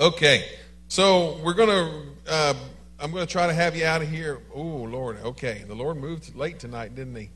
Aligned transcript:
Okay, 0.00 0.46
so 0.88 1.38
we're 1.44 1.52
to, 1.68 2.02
uh, 2.26 2.54
I'm 2.98 3.12
to 3.26 3.30
try 3.30 3.48
to 3.48 3.52
have 3.52 3.76
you 3.76 3.84
out 3.84 4.00
of 4.00 4.08
here. 4.08 4.40
Oh, 4.54 4.62
Lord, 4.62 5.18
okay. 5.22 5.62
The 5.68 5.74
Lord 5.74 5.98
moved 5.98 6.34
late 6.34 6.58
tonight, 6.58 6.94
didn't 6.94 7.14
he? 7.14 7.28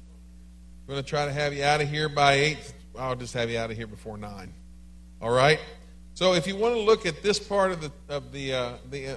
I'm 0.89 0.95
to 0.95 1.03
try 1.03 1.27
to 1.27 1.33
have 1.33 1.53
you 1.53 1.63
out 1.63 1.83
of 1.83 1.91
here 1.91 2.09
by 2.09 2.33
8. 2.33 2.75
I'll 2.99 3.17
just 3.17 3.35
have 3.35 3.51
you 3.51 3.59
out 3.59 3.71
of 3.71 3.77
here 3.77 3.87
before 3.87 4.17
9. 4.17 4.51
All 5.21 5.31
right? 5.31 5.61
So 6.15 6.33
if 6.33 6.47
you 6.47 6.57
want 6.57 6.75
to 6.75 6.81
look 6.81 7.05
at 7.05 7.23
this 7.23 7.39
part 7.39 7.71
of 7.71 7.83
the, 7.83 7.93
of 8.09 8.33
the, 8.33 8.55
uh, 8.55 8.73
the 8.89 9.09
uh, 9.09 9.17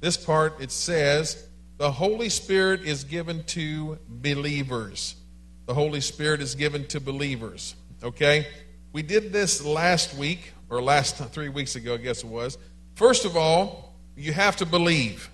this 0.00 0.16
part, 0.16 0.60
it 0.60 0.72
says, 0.72 1.46
the 1.78 1.92
Holy 1.92 2.30
Spirit 2.30 2.80
is 2.80 3.04
given 3.04 3.44
to 3.44 3.96
believers. 4.08 5.14
The 5.66 5.74
Holy 5.74 6.00
Spirit 6.00 6.40
is 6.42 6.56
given 6.56 6.84
to 6.88 6.98
believers. 6.98 7.76
Okay? 8.02 8.48
We 8.92 9.02
did 9.02 9.32
this 9.32 9.64
last 9.64 10.16
week 10.16 10.52
or 10.70 10.80
last 10.80 11.16
three 11.16 11.48
weeks 11.48 11.76
ago, 11.76 11.94
I 11.94 11.96
guess 11.98 12.22
it 12.22 12.28
was. 12.28 12.56
First 12.94 13.24
of 13.24 13.36
all, 13.36 13.94
you 14.16 14.32
have 14.32 14.56
to 14.56 14.66
believe. 14.66 15.28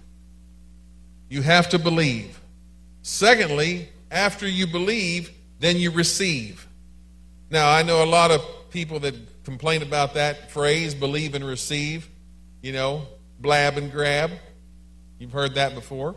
You 1.29 1.43
have 1.43 1.69
to 1.71 1.79
believe. 1.79 2.41
Secondly, 3.03 3.89
after 4.11 4.49
you 4.49 4.67
believe, 4.67 5.31
then 5.61 5.77
you 5.77 5.91
receive. 5.91 6.67
Now, 7.51 7.71
I 7.71 7.83
know 7.83 8.03
a 8.03 8.07
lot 8.07 8.31
of 8.31 8.71
people 8.71 9.01
that 9.01 9.15
complain 9.45 9.83
about 9.83 10.15
that 10.15 10.51
phrase, 10.51 10.95
believe 10.95 11.35
and 11.35 11.45
receive, 11.45 12.09
you 12.63 12.73
know, 12.73 13.07
blab 13.39 13.77
and 13.77 13.93
grab. 13.93 14.31
You've 15.19 15.33
heard 15.33 15.55
that 15.55 15.75
before. 15.75 16.17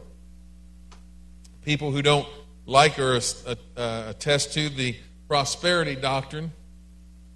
People 1.63 1.91
who 1.91 2.01
don't 2.01 2.27
like 2.65 2.97
or 2.97 3.15
uh, 3.15 3.55
uh, 3.77 4.03
attest 4.07 4.53
to 4.53 4.69
the 4.69 4.95
prosperity 5.27 5.95
doctrine. 5.95 6.51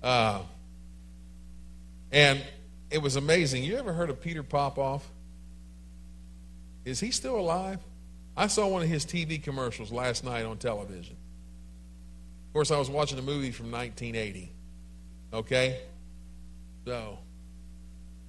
Uh, 0.01 0.41
and 2.13 2.41
it 2.91 2.99
was 2.99 3.15
amazing. 3.15 3.63
You 3.63 3.77
ever 3.77 3.91
heard 3.91 4.11
of 4.11 4.21
Peter 4.21 4.43
Popoff? 4.43 5.05
Is 6.85 6.99
he 6.99 7.09
still 7.11 7.37
alive? 7.37 7.79
I 8.37 8.47
saw 8.47 8.67
one 8.67 8.83
of 8.83 8.87
his 8.87 9.05
TV 9.05 9.41
commercials 9.41 9.91
last 9.91 10.23
night 10.23 10.45
on 10.45 10.57
television. 10.57 11.17
Of 12.47 12.53
course, 12.53 12.69
I 12.69 12.77
was 12.77 12.89
watching 12.89 13.17
a 13.17 13.23
movie 13.23 13.51
from 13.51 13.71
1980. 13.71 14.51
Okay? 15.33 15.79
So, 16.85 17.17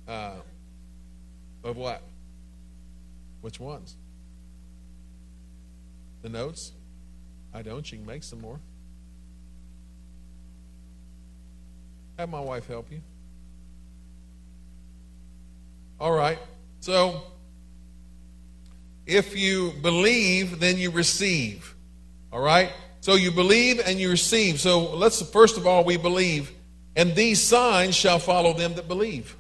uh, 0.09 0.37
of 1.63 1.77
what? 1.77 2.03
Which 3.43 3.61
ones? 3.61 3.97
The 6.23 6.31
notes? 6.31 6.73
I 7.53 7.61
don't. 7.61 7.91
You 7.93 7.99
can 7.99 8.07
make 8.07 8.23
some 8.23 8.41
more. 8.41 8.59
Have 12.19 12.31
my 12.31 12.41
wife 12.41 12.67
help 12.67 12.91
you. 12.91 13.03
All 16.01 16.13
right. 16.13 16.39
So, 16.81 17.23
if 19.07 19.37
you 19.37 19.73
believe, 19.83 20.61
then 20.61 20.79
you 20.79 20.91
receive. 20.91 21.75
All 22.33 22.41
right? 22.41 22.73
So 23.01 23.17
you 23.17 23.31
believe 23.31 23.83
and 23.85 23.99
you 23.99 24.11
receive. 24.11 24.59
So 24.61 24.95
let's, 24.95 25.21
first 25.31 25.59
of 25.59 25.67
all, 25.67 25.85
we 25.85 25.99
believe. 25.99 26.51
And 26.97 27.15
these 27.15 27.43
signs 27.43 27.95
shall 27.95 28.19
follow 28.19 28.55
them 28.55 28.75
that 28.77 28.89
believe. 28.89 29.37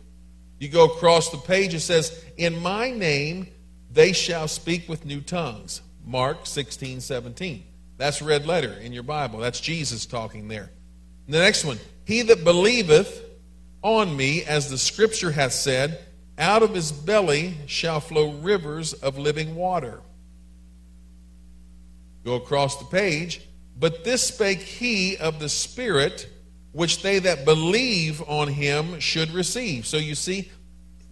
You 0.58 0.68
go 0.68 0.84
across 0.84 1.30
the 1.30 1.38
page, 1.38 1.72
it 1.74 1.80
says, 1.80 2.24
In 2.36 2.62
my 2.62 2.90
name 2.90 3.48
they 3.90 4.12
shall 4.12 4.48
speak 4.48 4.88
with 4.88 5.06
new 5.06 5.20
tongues. 5.20 5.80
Mark 6.04 6.46
16, 6.46 7.00
17. 7.00 7.64
That's 7.96 8.20
red 8.20 8.46
letter 8.46 8.72
in 8.72 8.92
your 8.92 9.02
Bible. 9.02 9.38
That's 9.38 9.60
Jesus 9.60 10.04
talking 10.04 10.48
there. 10.48 10.70
The 11.28 11.38
next 11.38 11.64
one, 11.64 11.78
He 12.04 12.22
that 12.22 12.44
believeth 12.44 13.22
on 13.82 14.14
me, 14.14 14.44
as 14.44 14.68
the 14.68 14.78
scripture 14.78 15.30
hath 15.30 15.52
said, 15.52 16.04
out 16.38 16.62
of 16.62 16.74
his 16.74 16.90
belly 16.90 17.54
shall 17.66 18.00
flow 18.00 18.32
rivers 18.32 18.92
of 18.92 19.18
living 19.18 19.54
water. 19.54 20.00
Go 22.24 22.34
across 22.34 22.78
the 22.78 22.86
page. 22.86 23.40
But 23.76 24.04
this 24.04 24.28
spake 24.28 24.60
he 24.60 25.16
of 25.16 25.40
the 25.40 25.48
Spirit, 25.48 26.28
which 26.72 27.02
they 27.02 27.18
that 27.20 27.44
believe 27.44 28.22
on 28.28 28.48
him 28.48 29.00
should 29.00 29.30
receive. 29.30 29.86
So 29.86 29.96
you 29.96 30.14
see, 30.14 30.50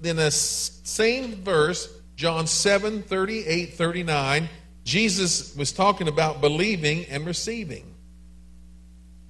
in 0.02 0.16
the 0.16 0.30
same 0.30 1.36
verse, 1.36 1.88
John 2.16 2.46
7 2.46 3.02
38 3.02 3.74
39, 3.74 4.48
Jesus 4.84 5.56
was 5.56 5.72
talking 5.72 6.08
about 6.08 6.40
believing 6.40 7.04
and 7.06 7.26
receiving. 7.26 7.91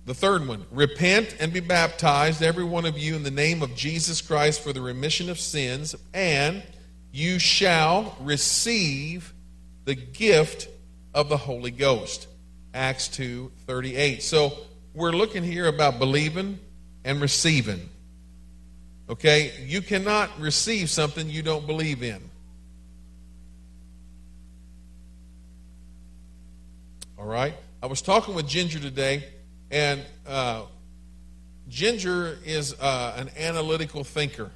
The 0.04 0.14
third 0.14 0.48
one 0.48 0.66
repent 0.72 1.36
and 1.38 1.52
be 1.52 1.60
baptized, 1.60 2.42
every 2.42 2.64
one 2.64 2.84
of 2.86 2.98
you, 2.98 3.14
in 3.14 3.22
the 3.22 3.30
name 3.30 3.62
of 3.62 3.74
Jesus 3.76 4.20
Christ 4.20 4.60
for 4.60 4.72
the 4.72 4.80
remission 4.80 5.30
of 5.30 5.38
sins, 5.38 5.94
and 6.12 6.62
you 7.12 7.38
shall 7.38 8.16
receive 8.20 9.32
the 9.84 9.94
gift 9.94 10.68
of 11.14 11.28
the 11.28 11.36
Holy 11.36 11.70
Ghost. 11.70 12.26
Acts 12.74 13.08
2 13.08 13.52
38. 13.66 14.22
So 14.22 14.52
we're 14.94 15.12
looking 15.12 15.44
here 15.44 15.66
about 15.66 15.98
believing 15.98 16.58
and 17.04 17.20
receiving. 17.20 17.88
Okay? 19.08 19.52
You 19.60 19.82
cannot 19.82 20.40
receive 20.40 20.90
something 20.90 21.28
you 21.28 21.42
don't 21.42 21.66
believe 21.66 22.02
in. 22.02 22.20
All 27.18 27.26
right? 27.26 27.54
I 27.82 27.86
was 27.86 28.02
talking 28.02 28.34
with 28.34 28.48
Ginger 28.48 28.80
today 28.80 29.24
and 29.72 30.04
uh, 30.26 30.62
Ginger 31.68 32.38
is 32.44 32.78
uh, 32.78 33.14
an 33.16 33.30
analytical 33.38 34.04
thinker. 34.04 34.50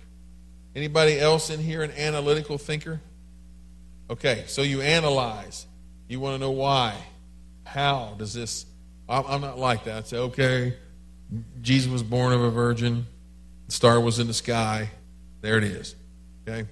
Anybody 0.77 1.19
else 1.19 1.49
in 1.49 1.59
here 1.59 1.83
an 1.83 1.91
analytical 1.93 2.59
thinker? 2.59 3.01
Okay, 4.11 4.45
so 4.47 4.61
you 4.63 4.83
analyze. 4.83 5.67
You 6.07 6.21
want 6.21 6.35
to 6.35 6.39
know 6.39 6.51
why. 6.51 6.95
How 7.65 8.15
does 8.19 8.35
this? 8.35 8.67
I'm, 9.09 9.25
I'm 9.27 9.41
not 9.41 9.59
like 9.59 9.85
that. 9.85 9.97
I 9.97 10.03
say, 10.03 10.19
okay, 10.19 10.77
Jesus 11.63 11.91
was 11.91 12.03
born 12.03 12.33
of 12.33 12.43
a 12.43 12.51
virgin. 12.51 13.07
The 13.67 13.73
star 13.73 13.99
was 13.99 14.19
in 14.19 14.27
the 14.27 14.35
sky. 14.35 14.91
There 15.41 15.57
it 15.57 15.65
is. 15.65 15.97
Okay? 16.47 16.69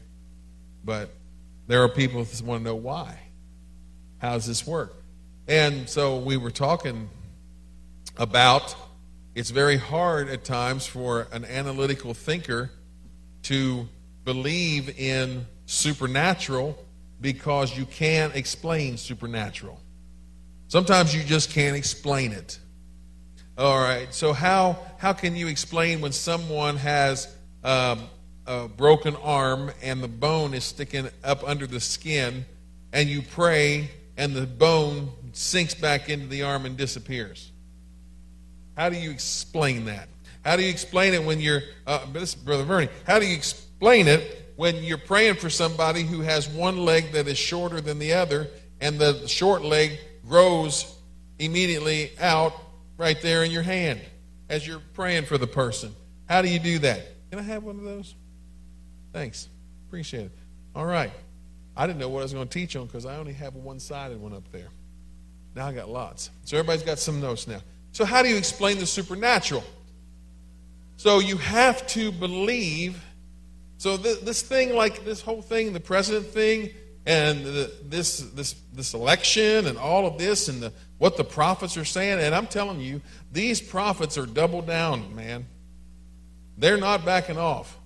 But 0.84 1.09
there 1.66 1.82
are 1.82 1.88
people 1.88 2.22
that 2.22 2.43
want 2.43 2.61
to 2.61 2.65
know 2.65 2.76
why. 2.76 3.19
How 4.19 4.32
does 4.32 4.47
this 4.47 4.66
work? 4.66 4.94
And 5.49 5.88
so 5.88 6.19
we 6.19 6.37
were 6.37 6.50
talking 6.50 7.09
about 8.17 8.75
it's 9.35 9.51
very 9.51 9.77
hard 9.77 10.29
at 10.29 10.45
times 10.45 10.87
for 10.87 11.27
an 11.33 11.45
analytical 11.45 12.15
thinker 12.15 12.71
to 13.43 13.89
believe 14.25 14.99
in 14.99 15.47
supernatural 15.67 16.79
because 17.21 17.77
you 17.77 17.85
can't 17.85 18.37
explain 18.37 18.97
supernatural. 18.97 19.81
Sometimes 20.69 21.15
you 21.15 21.25
just 21.25 21.51
can't 21.51 21.77
explain 21.77 22.33
it. 22.33 22.59
All 23.59 23.79
right, 23.79 24.13
so 24.15 24.33
how, 24.33 24.79
how 24.99 25.13
can 25.13 25.37
you 25.37 25.49
explain 25.49 26.01
when 26.01 26.13
someone 26.13 26.77
has 26.77 27.35
um, 27.63 28.03
a 28.47 28.69
broken 28.69 29.17
arm 29.17 29.73
and 29.83 30.03
the 30.03 30.09
bone 30.09 30.55
is 30.55 30.65
sticking 30.65 31.09
up 31.23 31.43
under 31.49 31.67
the 31.67 31.81
skin 31.81 32.45
and 32.93 33.09
you 33.09 33.23
pray 33.23 33.91
and 34.17 34.35
the 34.35 34.47
bone 34.47 35.11
sinks 35.33 35.75
back 35.75 36.09
into 36.09 36.27
the 36.29 36.43
arm 36.43 36.67
and 36.67 36.77
disappears? 36.77 37.53
How 38.77 38.89
do 38.89 38.97
you 38.97 39.11
explain 39.11 39.85
that? 39.87 40.09
How 40.45 40.57
do 40.57 40.62
you 40.62 40.71
explain 40.71 41.15
it 41.15 41.25
when 41.25 41.41
you're, 41.41 41.62
uh, 41.87 42.05
this 42.12 42.35
Brother 42.35 42.65
Vernie, 42.65 42.89
how 43.07 43.19
do 43.19 43.27
you 43.27 43.35
explain 43.35 44.09
it 44.09 44.53
when 44.57 44.83
you're 44.85 44.99
praying 44.99 45.37
for 45.37 45.49
somebody 45.49 46.03
who 46.03 46.21
has 46.21 46.49
one 46.49 46.85
leg 46.85 47.12
that 47.12 47.27
is 47.27 47.39
shorter 47.39 47.81
than 47.81 47.99
the 47.99 48.12
other 48.12 48.49
and 48.81 48.99
the 48.99 49.27
short 49.27 49.62
leg 49.62 49.99
grows 50.27 50.97
immediately 51.39 52.12
out 52.21 52.53
right 52.99 53.21
there 53.23 53.43
in 53.45 53.51
your 53.51 53.62
hand 53.62 54.01
as 54.49 54.67
you're 54.67 54.83
praying 54.93 55.25
for 55.25 55.39
the 55.39 55.47
person? 55.47 55.95
How 56.29 56.43
do 56.43 56.49
you 56.49 56.59
do 56.59 56.79
that? 56.81 57.31
Can 57.31 57.38
I 57.38 57.43
have 57.43 57.65
one 57.65 57.79
of 57.79 57.85
those? 57.85 58.15
Thanks. 59.12 59.49
Appreciate 59.88 60.26
it. 60.26 60.38
All 60.75 60.87
right. 60.87 61.12
I 61.76 61.87
didn't 61.87 61.99
know 61.99 62.09
what 62.09 62.21
I 62.21 62.23
was 62.23 62.32
going 62.32 62.47
to 62.47 62.53
teach 62.53 62.76
on 62.76 62.87
because 62.87 63.06
I 63.06 63.17
only 63.17 63.32
have 63.32 63.55
a 63.55 63.59
one 63.59 63.81
sided 63.81 64.21
one 64.21 64.32
up 64.32 64.50
there. 64.53 64.69
Now 65.55 65.67
I 65.67 65.73
got 65.73 65.88
lots. 65.88 66.31
So 66.44 66.56
everybody's 66.56 66.82
got 66.82 66.99
some 66.99 67.21
notes 67.21 67.47
now. 67.47 67.61
So, 67.94 68.05
how 68.05 68.25
do 68.25 68.29
you 68.29 68.37
explain 68.37 68.79
the 68.79 68.87
supernatural? 68.87 69.62
So, 70.96 71.20
you 71.20 71.37
have 71.37 71.87
to 71.88 72.11
believe. 72.11 73.00
So, 73.79 73.96
th- 73.96 74.23
this 74.23 74.43
thing, 74.43 74.75
like 74.75 75.05
this 75.05 75.23
whole 75.23 75.43
thing, 75.43 75.73
the 75.73 75.79
president 75.79 76.26
thing, 76.26 76.70
and 77.06 77.44
the, 77.44 77.73
this, 77.85 78.19
this, 78.19 78.56
this 78.73 78.94
election, 78.94 79.69
and 79.69 79.79
all 79.79 80.08
of 80.08 80.19
this, 80.19 80.49
and 80.49 80.61
the, 80.61 80.73
what 80.99 81.17
the 81.17 81.23
prophets 81.23 81.76
are 81.76 81.85
saying, 81.85 82.19
and 82.19 82.35
I'm 82.35 82.49
telling 82.49 82.81
you, 82.81 83.00
these 83.31 83.61
prophets 83.61 84.19
are 84.19 84.26
double 84.26 84.61
down, 84.61 85.14
man. 85.14 85.47
They're 86.58 86.79
not 86.79 87.05
backing 87.05 87.38
off. 87.38 87.79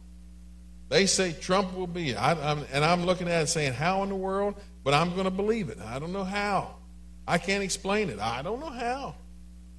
They 0.88 1.04
say 1.04 1.32
Trump 1.32 1.76
will 1.76 1.86
be, 1.86 2.16
I, 2.16 2.32
I'm, 2.32 2.64
and 2.72 2.82
I'm 2.82 3.04
looking 3.04 3.28
at 3.28 3.42
it 3.42 3.48
saying, 3.48 3.74
how 3.74 4.02
in 4.04 4.08
the 4.08 4.16
world? 4.16 4.54
But 4.84 4.94
I'm 4.94 5.12
going 5.12 5.24
to 5.24 5.30
believe 5.30 5.68
it. 5.68 5.78
I 5.82 5.98
don't 5.98 6.14
know 6.14 6.24
how. 6.24 6.76
I 7.26 7.36
can't 7.36 7.62
explain 7.62 8.08
it. 8.08 8.18
I 8.18 8.40
don't 8.40 8.60
know 8.60 8.70
how. 8.70 9.14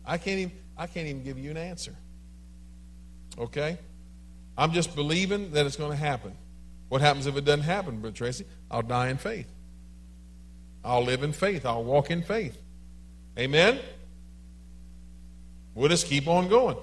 I 0.06 0.18
can't 0.18 0.40
even, 0.40 0.58
I 0.78 0.88
can't 0.88 1.08
even 1.08 1.24
give 1.24 1.38
you 1.38 1.52
an 1.52 1.58
answer. 1.58 1.96
Okay? 3.38 3.78
I'm 4.58 4.72
just 4.72 4.96
believing 4.96 5.52
that 5.52 5.66
it's 5.66 5.76
going 5.76 5.92
to 5.92 5.98
happen. 5.98 6.34
What 6.90 7.02
happens 7.02 7.28
if 7.28 7.38
it 7.38 7.46
doesn't 7.46 7.64
happen, 7.64 8.02
Brother 8.02 8.16
Tracy? 8.16 8.46
I'll 8.70 8.82
die 8.82 9.10
in 9.10 9.18
faith. 9.18 9.48
I'll 10.84 11.04
live 11.04 11.24
in 11.24 11.34
faith. 11.34 11.66
I'll 11.66 11.84
walk 11.84 12.10
in 12.12 12.24
faith. 12.24 12.58
Amen? 13.38 13.80
We'll 15.76 15.90
just 15.90 16.08
keep 16.08 16.28
on 16.28 16.50
going. 16.50 16.78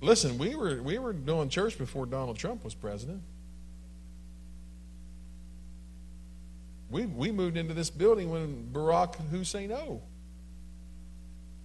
Listen, 0.00 0.38
we 0.38 0.54
were, 0.54 0.82
we 0.82 0.98
were 0.98 1.12
doing 1.12 1.48
church 1.48 1.78
before 1.78 2.06
Donald 2.06 2.36
Trump 2.36 2.62
was 2.62 2.74
president. 2.74 3.22
We, 6.90 7.06
we 7.06 7.32
moved 7.32 7.56
into 7.56 7.74
this 7.74 7.90
building 7.90 8.30
when 8.30 8.68
Barack 8.72 9.16
Hussein 9.30 9.72
O. 9.72 10.02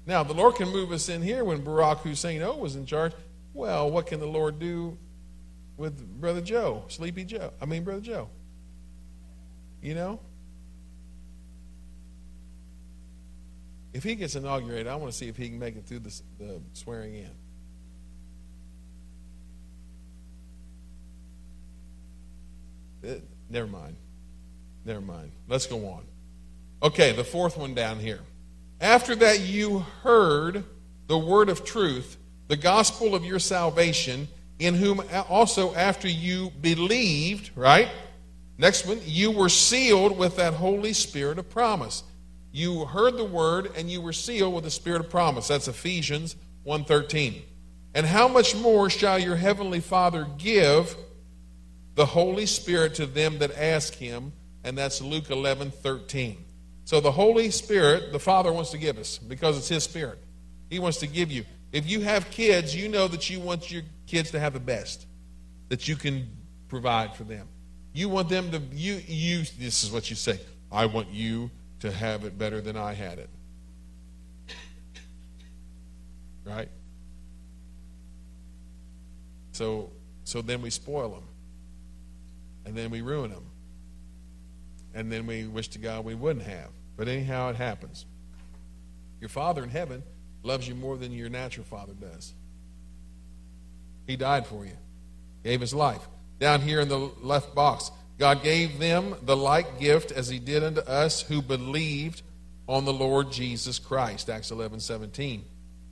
Now, 0.06 0.24
the 0.24 0.34
Lord 0.34 0.56
can 0.56 0.70
move 0.70 0.92
us 0.92 1.10
in 1.10 1.22
here 1.22 1.44
when 1.44 1.64
Barack 1.64 2.00
Hussein 2.00 2.42
O 2.42 2.58
was 2.58 2.76
in 2.76 2.86
charge. 2.86 3.14
Well, 3.54 3.92
what 3.92 4.08
can 4.08 4.20
the 4.20 4.28
Lord 4.28 4.60
do 4.60 4.98
with 5.78 6.20
Brother 6.20 6.42
Joe, 6.42 6.86
Sleepy 6.88 7.26
Joe? 7.26 7.52
I 7.62 7.66
mean, 7.66 7.84
Brother 7.84 8.02
Joe. 8.02 8.30
You 9.82 9.96
know? 9.96 10.20
If 13.94 14.04
he 14.04 14.16
gets 14.16 14.36
inaugurated, 14.36 14.88
I 14.88 14.96
want 14.96 15.12
to 15.12 15.18
see 15.18 15.28
if 15.28 15.38
he 15.38 15.50
can 15.50 15.60
make 15.60 15.76
it 15.76 15.86
through 15.86 16.00
the, 16.00 16.22
the 16.38 16.62
swearing 16.74 17.16
in. 17.16 17.32
It, 23.02 23.18
uh, 23.18 23.22
never 23.50 23.68
mind. 23.68 23.96
Never 24.86 25.02
mind. 25.02 25.32
Let's 25.48 25.66
go 25.66 25.88
on. 25.88 26.04
Okay, 26.82 27.12
the 27.12 27.24
fourth 27.24 27.58
one 27.58 27.74
down 27.74 28.00
here. 28.00 28.22
After 28.82 29.16
that, 29.16 29.42
you 29.42 29.80
heard 30.04 30.64
the 31.08 31.18
word 31.18 31.50
of 31.50 31.66
truth, 31.66 32.18
the 32.48 32.56
gospel 32.56 33.16
of 33.16 33.26
your 33.26 33.40
salvation, 33.40 34.28
in 34.60 34.76
whom 34.76 35.02
also 35.30 35.74
after 35.74 36.08
you 36.08 36.52
believed, 36.62 37.52
right? 37.56 37.90
Next 38.58 38.86
one, 38.86 39.00
you 39.06 39.32
were 39.32 39.50
sealed 39.50 40.18
with 40.18 40.36
that 40.36 40.54
Holy 40.54 40.94
Spirit 40.94 41.40
of 41.40 41.50
promise. 41.50 42.04
You 42.52 42.86
heard 42.86 43.16
the 43.18 43.26
word 43.26 43.72
and 43.78 43.90
you 43.90 44.02
were 44.02 44.14
sealed 44.14 44.54
with 44.54 44.64
the 44.64 44.72
Spirit 44.72 45.02
of 45.02 45.10
promise. 45.10 45.48
That's 45.48 45.68
Ephesians 45.68 46.36
1:13. 46.64 47.42
And 47.94 48.06
how 48.06 48.28
much 48.28 48.56
more 48.56 48.90
shall 48.90 49.18
your 49.18 49.36
heavenly 49.36 49.80
Father 49.80 50.28
give 50.38 50.96
the 51.96 52.06
Holy 52.06 52.46
Spirit 52.46 52.96
to 52.96 53.06
them 53.06 53.40
that 53.40 53.58
ask 53.58 53.96
him? 53.96 54.34
And 54.64 54.78
that's 54.78 55.02
Luke 55.02 55.30
11:13. 55.30 56.46
So 56.90 57.00
the 57.00 57.12
Holy 57.12 57.52
Spirit, 57.52 58.12
the 58.12 58.18
Father 58.18 58.52
wants 58.52 58.72
to 58.72 58.80
give 58.80 58.98
us 58.98 59.20
because 59.20 59.60
it's 59.60 59.68
His 59.68 59.84
Spirit. 59.84 60.18
He 60.72 60.80
wants 60.80 60.98
to 61.02 61.08
give 61.08 61.32
you. 61.32 61.46
If 61.72 61.88
you 61.88 62.02
have 62.02 62.32
kids, 62.32 62.76
you 62.76 62.90
know 62.90 63.08
that 63.08 63.30
you 63.30 63.40
want 63.40 63.72
your 63.72 63.84
kids 64.08 64.32
to 64.32 64.40
have 64.40 64.54
the 64.54 64.60
best 64.60 65.06
that 65.68 65.88
you 65.88 65.96
can 65.96 66.28
provide 66.68 67.16
for 67.16 67.26
them. 67.26 67.48
You 67.94 68.10
want 68.10 68.28
them 68.28 68.50
to 68.50 68.58
you 68.72 69.04
you 69.06 69.44
this 69.60 69.84
is 69.84 69.92
what 69.92 70.10
you 70.10 70.16
say. 70.16 70.40
I 70.72 70.88
want 70.88 71.10
you 71.10 71.52
to 71.82 71.92
have 71.92 72.24
it 72.24 72.40
better 72.40 72.60
than 72.60 72.76
I 72.76 72.94
had 72.94 73.20
it. 73.20 73.30
Right? 76.44 76.70
So 79.52 79.92
so 80.24 80.42
then 80.42 80.64
we 80.64 80.72
spoil 80.72 81.12
them. 81.12 81.28
And 82.66 82.76
then 82.76 82.90
we 82.90 83.02
ruin 83.02 83.30
them. 83.30 83.46
And 84.96 85.12
then 85.12 85.28
we 85.28 85.46
wish 85.46 85.68
to 85.68 85.78
God 85.78 86.04
we 86.04 86.16
wouldn't 86.16 86.48
have. 86.48 86.72
But 87.00 87.08
anyhow, 87.08 87.50
it 87.50 87.56
happens. 87.56 88.06
Your 89.22 89.30
Father 89.30 89.64
in 89.64 89.70
heaven 89.70 90.04
loves 90.44 90.68
you 90.68 90.76
more 90.76 90.98
than 90.98 91.14
your 91.14 91.30
natural 91.30 91.66
father 91.66 91.94
does. 91.94 92.34
He 94.06 94.18
died 94.18 94.46
for 94.46 94.66
you, 94.66 94.76
gave 95.42 95.62
his 95.62 95.74
life. 95.74 96.06
Down 96.40 96.60
here 96.60 96.82
in 96.82 96.90
the 96.90 96.98
left 97.22 97.56
box, 97.56 97.90
God 98.18 98.44
gave 98.44 98.80
them 98.80 99.16
the 99.22 99.38
like 99.38 99.80
gift 99.80 100.12
as 100.12 100.28
he 100.28 100.40
did 100.40 100.62
unto 100.62 100.82
us 100.82 101.22
who 101.22 101.42
believed 101.42 102.22
on 102.68 102.84
the 102.84 102.92
Lord 102.92 103.32
Jesus 103.32 103.80
Christ. 103.80 104.30
Acts 104.30 104.52
11 104.52 104.82
17. 104.82 105.46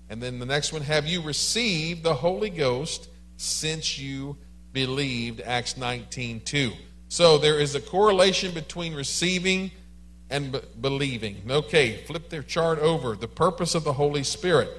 And 0.09 0.21
then 0.21 0.39
the 0.39 0.45
next 0.45 0.73
one, 0.73 0.81
have 0.81 1.07
you 1.07 1.21
received 1.21 2.03
the 2.03 2.15
Holy 2.15 2.49
Ghost 2.49 3.07
since 3.37 3.97
you 3.97 4.35
believed? 4.73 5.39
Acts 5.39 5.77
19 5.77 6.41
2. 6.41 6.73
So 7.07 7.37
there 7.37 7.61
is 7.61 7.75
a 7.75 7.81
correlation 7.81 8.53
between 8.53 8.93
receiving 8.93 9.71
and 10.29 10.51
b- 10.51 10.59
believing. 10.79 11.41
Okay, 11.49 12.03
flip 12.05 12.29
their 12.29 12.43
chart 12.43 12.79
over. 12.79 13.15
The 13.15 13.27
purpose 13.27 13.75
of 13.75 13.83
the 13.83 13.93
Holy 13.93 14.23
Spirit. 14.23 14.69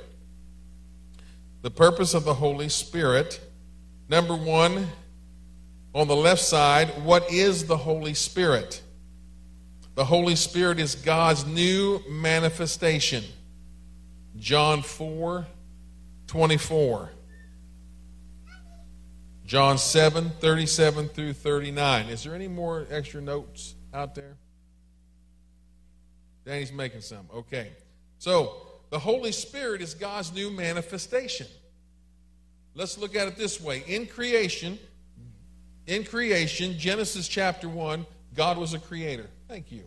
The 1.62 1.70
purpose 1.70 2.14
of 2.14 2.24
the 2.24 2.34
Holy 2.34 2.68
Spirit. 2.68 3.40
Number 4.08 4.36
one, 4.36 4.88
on 5.94 6.08
the 6.08 6.16
left 6.16 6.42
side, 6.42 6.88
what 7.04 7.30
is 7.30 7.66
the 7.66 7.76
Holy 7.76 8.14
Spirit? 8.14 8.82
The 9.94 10.04
Holy 10.04 10.36
Spirit 10.36 10.78
is 10.78 10.94
God's 10.94 11.44
new 11.44 12.00
manifestation. 12.08 13.24
John 14.36 14.82
4 14.82 15.46
24. 16.28 17.10
John 19.44 19.78
7 19.78 20.30
37 20.38 21.08
through 21.08 21.32
39. 21.32 22.06
Is 22.10 22.22
there 22.22 22.34
any 22.34 22.48
more 22.48 22.86
extra 22.90 23.20
notes 23.20 23.74
out 23.94 24.14
there? 24.14 24.36
Danny's 26.48 26.72
making 26.72 27.02
some. 27.02 27.28
Okay. 27.34 27.72
So, 28.16 28.62
the 28.88 28.98
Holy 28.98 29.32
Spirit 29.32 29.82
is 29.82 29.92
God's 29.92 30.32
new 30.32 30.50
manifestation. 30.50 31.46
Let's 32.74 32.96
look 32.96 33.14
at 33.14 33.28
it 33.28 33.36
this 33.36 33.60
way. 33.60 33.84
In 33.86 34.06
creation, 34.06 34.78
in 35.86 36.04
creation, 36.04 36.78
Genesis 36.78 37.28
chapter 37.28 37.68
1, 37.68 38.06
God 38.34 38.56
was 38.56 38.72
a 38.72 38.78
creator. 38.78 39.28
Thank 39.46 39.70
you. 39.70 39.82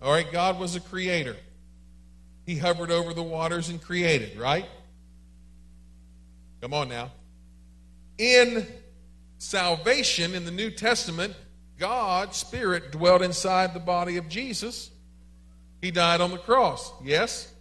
All 0.00 0.12
right, 0.12 0.30
God 0.30 0.60
was 0.60 0.76
a 0.76 0.80
creator. 0.80 1.36
He 2.46 2.56
hovered 2.56 2.92
over 2.92 3.12
the 3.12 3.24
waters 3.24 3.68
and 3.68 3.82
created, 3.82 4.38
right? 4.38 4.66
Come 6.60 6.72
on 6.72 6.88
now. 6.88 7.10
In 8.16 8.64
salvation 9.38 10.36
in 10.36 10.44
the 10.44 10.52
New 10.52 10.70
Testament, 10.70 11.34
God's 11.80 12.36
Spirit 12.36 12.92
dwelt 12.92 13.22
inside 13.22 13.74
the 13.74 13.80
body 13.80 14.18
of 14.18 14.28
Jesus 14.28 14.92
he 15.84 15.90
died 15.90 16.22
on 16.22 16.30
the 16.30 16.38
cross. 16.38 16.92
Yes? 17.04 17.52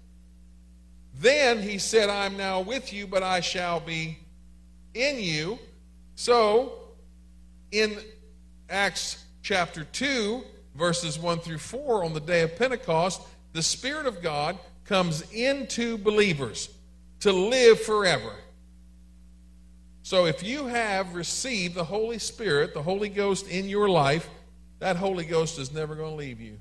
Then 1.19 1.61
he 1.61 1.77
said, 1.77 2.09
I'm 2.09 2.37
now 2.37 2.61
with 2.61 2.93
you, 2.93 3.05
but 3.05 3.21
I 3.21 3.41
shall 3.41 3.81
be 3.81 4.17
in 4.93 5.19
you. 5.19 5.59
So, 6.15 6.79
in 7.71 7.97
Acts 8.69 9.23
chapter 9.42 9.83
2, 9.83 10.42
verses 10.75 11.19
1 11.19 11.39
through 11.39 11.57
4, 11.57 12.06
on 12.06 12.13
the 12.13 12.21
day 12.21 12.42
of 12.42 12.56
Pentecost, 12.56 13.21
the 13.51 13.61
Spirit 13.61 14.06
of 14.06 14.21
God 14.21 14.57
comes 14.85 15.21
into 15.33 15.97
believers 15.97 16.69
to 17.19 17.33
live 17.33 17.81
forever. 17.81 18.33
So, 20.03 20.25
if 20.25 20.44
you 20.44 20.68
have 20.68 21.13
received 21.13 21.75
the 21.75 21.83
Holy 21.83 22.19
Spirit, 22.19 22.73
the 22.73 22.83
Holy 22.83 23.09
Ghost 23.09 23.47
in 23.49 23.68
your 23.68 23.89
life, 23.89 24.30
that 24.80 24.95
Holy 24.95 25.25
Ghost 25.25 25.59
is 25.59 25.73
never 25.73 25.95
going 25.95 26.11
to 26.11 26.15
leave 26.15 26.39
you. 26.39 26.59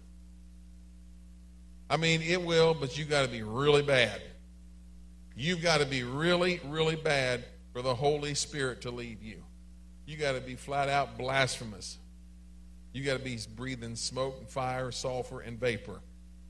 I 1.93 1.99
mean, 1.99 2.23
it 2.23 2.41
will, 2.41 2.73
but 2.73 2.97
you 2.97 3.05
got 3.05 3.27
to 3.27 3.29
be 3.29 3.43
really 3.43 3.83
bad. 3.83 4.23
You've 5.37 5.61
got 5.61 5.81
to 5.81 5.87
be 5.87 6.05
really, 6.05 6.59
really 6.65 6.97
bad 6.97 7.45
for 7.75 7.83
the 7.83 7.95
Holy 7.95 8.33
Spirit 8.33 8.81
to 8.83 8.91
leave 8.91 9.23
you. 9.23 9.43
You 10.07 10.17
got 10.17 10.33
to 10.33 10.41
be 10.41 10.55
flat 10.55 10.89
out 10.89 11.19
blasphemous. 11.19 11.99
You 12.95 13.05
got 13.05 13.19
to 13.19 13.23
be 13.23 13.39
breathing 13.55 13.95
smoke 13.95 14.37
and 14.39 14.49
fire, 14.49 14.91
sulfur, 14.91 15.43
and 15.43 15.61
vapor 15.61 16.01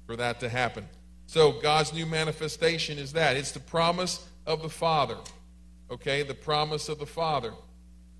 for 0.07 0.15
that 0.15 0.39
to 0.41 0.49
happen. 0.49 0.89
So, 1.27 1.61
God's 1.61 1.93
new 1.93 2.07
manifestation 2.07 2.97
is 2.97 3.13
that 3.15 3.37
it's 3.37 3.51
the 3.51 3.59
promise 3.59 4.25
of 4.47 4.63
the 4.63 4.71
Father. 4.71 5.17
Okay, 5.91 6.23
the 6.23 6.35
promise 6.35 6.89
of 6.89 7.01
the 7.01 7.07
Father. 7.07 7.53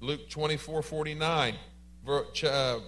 Luke 0.01 0.29
24 0.29 0.83
49. 0.83 1.55
Uh, 2.05 2.81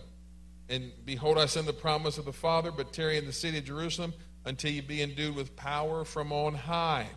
and 0.68 0.90
behold, 1.04 1.38
I 1.38 1.46
send 1.46 1.68
the 1.68 1.72
promise 1.72 2.18
of 2.18 2.24
the 2.24 2.32
Father, 2.32 2.72
but 2.72 2.92
tarry 2.92 3.16
in 3.16 3.26
the 3.26 3.32
city 3.32 3.58
of 3.58 3.64
Jerusalem 3.64 4.12
until 4.44 4.70
you 4.70 4.82
be 4.82 5.02
endued 5.02 5.34
with 5.34 5.56
power 5.56 6.04
from 6.04 6.32
on 6.32 6.54
high. 6.54 7.08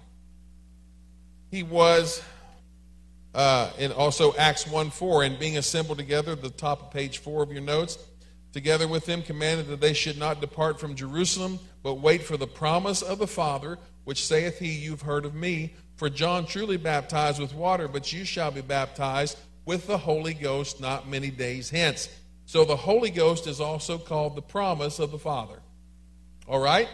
He 1.51 1.63
was, 1.63 2.21
uh, 3.33 3.71
and 3.77 3.93
also 3.93 4.35
Acts 4.35 4.67
1 4.67 4.89
4, 4.89 5.23
and 5.23 5.39
being 5.39 5.57
assembled 5.57 5.97
together, 5.97 6.35
the 6.35 6.49
top 6.49 6.81
of 6.81 6.91
page 6.91 7.19
4 7.19 7.43
of 7.43 7.51
your 7.51 7.61
notes, 7.61 7.97
together 8.53 8.87
with 8.87 9.05
them 9.05 9.21
commanded 9.21 9.67
that 9.67 9.81
they 9.81 9.93
should 9.93 10.17
not 10.17 10.41
depart 10.41 10.79
from 10.79 10.95
Jerusalem, 10.95 11.59
but 11.83 11.95
wait 11.95 12.23
for 12.23 12.37
the 12.37 12.47
promise 12.47 13.01
of 13.01 13.19
the 13.19 13.27
Father, 13.27 13.77
which 14.03 14.25
saith 14.25 14.59
he, 14.59 14.71
You've 14.71 15.01
heard 15.01 15.25
of 15.25 15.35
me. 15.35 15.73
For 15.95 16.09
John 16.09 16.45
truly 16.45 16.77
baptized 16.77 17.39
with 17.39 17.55
water, 17.55 17.87
but 17.87 18.13
you 18.13 18.23
shall 18.23 18.51
be 18.51 18.61
baptized 18.61 19.37
with 19.65 19.87
the 19.87 19.97
Holy 19.97 20.33
Ghost 20.33 20.79
not 20.79 21.09
many 21.09 21.29
days 21.31 21.69
hence. 21.69 22.07
So 22.45 22.63
the 22.63 22.77
Holy 22.77 23.09
Ghost 23.09 23.47
is 23.47 23.59
also 23.59 23.97
called 23.97 24.35
the 24.35 24.41
promise 24.41 24.99
of 24.99 25.11
the 25.11 25.19
Father. 25.19 25.59
All 26.47 26.59
right? 26.59 26.87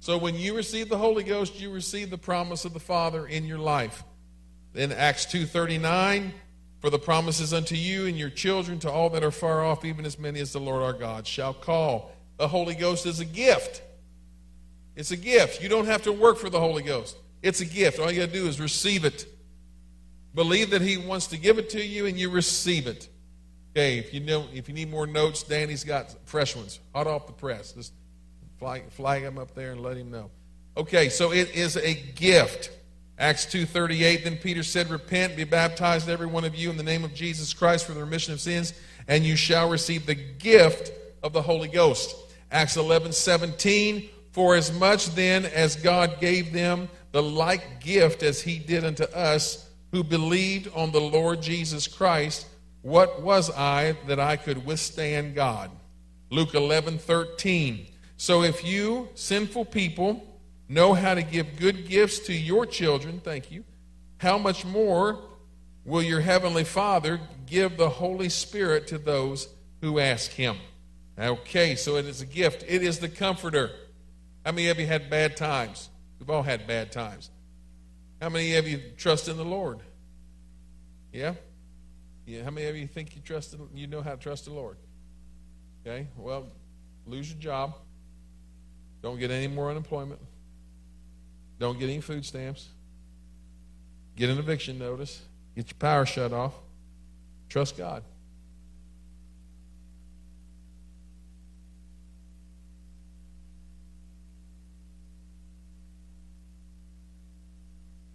So 0.00 0.16
when 0.16 0.34
you 0.34 0.56
receive 0.56 0.88
the 0.88 0.96
Holy 0.96 1.22
Ghost, 1.22 1.60
you 1.60 1.70
receive 1.70 2.08
the 2.08 2.18
promise 2.18 2.64
of 2.64 2.72
the 2.72 2.80
Father 2.80 3.26
in 3.26 3.44
your 3.44 3.58
life. 3.58 4.02
In 4.74 4.92
Acts 4.92 5.26
2:39, 5.26 6.32
For 6.80 6.88
the 6.88 6.98
promises 6.98 7.52
unto 7.52 7.74
you 7.74 8.06
and 8.06 8.18
your 8.18 8.30
children, 8.30 8.78
to 8.78 8.90
all 8.90 9.10
that 9.10 9.22
are 9.22 9.30
far 9.30 9.62
off, 9.62 9.84
even 9.84 10.06
as 10.06 10.18
many 10.18 10.40
as 10.40 10.54
the 10.54 10.60
Lord 10.60 10.82
our 10.82 10.94
God 10.94 11.26
shall 11.26 11.52
call. 11.52 12.10
The 12.38 12.48
Holy 12.48 12.74
Ghost 12.74 13.04
is 13.04 13.20
a 13.20 13.26
gift. 13.26 13.82
It's 14.96 15.10
a 15.10 15.16
gift. 15.18 15.62
You 15.62 15.68
don't 15.68 15.84
have 15.84 16.02
to 16.04 16.12
work 16.12 16.38
for 16.38 16.48
the 16.48 16.58
Holy 16.58 16.82
Ghost. 16.82 17.18
It's 17.42 17.60
a 17.60 17.66
gift. 17.66 17.98
All 17.98 18.10
you 18.10 18.20
got 18.20 18.32
to 18.32 18.32
do 18.32 18.46
is 18.46 18.58
receive 18.58 19.04
it. 19.04 19.26
Believe 20.34 20.70
that 20.70 20.80
He 20.80 20.96
wants 20.96 21.26
to 21.28 21.36
give 21.36 21.58
it 21.58 21.68
to 21.70 21.84
you, 21.84 22.06
and 22.06 22.18
you 22.18 22.30
receive 22.30 22.86
it. 22.86 23.10
Okay, 23.72 23.98
if 23.98 24.14
you 24.14 24.20
know, 24.20 24.46
if 24.54 24.66
you 24.66 24.74
need 24.74 24.90
more 24.90 25.06
notes, 25.06 25.42
Danny's 25.42 25.84
got 25.84 26.16
fresh 26.26 26.56
ones, 26.56 26.80
hot 26.94 27.06
off 27.06 27.26
the 27.26 27.34
press. 27.34 27.72
Just 27.72 27.92
flag, 28.60 28.82
flag 28.90 29.22
him 29.22 29.38
up 29.38 29.54
there 29.54 29.72
and 29.72 29.80
let 29.80 29.96
him 29.96 30.10
know. 30.10 30.30
Okay, 30.76 31.08
so 31.08 31.32
it 31.32 31.54
is 31.54 31.76
a 31.76 31.94
gift. 31.94 32.70
Acts 33.18 33.46
2.38, 33.46 34.24
then 34.24 34.36
Peter 34.36 34.62
said, 34.62 34.88
Repent, 34.90 35.34
be 35.34 35.44
baptized, 35.44 36.08
every 36.08 36.26
one 36.26 36.44
of 36.44 36.54
you, 36.54 36.70
in 36.70 36.76
the 36.76 36.82
name 36.82 37.02
of 37.02 37.14
Jesus 37.14 37.52
Christ 37.54 37.86
for 37.86 37.92
the 37.92 38.00
remission 38.00 38.34
of 38.34 38.40
sins, 38.40 38.74
and 39.08 39.24
you 39.24 39.34
shall 39.34 39.68
receive 39.68 40.06
the 40.06 40.14
gift 40.14 40.92
of 41.22 41.32
the 41.32 41.42
Holy 41.42 41.68
Ghost. 41.68 42.14
Acts 42.52 42.76
11.17, 42.76 44.10
For 44.32 44.54
as 44.54 44.72
much 44.78 45.06
then 45.14 45.46
as 45.46 45.76
God 45.76 46.20
gave 46.20 46.52
them 46.52 46.88
the 47.12 47.22
like 47.22 47.80
gift 47.80 48.22
as 48.22 48.42
he 48.42 48.58
did 48.58 48.84
unto 48.84 49.04
us, 49.04 49.68
who 49.90 50.04
believed 50.04 50.70
on 50.74 50.92
the 50.92 51.00
Lord 51.00 51.42
Jesus 51.42 51.88
Christ, 51.88 52.46
what 52.82 53.22
was 53.22 53.50
I 53.50 53.96
that 54.06 54.20
I 54.20 54.36
could 54.36 54.64
withstand 54.64 55.34
God? 55.34 55.70
Luke 56.30 56.52
11.13, 56.52 57.86
So 58.20 58.42
if 58.42 58.62
you, 58.62 59.08
sinful 59.14 59.64
people, 59.64 60.22
know 60.68 60.92
how 60.92 61.14
to 61.14 61.22
give 61.22 61.56
good 61.56 61.88
gifts 61.88 62.18
to 62.26 62.34
your 62.34 62.66
children, 62.66 63.18
thank 63.18 63.50
you, 63.50 63.64
how 64.18 64.36
much 64.36 64.62
more 64.62 65.18
will 65.86 66.02
your 66.02 66.20
heavenly 66.20 66.64
Father 66.64 67.18
give 67.46 67.78
the 67.78 67.88
Holy 67.88 68.28
Spirit 68.28 68.86
to 68.88 68.98
those 68.98 69.48
who 69.80 69.98
ask 69.98 70.32
him? 70.32 70.58
Okay, 71.18 71.74
so 71.76 71.96
it 71.96 72.04
is 72.04 72.20
a 72.20 72.26
gift. 72.26 72.62
It 72.68 72.82
is 72.82 72.98
the 72.98 73.08
comforter. 73.08 73.70
How 74.44 74.52
many 74.52 74.68
of 74.68 74.78
you 74.78 74.84
had 74.84 75.08
bad 75.08 75.34
times? 75.34 75.88
We've 76.18 76.28
all 76.28 76.42
had 76.42 76.66
bad 76.66 76.92
times. 76.92 77.30
How 78.20 78.28
many 78.28 78.54
of 78.56 78.68
you 78.68 78.82
trust 78.98 79.28
in 79.28 79.38
the 79.38 79.46
Lord? 79.46 79.78
Yeah? 81.10 81.36
Yeah, 82.26 82.44
how 82.44 82.50
many 82.50 82.66
of 82.66 82.76
you 82.76 82.86
think 82.86 83.16
you 83.16 83.22
trust 83.22 83.54
in, 83.54 83.66
you 83.74 83.86
know 83.86 84.02
how 84.02 84.10
to 84.10 84.18
trust 84.18 84.44
the 84.44 84.52
Lord? 84.52 84.76
Okay? 85.86 86.06
Well, 86.18 86.48
lose 87.06 87.30
your 87.30 87.40
job. 87.40 87.76
Don't 89.02 89.18
get 89.18 89.30
any 89.30 89.48
more 89.48 89.70
unemployment. 89.70 90.20
Don't 91.58 91.78
get 91.78 91.88
any 91.88 92.00
food 92.00 92.24
stamps. 92.24 92.68
Get 94.16 94.30
an 94.30 94.38
eviction 94.38 94.78
notice. 94.78 95.22
Get 95.56 95.68
your 95.68 95.78
power 95.78 96.04
shut 96.04 96.32
off. 96.32 96.54
Trust 97.48 97.76
God. 97.76 98.02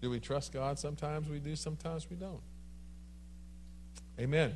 Do 0.02 0.12
we 0.12 0.20
trust 0.20 0.54
God? 0.54 0.78
Sometimes 0.78 1.28
we 1.28 1.40
do, 1.40 1.56
sometimes 1.56 2.08
we 2.10 2.16
don't. 2.16 2.42
Amen. 4.20 4.56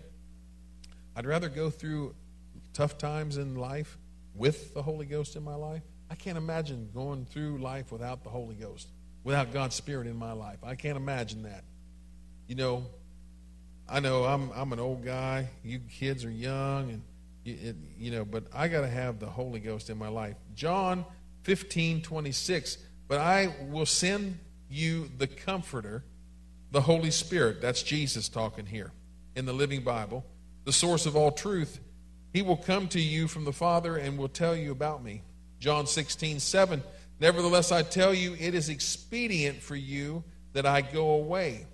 I'd 1.16 1.26
rather 1.26 1.50
go 1.50 1.72
through 1.72 2.14
tough 2.74 3.00
times 3.00 3.38
in 3.38 3.56
life 3.56 3.98
with 4.36 4.76
the 4.76 4.84
Holy 4.84 5.08
Ghost 5.08 5.36
in 5.36 5.44
my 5.44 5.56
life 5.56 5.82
I 6.10 6.16
can't 6.16 6.38
imagine 6.38 6.90
going 6.94 7.26
through 7.26 7.60
life 7.60 7.92
without 7.92 8.24
the 8.24 8.30
Holy 8.30 8.56
Ghost, 8.56 8.88
without 9.24 9.54
God's 9.54 9.76
Spirit 9.76 10.08
in 10.08 10.16
my 10.16 10.32
life. 10.32 10.58
I 10.64 10.76
can't 10.76 10.98
imagine 10.98 11.44
that. 11.44 11.64
You 12.48 12.56
know, 12.56 12.86
I 13.88 14.00
know 14.00 14.24
I'm 14.24 14.52
I'm 14.56 14.74
an 14.74 14.80
old 14.80 15.04
guy. 15.06 15.50
You 15.64 15.80
kids 15.80 16.26
are 16.26 16.32
young, 16.32 16.90
and 16.90 17.02
you, 17.44 17.58
it, 17.62 17.76
you 17.98 18.12
know, 18.12 18.26
but 18.26 18.46
I 18.54 18.68
got 18.68 18.82
to 18.82 18.88
have 18.88 19.20
the 19.20 19.28
Holy 19.28 19.60
Ghost 19.60 19.90
in 19.90 19.98
my 19.98 20.10
life. 20.10 20.36
John 20.56 21.06
15, 21.44 22.02
26. 22.02 22.78
But 23.08 23.20
I 23.20 23.54
will 23.70 23.88
send 23.88 24.38
you 24.70 25.10
the 25.18 25.28
Comforter, 25.28 26.04
the 26.72 26.82
Holy 26.82 27.12
Spirit. 27.12 27.62
That's 27.62 27.82
Jesus 27.82 28.30
talking 28.30 28.68
here 28.68 28.92
in 29.36 29.46
the 29.46 29.54
Living 29.54 29.82
Bible, 29.82 30.24
the 30.66 30.72
source 30.72 31.06
of 31.06 31.16
all 31.16 31.32
truth. 31.32 31.80
He 32.32 32.44
will 32.44 32.58
come 32.58 32.88
to 32.90 33.02
you 33.02 33.28
from 33.28 33.46
the 33.46 33.52
Father 33.52 33.98
and 33.98 34.18
will 34.18 34.30
tell 34.30 34.56
you 34.56 34.72
about 34.72 35.04
me. 35.04 35.24
John 35.60 35.88
16, 35.88 36.40
7. 36.40 36.84
Nevertheless, 37.20 37.72
I 37.72 37.84
tell 37.84 38.14
you, 38.14 38.36
it 38.40 38.56
is 38.56 38.70
expedient 38.70 39.62
for 39.62 39.76
you 39.76 40.24
that 40.54 40.66
I 40.66 40.82
go 40.82 41.12
away. 41.12 41.68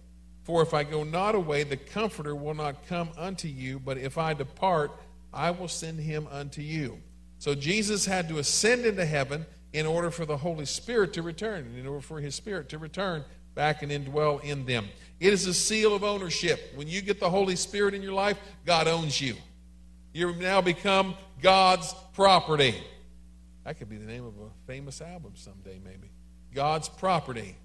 For 0.44 0.62
if 0.62 0.74
I 0.74 0.84
go 0.84 1.04
not 1.04 1.36
away, 1.36 1.63
the 1.63 1.77
Comforter 1.77 2.36
will 2.36 2.54
not 2.54 2.88
come 2.88 3.10
unto 3.18 3.48
you, 3.48 3.80
but 3.80 3.98
if 3.98 4.18
I 4.18 4.34
depart, 4.34 4.92
I 5.34 5.51
will 5.51 5.68
send 5.68 6.00
him 6.00 6.27
unto 6.32 6.62
you. 6.62 7.00
So 7.39 7.56
Jesus 7.56 8.06
had 8.06 8.30
to 8.30 8.39
ascend 8.39 8.86
into 8.86 9.06
heaven 9.06 9.46
in 9.74 9.86
order 9.86 10.10
for 10.10 10.25
the 10.25 10.38
Holy 10.38 10.65
Spirit 10.65 11.13
to 11.13 11.22
return, 11.22 11.75
in 11.77 11.86
order 11.86 12.01
for 12.01 12.20
his 12.20 12.34
Spirit 12.34 12.70
to 12.70 12.77
return 12.77 13.25
back 13.56 13.84
and 13.84 13.92
indwell 13.92 14.44
in 14.44 14.65
them. 14.65 14.88
It 15.20 15.34
is 15.34 15.48
a 15.48 15.54
seal 15.54 15.96
of 15.96 16.04
ownership. 16.04 16.74
When 16.75 16.88
you 16.88 17.01
get 17.01 17.20
the 17.20 17.30
Holy 17.30 17.56
Spirit 17.56 17.94
in 17.94 18.01
your 18.01 18.13
life, 18.13 18.38
God 18.65 18.88
owns 18.88 19.20
you. 19.20 19.36
You 20.13 20.34
now 20.36 20.62
become 20.62 21.15
God's 21.42 21.94
property. 22.13 22.75
That 23.65 23.77
could 23.79 23.89
be 23.89 23.98
the 23.98 24.05
name 24.05 24.25
of 24.25 24.36
a 24.36 24.50
famous 24.67 25.01
album 25.01 25.34
someday, 25.36 25.79
maybe. 25.84 26.12
God's 26.53 26.88
property. 26.88 27.55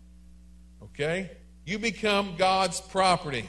Okay? 0.83 1.31
You 1.65 1.79
become 1.79 2.37
God's 2.37 2.81
property. 2.81 3.49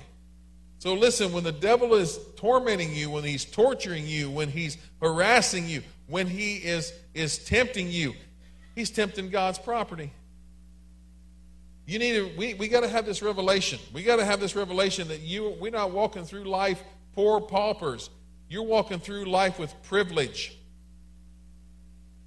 So 0.80 0.94
listen, 0.94 1.32
when 1.32 1.44
the 1.44 1.52
devil 1.52 1.96
is 1.96 2.20
tormenting 2.36 2.94
you, 2.94 3.10
when 3.10 3.24
he's 3.24 3.46
torturing 3.46 4.06
you, 4.06 4.30
when 4.30 4.50
he's 4.50 4.78
harassing 5.02 5.68
you, 5.68 5.82
when 6.08 6.28
he 6.28 6.58
is, 6.58 6.92
is 7.14 7.38
tempting 7.38 7.90
you, 7.90 8.14
he's 8.76 8.90
tempting 8.90 9.30
God's 9.30 9.58
property. 9.58 10.12
You 11.86 12.00
need 12.00 12.14
to, 12.14 12.32
we, 12.38 12.54
we 12.56 12.68
got 12.68 12.82
to 12.82 12.88
have 12.88 13.06
this 13.06 13.22
revelation. 13.22 13.80
We 13.94 14.04
got 14.04 14.18
to 14.18 14.26
have 14.26 14.40
this 14.40 14.56
revelation 14.56 15.08
that 15.08 15.22
you 15.22 15.56
we're 15.60 15.72
not 15.72 15.92
walking 15.92 16.26
through 16.26 16.44
life 16.44 16.84
poor 17.14 17.42
paupers. 17.42 18.10
You're 18.50 18.64
walking 18.64 19.00
through 19.00 19.26
life 19.26 19.58
with 19.60 19.74
privilege. 19.84 20.58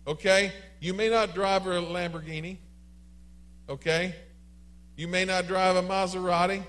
Okay? 0.06 0.52
You 0.80 0.94
may 0.94 1.08
not 1.08 1.34
drive 1.34 1.66
a 1.66 1.80
Lamborghini. 1.80 2.58
Okay? 3.68 4.14
You 4.96 5.08
may 5.08 5.24
not 5.24 5.46
drive 5.46 5.76
a 5.76 5.82
Maserati. 5.82 6.62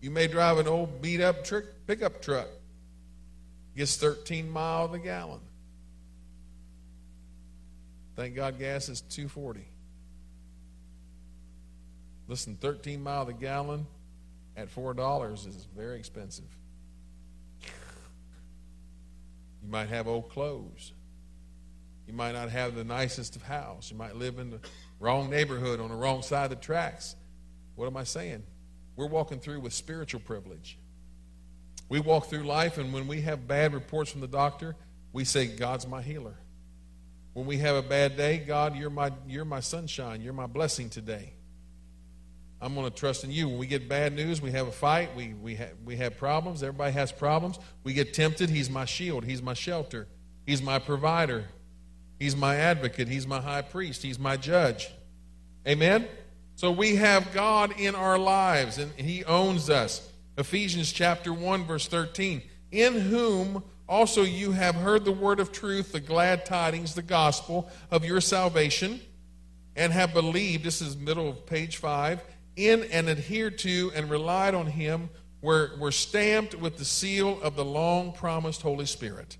You 0.00 0.10
may 0.10 0.26
drive 0.26 0.58
an 0.58 0.66
old 0.66 1.00
beat 1.00 1.20
up 1.20 1.44
trick, 1.44 1.64
pickup 1.86 2.20
truck. 2.20 2.48
Gets 3.76 3.96
13 3.96 4.50
miles 4.50 4.94
a 4.94 4.98
gallon. 4.98 5.40
Thank 8.14 8.36
God 8.36 8.58
gas 8.58 8.88
is 8.88 9.00
240. 9.00 9.66
Listen, 12.28 12.56
13 12.60 13.02
miles 13.02 13.28
a 13.28 13.32
gallon 13.32 13.86
at 14.56 14.74
$4 14.74 15.34
is 15.48 15.66
very 15.76 15.98
expensive. 15.98 16.44
You 19.64 19.70
might 19.70 19.88
have 19.88 20.06
old 20.06 20.28
clothes. 20.28 20.92
You 22.06 22.12
might 22.12 22.32
not 22.32 22.50
have 22.50 22.74
the 22.74 22.84
nicest 22.84 23.34
of 23.34 23.42
house. 23.42 23.90
You 23.90 23.96
might 23.96 24.14
live 24.14 24.38
in 24.38 24.50
the 24.50 24.60
wrong 25.00 25.30
neighborhood 25.30 25.80
on 25.80 25.88
the 25.88 25.94
wrong 25.94 26.22
side 26.22 26.44
of 26.44 26.50
the 26.50 26.56
tracks. 26.56 27.16
What 27.74 27.86
am 27.86 27.96
I 27.96 28.04
saying? 28.04 28.42
We're 28.96 29.06
walking 29.06 29.40
through 29.40 29.60
with 29.60 29.72
spiritual 29.72 30.20
privilege. 30.20 30.78
We 31.88 32.00
walk 32.00 32.26
through 32.26 32.44
life, 32.44 32.78
and 32.78 32.92
when 32.92 33.06
we 33.06 33.22
have 33.22 33.48
bad 33.48 33.72
reports 33.72 34.10
from 34.10 34.20
the 34.20 34.28
doctor, 34.28 34.76
we 35.12 35.24
say, 35.24 35.46
God's 35.46 35.86
my 35.86 36.02
healer. 36.02 36.36
When 37.32 37.46
we 37.46 37.58
have 37.58 37.76
a 37.76 37.82
bad 37.82 38.16
day, 38.16 38.38
God, 38.38 38.76
you're 38.76 38.90
my, 38.90 39.12
you're 39.26 39.44
my 39.44 39.60
sunshine. 39.60 40.20
You're 40.20 40.32
my 40.32 40.46
blessing 40.46 40.90
today. 40.90 41.32
I'm 42.64 42.74
going 42.74 42.90
to 42.90 42.96
trust 42.96 43.24
in 43.24 43.30
you. 43.30 43.46
When 43.46 43.58
we 43.58 43.66
get 43.66 43.90
bad 43.90 44.14
news, 44.14 44.40
we 44.40 44.50
have 44.52 44.66
a 44.66 44.72
fight, 44.72 45.14
we, 45.14 45.34
we, 45.34 45.54
ha- 45.54 45.74
we 45.84 45.96
have 45.96 46.16
problems. 46.16 46.62
Everybody 46.62 46.92
has 46.94 47.12
problems. 47.12 47.58
We 47.82 47.92
get 47.92 48.14
tempted. 48.14 48.48
He's 48.48 48.70
my 48.70 48.86
shield, 48.86 49.24
He's 49.24 49.42
my 49.42 49.52
shelter, 49.52 50.08
He's 50.46 50.62
my 50.62 50.78
provider, 50.78 51.44
He's 52.18 52.34
my 52.34 52.56
advocate, 52.56 53.06
He's 53.06 53.26
my 53.26 53.42
high 53.42 53.60
priest, 53.60 54.02
He's 54.02 54.18
my 54.18 54.38
judge. 54.38 54.88
Amen? 55.68 56.08
So 56.56 56.72
we 56.72 56.96
have 56.96 57.34
God 57.34 57.78
in 57.78 57.94
our 57.94 58.18
lives, 58.18 58.78
and 58.78 58.90
He 58.92 59.26
owns 59.26 59.68
us. 59.68 60.10
Ephesians 60.38 60.90
chapter 60.90 61.34
1, 61.34 61.66
verse 61.66 61.86
13. 61.86 62.40
In 62.72 62.94
whom 62.98 63.62
also 63.86 64.22
you 64.22 64.52
have 64.52 64.74
heard 64.74 65.04
the 65.04 65.12
word 65.12 65.38
of 65.38 65.52
truth, 65.52 65.92
the 65.92 66.00
glad 66.00 66.46
tidings, 66.46 66.94
the 66.94 67.02
gospel 67.02 67.68
of 67.90 68.06
your 68.06 68.22
salvation, 68.22 69.02
and 69.76 69.92
have 69.92 70.14
believed. 70.14 70.64
This 70.64 70.80
is 70.80 70.96
middle 70.96 71.28
of 71.28 71.44
page 71.44 71.76
5 71.76 72.22
in 72.56 72.84
and 72.84 73.08
adhered 73.08 73.58
to 73.58 73.92
and 73.94 74.10
relied 74.10 74.54
on 74.54 74.66
him 74.66 75.10
were, 75.42 75.72
were 75.78 75.92
stamped 75.92 76.54
with 76.54 76.76
the 76.76 76.84
seal 76.84 77.40
of 77.42 77.56
the 77.56 77.64
long 77.64 78.12
promised 78.12 78.62
Holy 78.62 78.86
Spirit. 78.86 79.36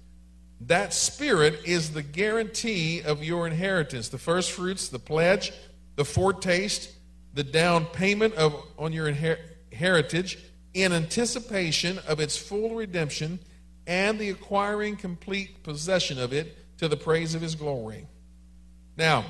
That 0.60 0.92
Spirit 0.92 1.60
is 1.64 1.92
the 1.92 2.02
guarantee 2.02 3.02
of 3.02 3.24
your 3.24 3.46
inheritance, 3.46 4.08
the 4.08 4.18
first 4.18 4.52
fruits, 4.52 4.88
the 4.88 4.98
pledge, 4.98 5.52
the 5.96 6.04
foretaste, 6.04 6.90
the 7.34 7.44
down 7.44 7.86
payment 7.86 8.34
of, 8.34 8.54
on 8.78 8.92
your 8.92 9.10
inher- 9.10 9.38
heritage 9.72 10.38
in 10.72 10.92
anticipation 10.92 11.98
of 12.06 12.20
its 12.20 12.36
full 12.36 12.74
redemption 12.74 13.38
and 13.86 14.18
the 14.18 14.30
acquiring 14.30 14.96
complete 14.96 15.62
possession 15.62 16.18
of 16.18 16.32
it 16.32 16.78
to 16.78 16.88
the 16.88 16.96
praise 16.96 17.34
of 17.34 17.40
his 17.40 17.54
glory. 17.54 18.06
Now, 18.96 19.24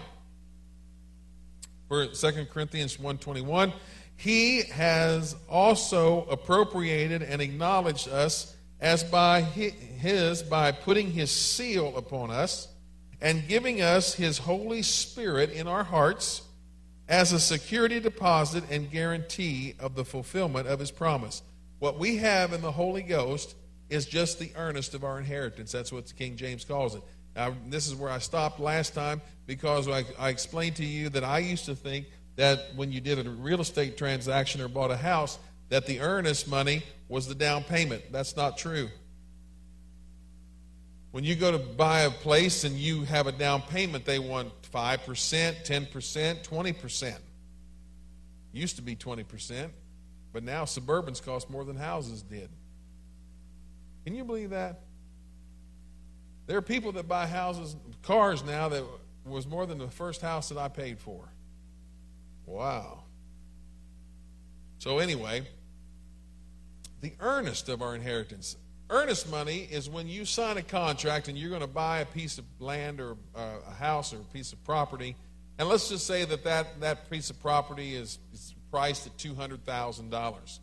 for 1.89 2.07
2 2.07 2.47
Corinthians 2.47 2.97
1:21, 2.97 3.73
he 4.17 4.63
has 4.63 5.35
also 5.49 6.25
appropriated 6.27 7.23
and 7.23 7.43
acknowledged 7.43 8.09
us 8.09 8.55
as 8.81 9.03
by 9.05 9.41
his 9.41 10.43
by 10.43 10.73
putting 10.73 11.13
his 11.13 11.31
seal 11.31 11.97
upon 11.97 12.31
us 12.31 12.69
and 13.21 13.49
giving 13.49 13.81
us 13.81 14.15
his 14.15 14.39
holy 14.39 14.83
spirit 14.83 15.51
in 15.51 15.67
our 15.67 15.85
hearts 15.85 16.43
as 17.09 17.33
a 17.33 17.41
security 17.41 18.01
deposit 18.01 18.65
and 18.71 18.91
guarantee 18.91 19.75
of 19.79 19.95
the 19.95 20.05
fulfillment 20.05 20.67
of 20.67 20.79
his 20.79 20.91
promise. 20.91 21.43
What 21.79 21.99
we 21.99 22.17
have 22.17 22.53
in 22.53 22.63
the 22.63 22.73
Holy 22.73 23.03
Ghost 23.03 23.55
is 23.91 24.07
just 24.07 24.39
the 24.39 24.53
earnest 24.57 24.95
of 24.95 25.05
our 25.05 25.19
inheritance. 25.19 25.73
That's 25.73 25.93
what 25.93 26.15
King 26.17 26.37
James 26.37 26.65
calls 26.65 26.95
it. 26.95 27.03
Now, 27.35 27.55
this 27.69 27.87
is 27.87 27.95
where 27.95 28.11
I 28.11 28.19
stopped 28.19 28.61
last 28.61 28.95
time 28.95 29.21
because 29.47 29.89
I, 29.89 30.05
I 30.19 30.29
explained 30.29 30.77
to 30.77 30.85
you 30.85 31.09
that 31.11 31.25
I 31.25 31.39
used 31.39 31.67
to 31.67 31.75
think 31.75 32.07
that 32.37 32.75
when 32.77 32.93
you 32.93 33.01
did 33.01 33.25
a 33.25 33.29
real 33.29 33.61
estate 33.61 33.97
transaction 33.97 34.61
or 34.61 34.69
bought 34.69 34.91
a 34.91 34.97
house, 34.97 35.39
that 35.69 35.87
the 35.87 36.01
earnest 36.01 36.49
money 36.49 36.83
was 37.09 37.27
the 37.27 37.35
down 37.35 37.65
payment. 37.65 38.03
That's 38.13 38.37
not 38.37 38.57
true. 38.59 38.89
When 41.11 41.25
you 41.25 41.37
go 41.37 41.53
to 41.53 41.59
buy 41.59 42.01
a 42.01 42.11
place 42.11 42.65
and 42.65 42.77
you 42.77 43.05
have 43.05 43.27
a 43.27 43.33
down 43.33 43.63
payment, 43.63 44.05
they 44.05 44.19
want 44.19 44.51
5%, 44.73 44.99
10%, 45.65 46.45
20%. 46.45 47.17
Used 48.53 48.77
to 48.77 48.83
be 48.83 48.97
20%, 48.97 49.71
but 50.33 50.43
now 50.43 50.65
suburbans 50.65 51.25
cost 51.25 51.51
more 51.51 51.65
than 51.65 51.77
houses 51.77 52.23
did. 52.23 52.49
Can 54.05 54.15
you 54.15 54.25
believe 54.25 54.51
that? 54.51 54.81
There 56.47 56.59
are 56.59 56.63
people 56.63 56.93
that 56.93 57.09
buy 57.09 57.27
houses, 57.27 57.77
cars 58.03 58.45
now 58.45 58.69
that 58.69 58.85
was 59.25 59.47
more 59.47 59.67
than 59.67 59.79
the 59.79 59.89
first 59.89 60.21
house 60.21 60.51
that 60.51 60.59
I 60.59 60.69
paid 60.69 60.99
for. 60.99 61.29
Wow. 62.47 63.05
So, 64.79 64.99
anyway, 64.99 65.47
the 67.01 67.13
earnest 67.21 67.69
of 67.69 67.81
our 67.81 67.95
inheritance. 67.95 68.57
Earnest 68.91 69.31
money 69.31 69.67
is 69.71 69.89
when 69.89 70.09
you 70.09 70.27
sign 70.27 70.59
a 70.59 70.63
contract 70.63 71.29
and 71.29 71.39
you're 71.39 71.49
going 71.49 71.63
to 71.63 71.67
buy 71.67 72.01
a 72.01 72.07
piece 72.07 72.37
of 72.37 72.45
land 72.59 73.01
or 73.01 73.17
uh, 73.35 73.57
a 73.67 73.73
house 73.73 74.13
or 74.13 74.19
a 74.19 74.33
piece 74.33 74.53
of 74.53 74.63
property. 74.65 75.17
And 75.59 75.69
let's 75.69 75.89
just 75.89 76.07
say 76.07 76.27
that 76.27 76.45
that, 76.45 76.81
that 76.81 77.11
piece 77.11 77.31
of 77.31 77.41
property 77.41 77.95
is, 77.95 78.19
is 78.35 78.55
priced 78.71 79.07
at 79.07 79.17
$200,000. 79.17 80.59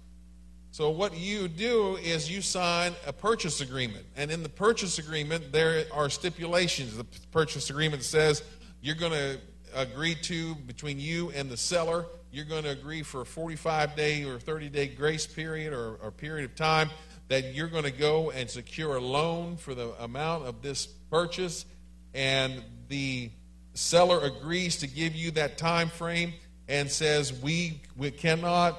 So, 0.73 0.89
what 0.89 1.17
you 1.17 1.49
do 1.49 1.97
is 1.97 2.31
you 2.31 2.41
sign 2.41 2.93
a 3.05 3.11
purchase 3.11 3.59
agreement. 3.59 4.05
And 4.15 4.31
in 4.31 4.41
the 4.41 4.49
purchase 4.49 4.99
agreement, 4.99 5.51
there 5.51 5.83
are 5.91 6.09
stipulations. 6.09 6.95
The 6.95 7.03
purchase 7.31 7.69
agreement 7.69 8.03
says 8.03 8.41
you're 8.81 8.95
going 8.95 9.11
to 9.11 9.37
agree 9.75 10.15
to 10.15 10.55
between 10.55 10.97
you 10.97 11.29
and 11.31 11.49
the 11.49 11.57
seller. 11.57 12.05
You're 12.31 12.45
going 12.45 12.63
to 12.63 12.69
agree 12.69 13.03
for 13.03 13.21
a 13.21 13.25
45 13.25 13.97
day 13.97 14.23
or 14.23 14.39
30 14.39 14.69
day 14.69 14.87
grace 14.87 15.27
period 15.27 15.73
or, 15.73 15.95
or 15.95 16.09
period 16.09 16.49
of 16.49 16.55
time 16.55 16.89
that 17.27 17.53
you're 17.53 17.67
going 17.67 17.83
to 17.83 17.91
go 17.91 18.31
and 18.31 18.49
secure 18.49 18.95
a 18.95 19.01
loan 19.01 19.57
for 19.57 19.75
the 19.75 19.89
amount 20.03 20.45
of 20.45 20.61
this 20.61 20.85
purchase, 20.85 21.65
and 22.13 22.61
the 22.87 23.29
seller 23.73 24.19
agrees 24.21 24.77
to 24.77 24.87
give 24.87 25.15
you 25.15 25.31
that 25.31 25.57
time 25.57 25.89
frame 25.89 26.33
and 26.67 26.89
says 26.89 27.31
we, 27.41 27.81
we 27.95 28.11
cannot 28.11 28.77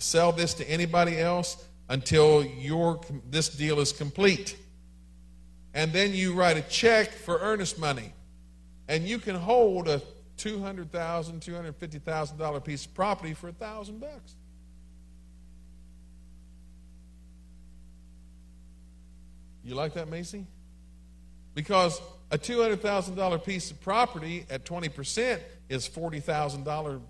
sell 0.00 0.32
this 0.32 0.54
to 0.54 0.68
anybody 0.68 1.18
else 1.18 1.64
until 1.88 2.44
your 2.44 3.00
this 3.28 3.48
deal 3.48 3.80
is 3.80 3.92
complete. 3.92 4.56
And 5.74 5.92
then 5.92 6.14
you 6.14 6.34
write 6.34 6.56
a 6.56 6.62
check 6.62 7.12
for 7.12 7.38
earnest 7.38 7.78
money. 7.78 8.12
And 8.88 9.06
you 9.06 9.18
can 9.18 9.36
hold 9.36 9.88
a 9.88 10.02
$200,000, 10.38 10.90
$250,000 10.90 12.64
piece 12.64 12.86
of 12.86 12.94
property 12.94 13.34
for 13.34 13.48
a 13.48 13.52
thousand 13.52 14.00
bucks. 14.00 14.34
You 19.62 19.74
like 19.74 19.94
that, 19.94 20.08
Macy? 20.08 20.46
Because 21.54 22.00
a 22.30 22.38
$200,000 22.38 23.44
piece 23.44 23.70
of 23.70 23.80
property 23.80 24.46
at 24.50 24.64
20% 24.64 25.40
is 25.68 25.88
$40,000 25.88 27.00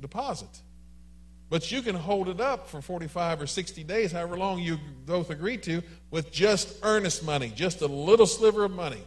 deposit. 0.00 0.60
But 1.48 1.70
you 1.70 1.80
can 1.80 1.94
hold 1.94 2.28
it 2.28 2.40
up 2.40 2.68
for 2.68 2.82
45 2.82 3.42
or 3.42 3.46
60 3.46 3.84
days, 3.84 4.12
however 4.12 4.36
long 4.36 4.58
you 4.58 4.78
both 5.04 5.30
agree 5.30 5.56
to, 5.58 5.82
with 6.10 6.32
just 6.32 6.78
earnest 6.82 7.24
money, 7.24 7.52
just 7.54 7.82
a 7.82 7.86
little 7.86 8.26
sliver 8.26 8.64
of 8.64 8.72
money. 8.72 9.02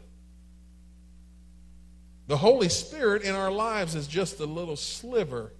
The 2.28 2.38
Holy 2.38 2.69
Spirit 2.69 3.23
in 3.23 3.36
our 3.36 3.52
lives 3.52 3.95
is 3.95 4.08
just 4.08 4.39
a 4.39 4.45
little 4.45 4.75
sliver 4.75 5.52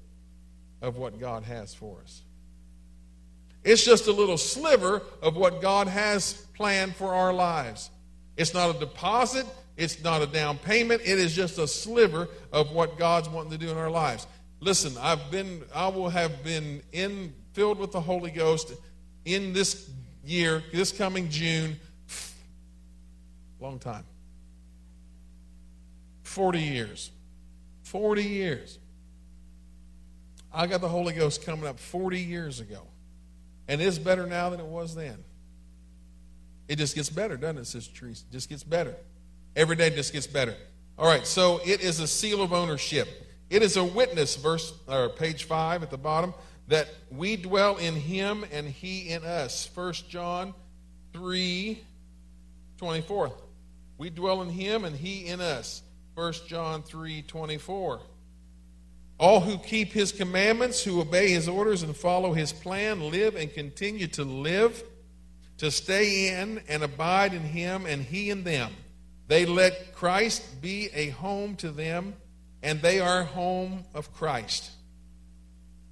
of 0.82 0.98
what 0.98 1.20
God 1.20 1.44
has 1.44 1.74
for 1.74 2.00
us. 2.02 2.22
It's 3.64 3.84
just 3.84 4.08
a 4.08 4.12
little 4.12 4.38
sliver 4.38 5.02
of 5.22 5.36
what 5.36 5.62
God 5.62 5.88
has 5.88 6.34
planned 6.54 6.96
for 6.96 7.14
our 7.14 7.34
lives. 7.34 7.90
It's 8.38 8.54
not 8.54 8.74
a 8.74 8.80
deposit, 8.80 9.46
it's 9.76 10.02
not 10.02 10.22
a 10.22 10.28
down 10.28 10.58
payment, 10.58 11.02
it 11.02 11.20
is 11.20 11.36
just 11.36 11.58
a 11.58 11.68
sliver 11.68 12.30
of 12.54 12.72
what 12.72 12.98
God's 12.98 13.28
wanting 13.28 13.52
to 13.52 13.58
do 13.58 13.70
in 13.70 13.78
our 13.78 13.92
lives. 13.92 14.28
Listen, 14.60 14.94
I've 15.00 15.32
been 15.32 15.64
I 15.74 15.88
will 15.88 16.10
have 16.10 16.44
been 16.44 16.82
in 16.92 17.34
filled 17.54 17.80
with 17.80 17.92
the 17.92 18.02
Holy 18.02 18.32
Ghost 18.32 18.74
in 19.26 19.54
this 19.54 19.90
year, 20.24 20.64
this 20.72 20.92
coming 20.92 21.30
June 21.30 21.78
long 23.60 23.80
time. 23.80 24.06
40 26.24 26.60
years. 26.60 27.12
40 27.84 28.24
years. 28.24 28.80
I 30.54 30.68
got 30.68 30.82
the 30.82 30.90
Holy 30.90 31.14
Ghost 31.14 31.46
coming 31.46 31.68
up 31.68 31.80
40 31.80 32.20
years 32.20 32.60
ago. 32.60 32.84
And 33.68 33.82
it's 33.82 33.98
better 33.98 34.26
now 34.26 34.50
than 34.50 34.60
it 34.60 34.66
was 34.66 34.96
then. 34.96 35.24
It 36.68 36.78
just 36.78 36.96
gets 36.96 37.10
better, 37.10 37.38
doesn't 37.38 37.60
it, 37.60 37.66
Sister 37.66 37.94
Teresa? 37.96 38.24
It 38.30 38.34
just 38.34 38.50
gets 38.50 38.64
better. 38.64 38.96
Every 39.56 39.76
day 39.76 39.90
just 39.90 40.14
gets 40.14 40.28
better. 40.28 40.56
All 40.98 41.08
right, 41.08 41.26
so 41.26 41.60
it 41.66 41.82
is 41.82 42.00
a 42.00 42.08
seal 42.08 42.42
of 42.42 42.54
ownership. 42.54 43.08
It 43.50 43.64
is 43.64 43.78
a 43.78 43.84
witness, 43.84 44.36
verse 44.36 44.74
or 44.88 45.10
page 45.10 45.46
five 45.46 45.82
at 45.84 45.90
the 45.90 45.98
bottom, 45.98 46.34
that 46.68 46.88
we 47.10 47.36
dwell 47.36 47.78
in 47.78 47.96
him 47.96 48.46
and 48.52 48.68
he 48.68 49.10
in 49.10 49.24
us. 49.24 49.66
First 49.66 50.10
John 50.10 50.54
3 51.14 51.84
24. 52.78 53.34
We 53.98 54.10
dwell 54.10 54.42
in 54.42 54.50
him 54.50 54.86
and 54.86 54.96
he 54.96 55.26
in 55.26 55.42
us. 55.42 55.82
First 56.16 56.48
John 56.48 56.84
3 56.84 57.24
24. 57.24 58.02
All 59.20 59.42
who 59.42 59.58
keep 59.58 59.92
his 59.92 60.14
commandments, 60.14 60.82
who 60.84 61.02
obey 61.02 61.32
his 61.32 61.50
orders 61.50 61.84
and 61.84 61.96
follow 61.96 62.32
his 62.32 62.54
plan, 62.54 63.10
live 63.12 63.36
and 63.36 63.54
continue 63.54 64.08
to 64.08 64.24
live, 64.24 64.82
to 65.58 65.70
stay 65.72 66.40
in 66.40 66.62
and 66.70 66.84
abide 66.84 67.34
in 67.34 67.42
him 67.42 67.86
and 67.86 68.02
he 68.02 68.30
in 68.30 68.44
them. 68.44 68.72
They 69.28 69.46
let 69.46 69.94
Christ 69.94 70.62
be 70.62 70.90
a 70.94 71.10
home 71.10 71.56
to 71.58 71.70
them, 71.70 72.16
and 72.62 72.82
they 72.82 73.00
are 73.00 73.24
home 73.24 73.86
of 73.94 74.14
Christ. 74.14 74.72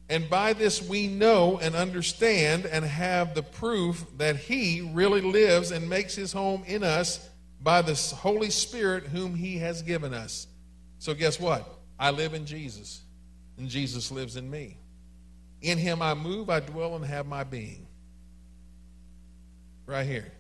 And 0.10 0.30
by 0.30 0.54
this 0.54 0.82
we 0.82 1.08
know 1.08 1.60
and 1.60 1.76
understand 1.76 2.66
and 2.66 2.86
have 2.86 3.34
the 3.34 3.44
proof 3.44 4.06
that 4.18 4.38
he 4.38 4.90
really 4.94 5.22
lives 5.22 5.72
and 5.72 5.90
makes 5.90 6.16
his 6.16 6.32
home 6.32 6.64
in 6.66 6.84
us 6.84 7.30
by 7.62 7.82
the 7.82 7.96
Holy 8.16 8.50
Spirit 8.50 9.08
whom 9.08 9.36
he 9.36 9.58
has 9.58 9.82
given 9.82 10.14
us. 10.14 10.48
So, 11.00 11.14
guess 11.14 11.40
what? 11.40 11.68
I 12.00 12.12
live 12.12 12.34
in 12.34 12.46
Jesus 12.46 13.02
and 13.58 13.68
Jesus 13.68 14.12
lives 14.12 14.38
in 14.38 14.50
me. 14.50 14.78
In 15.62 15.78
him 15.78 16.02
I 16.02 16.14
move, 16.14 16.50
I 16.50 16.60
dwell, 16.60 16.96
and 16.96 17.04
have 17.06 17.26
my 17.26 17.44
being. 17.44 17.88
Right 19.86 20.06
here. 20.06 20.32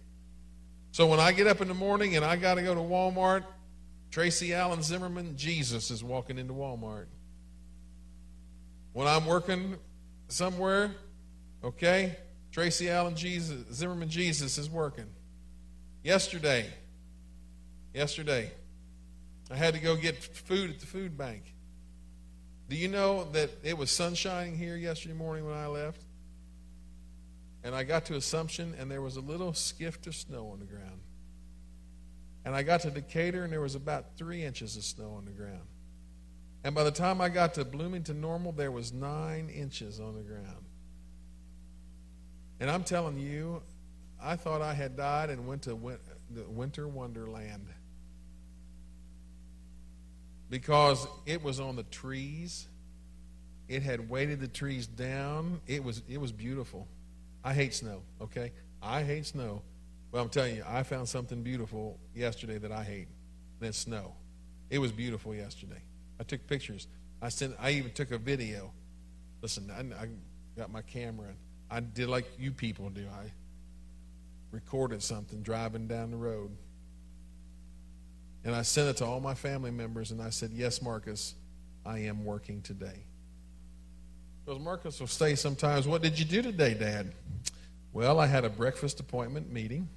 So 0.92 1.08
when 1.08 1.20
I 1.20 1.32
get 1.32 1.48
up 1.48 1.62
in 1.62 1.68
the 1.68 1.74
morning 1.74 2.16
and 2.16 2.26
I 2.26 2.36
got 2.36 2.56
to 2.56 2.62
go 2.62 2.74
to 2.74 2.82
Walmart, 2.82 3.44
Tracy 4.17 4.51
Allen 4.51 4.82
Zimmerman, 4.82 5.38
Jesus 5.38 5.91
is 5.91 6.03
walking 6.03 6.39
into 6.39 6.51
Walmart. 6.51 7.06
When 8.93 9.06
I'm 9.06 9.27
working 9.27 9.75
somewhere, 10.27 10.89
okay, 11.63 12.15
Tracy 12.51 12.89
Allen 12.89 13.15
Jesus, 13.15 13.63
Zimmerman 13.71 14.10
Jesus 14.10 14.58
is 14.58 14.71
working. 14.71 15.06
Yesterday, 16.01 16.65
yesterday, 17.93 18.49
I 19.51 19.56
had 19.56 19.75
to 19.75 19.80
go 19.80 19.95
get 19.95 20.15
food 20.15 20.71
at 20.71 20.80
the 20.80 20.88
food 20.88 21.15
bank. 21.15 21.53
Do 22.69 22.75
you 22.75 22.88
know 22.88 23.25
that 23.34 23.51
it 23.62 23.77
was 23.77 23.91
sunshining 23.91 24.58
here 24.58 24.77
yesterday 24.77 25.13
morning 25.13 25.45
when 25.45 25.53
I 25.53 25.67
left? 25.67 26.01
And 27.63 27.75
I 27.75 27.84
got 27.84 28.06
to 28.06 28.15
Assumption, 28.15 28.73
and 28.80 28.89
there 28.89 29.03
was 29.03 29.15
a 29.15 29.21
little 29.21 29.53
skift 29.53 30.08
of 30.08 30.15
snow 30.15 30.49
on 30.49 30.58
the 30.58 30.65
ground. 30.65 31.01
And 32.47 32.55
I 32.55 32.63
got 32.63 32.79
to 32.83 32.89
Decatur, 32.89 33.43
and 33.43 33.51
there 33.51 33.60
was 33.60 33.75
about 33.75 34.15
three 34.15 34.45
inches 34.45 34.77
of 34.77 34.83
snow 34.86 35.15
on 35.17 35.25
the 35.25 35.31
ground. 35.31 35.67
And 36.63 36.73
by 36.73 36.86
the 36.86 36.91
time 36.91 37.19
I 37.19 37.27
got 37.27 37.55
to 37.55 37.65
Bloomington 37.65 38.21
Normal, 38.21 38.53
there 38.53 38.71
was 38.71 38.93
nine 38.93 39.49
inches 39.49 39.99
on 39.99 40.15
the 40.15 40.21
ground. 40.21 40.63
And 42.62 42.71
I'm 42.71 42.86
telling 42.86 43.17
you, 43.17 43.62
I 44.23 44.38
thought 44.38 44.62
I 44.62 44.73
had 44.73 44.95
died 44.95 45.29
and 45.29 45.45
went 45.45 45.63
to 45.63 45.75
winter 46.47 46.88
wonderland 46.88 47.67
because 50.49 51.05
it 51.25 51.43
was 51.43 51.60
on 51.60 51.75
the 51.75 51.83
trees. 51.83 52.69
It 53.67 53.83
had 53.83 54.10
weighted 54.10 54.39
the 54.39 54.47
trees 54.47 54.88
down. 54.88 55.60
It 55.67 55.83
was 55.83 56.01
it 56.07 56.21
was 56.21 56.31
beautiful. 56.31 56.88
I 57.43 57.53
hate 57.53 57.73
snow, 57.73 58.03
okay? 58.21 58.53
I 58.81 59.03
hate 59.03 59.25
snow. 59.25 59.63
But 60.17 60.23
I'm 60.23 60.30
telling 60.30 60.56
you, 60.56 60.63
I 60.67 60.82
found 60.82 61.08
something 61.08 61.43
beautiful 61.43 61.99
yesterday 62.15 62.58
that 62.58 62.71
I 62.71 62.84
hate. 62.84 63.08
And 63.60 63.69
it's 63.69 63.77
snow. 63.77 64.15
It 64.71 64.80
was 64.80 64.91
beautiful 64.91 65.36
yesterday. 65.36 65.84
I 66.19 66.23
took 66.23 66.47
pictures. 66.47 66.88
I 67.21 67.30
sent 67.30 67.56
I 67.60 67.69
even 67.73 67.91
took 67.91 68.10
a 68.10 68.17
video. 68.17 68.71
Listen, 69.43 69.69
I, 69.69 69.82
I 70.06 70.08
got 70.58 70.71
my 70.71 70.82
camera 70.82 71.27
and 71.27 71.38
I 71.69 71.82
did 71.82 72.10
like 72.10 72.25
you 72.39 72.51
people 72.51 72.89
do. 72.89 73.06
I 73.08 73.32
recorded 74.49 75.03
something 75.03 75.43
driving 75.43 75.88
down 75.88 76.10
the 76.10 76.17
road. 76.17 76.49
And 78.43 78.56
I 78.56 78.63
sent 78.63 78.89
it 78.89 78.97
to 78.97 79.06
all 79.06 79.19
my 79.19 79.36
family 79.36 79.69
members 79.69 80.10
and 80.10 80.19
I 80.19 80.32
said, 80.32 80.49
Yes, 80.51 80.82
Marcus, 80.82 81.36
I 81.86 81.99
am 81.99 82.25
working 82.25 82.63
today. 82.63 83.03
Because 84.43 84.60
Marcus 84.60 84.99
will 84.99 85.06
say 85.06 85.36
sometimes, 85.36 85.88
What 85.88 86.01
did 86.01 86.17
you 86.17 86.25
do 86.25 86.41
today, 86.41 86.73
Dad? 86.73 87.13
Well, 87.93 88.19
I 88.19 88.25
had 88.25 88.45
a 88.45 88.49
breakfast 88.49 88.99
appointment 88.99 89.51
meeting 89.51 89.88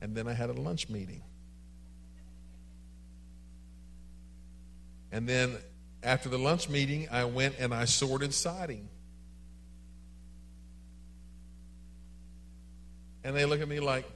and 0.00 0.14
then 0.14 0.26
I 0.26 0.32
had 0.32 0.50
a 0.50 0.54
lunch 0.54 0.88
meeting. 0.88 1.22
And 5.12 5.28
then 5.28 5.56
after 6.02 6.28
the 6.28 6.38
lunch 6.38 6.68
meeting, 6.68 7.08
I 7.10 7.24
went 7.24 7.56
and 7.58 7.74
I 7.74 7.84
sorted 7.84 8.32
siding. 8.32 8.88
And 13.22 13.36
they 13.36 13.44
look 13.44 13.60
at 13.60 13.68
me 13.68 13.80
like, 13.80 14.10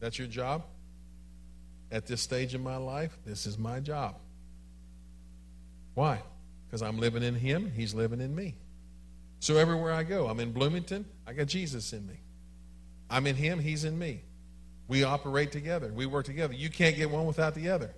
That's 0.00 0.18
your 0.18 0.28
job? 0.28 0.64
At 1.90 2.06
this 2.06 2.20
stage 2.20 2.54
in 2.54 2.62
my 2.62 2.76
life, 2.76 3.16
this 3.24 3.46
is 3.46 3.56
my 3.56 3.80
job. 3.80 4.16
Why? 5.94 6.20
Because 6.66 6.82
I'm 6.82 6.98
living 6.98 7.22
in 7.22 7.34
Him, 7.34 7.72
He's 7.74 7.94
living 7.94 8.20
in 8.20 8.34
me. 8.34 8.56
So 9.38 9.56
everywhere 9.56 9.92
I 9.92 10.02
go, 10.02 10.26
I'm 10.26 10.40
in 10.40 10.52
Bloomington, 10.52 11.06
I 11.26 11.32
got 11.32 11.46
Jesus 11.46 11.92
in 11.92 12.06
me. 12.06 12.20
I'm 13.10 13.26
in 13.26 13.36
Him, 13.36 13.58
He's 13.58 13.84
in 13.84 13.98
me. 13.98 14.22
We 14.88 15.04
operate 15.04 15.52
together, 15.52 15.92
we 15.92 16.06
work 16.06 16.26
together. 16.26 16.54
You 16.54 16.70
can't 16.70 16.96
get 16.96 17.10
one 17.10 17.26
without 17.26 17.54
the 17.54 17.70
other. 17.70 17.90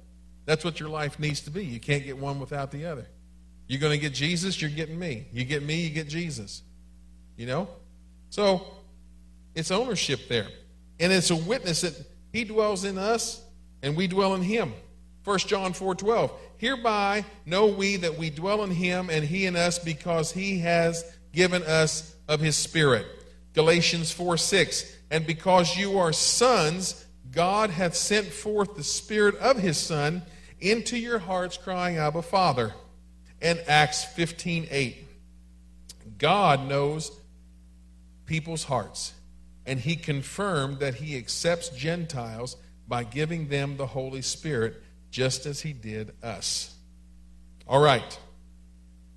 That's 0.47 0.65
what 0.65 0.81
your 0.81 0.89
life 0.89 1.19
needs 1.19 1.43
to 1.43 1.51
be. 1.51 1.65
You 1.65 1.79
can't 1.79 2.05
get 2.05 2.17
one 2.17 2.41
without 2.41 2.71
the 2.71 2.87
other. 2.87 3.07
You're 3.67 3.81
going 3.81 3.93
to 3.93 3.99
get 3.99 4.15
Jesus, 4.15 4.61
you're 4.61 4.71
getting 4.71 4.99
me. 4.99 5.27
You 5.31 5.45
get 5.45 5.63
me, 5.63 5.83
you 5.83 5.91
get 5.91 6.09
Jesus. 6.09 6.63
You 7.37 7.47
know? 7.47 7.69
So 8.31 8.67
it's 9.55 9.71
ownership 9.71 10.21
there. 10.29 10.49
And 10.99 11.13
it's 11.13 11.31
a 11.31 11.37
witness 11.37 11.83
that 11.83 11.95
he 12.33 12.45
dwells 12.45 12.85
in 12.85 12.97
us 12.97 13.43
and 13.83 13.97
we 13.97 14.07
dwell 14.07 14.35
in 14.35 14.43
him. 14.43 14.73
1 15.25 15.39
John 15.41 15.75
4 15.75 15.95
12. 15.95 16.33
Hereby 16.57 17.25
know 17.45 17.67
we 17.67 17.97
that 17.97 18.17
we 18.17 18.31
dwell 18.31 18.65
in 18.65 18.71
him 18.71 19.11
and 19.11 19.25
he 19.25 19.45
in 19.45 19.55
us 19.55 19.79
because 19.79 20.33
he 20.33 20.61
has 20.61 21.05
given 21.33 21.63
us 21.63 22.15
of 22.27 22.41
his 22.41 22.57
spirit. 22.57 23.07
Galatians 23.53 24.11
4 24.11 24.39
6. 24.39 24.97
And 25.11 25.27
because 25.27 25.77
you 25.77 25.99
are 25.99 26.13
sons, 26.13 27.07
God 27.33 27.71
hath 27.71 27.95
sent 27.95 28.27
forth 28.27 28.75
the 28.75 28.85
spirit 28.85 29.37
of 29.37 29.59
his 29.59 29.79
son 29.79 30.23
into 30.61 30.99
your 30.99 31.19
hearts, 31.19 31.57
crying, 31.57 31.97
Abba, 31.97 32.23
Father. 32.23 32.75
And 33.41 33.61
Acts 33.69 34.05
15 34.05 34.67
8. 34.71 35.05
God 36.19 36.69
knows 36.69 37.13
people's 38.27 38.65
hearts. 38.65 39.15
And 39.65 39.79
he 39.79 39.97
confirmed 39.97 40.81
that 40.81 40.95
he 40.95 41.17
accepts 41.17 41.69
Gentiles 41.69 42.57
by 42.89 43.05
giving 43.05 43.49
them 43.49 43.77
the 43.77 43.87
Holy 43.87 44.23
Spirit, 44.23 44.83
just 45.11 45.47
as 45.47 45.61
he 45.61 45.73
did 45.73 46.13
us. 46.23 46.75
All 47.67 47.81
right. 47.81 48.19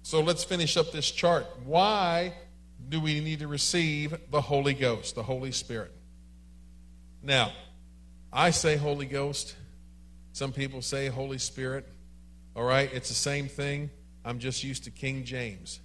So 0.04 0.20
let's 0.20 0.44
finish 0.44 0.76
up 0.76 0.92
this 0.92 1.10
chart. 1.10 1.46
Why 1.64 2.34
do 2.92 3.00
we 3.00 3.22
need 3.22 3.40
to 3.40 3.48
receive 3.48 4.14
the 4.30 4.42
Holy 4.42 4.74
Ghost, 4.74 5.16
the 5.16 5.24
Holy 5.24 5.54
Spirit? 5.54 5.94
Now, 7.24 7.54
I 8.34 8.52
say 8.52 8.76
Holy 8.76 9.06
Ghost. 9.06 9.56
Some 10.34 10.52
people 10.52 10.82
say 10.82 11.08
Holy 11.08 11.38
Spirit. 11.38 11.88
All 12.54 12.64
right, 12.64 12.94
it's 12.94 13.08
the 13.08 13.16
same 13.16 13.48
thing. 13.48 13.90
I'm 14.26 14.40
just 14.40 14.64
used 14.64 14.84
to 14.84 14.92
King 14.92 15.24
James. 15.24 15.80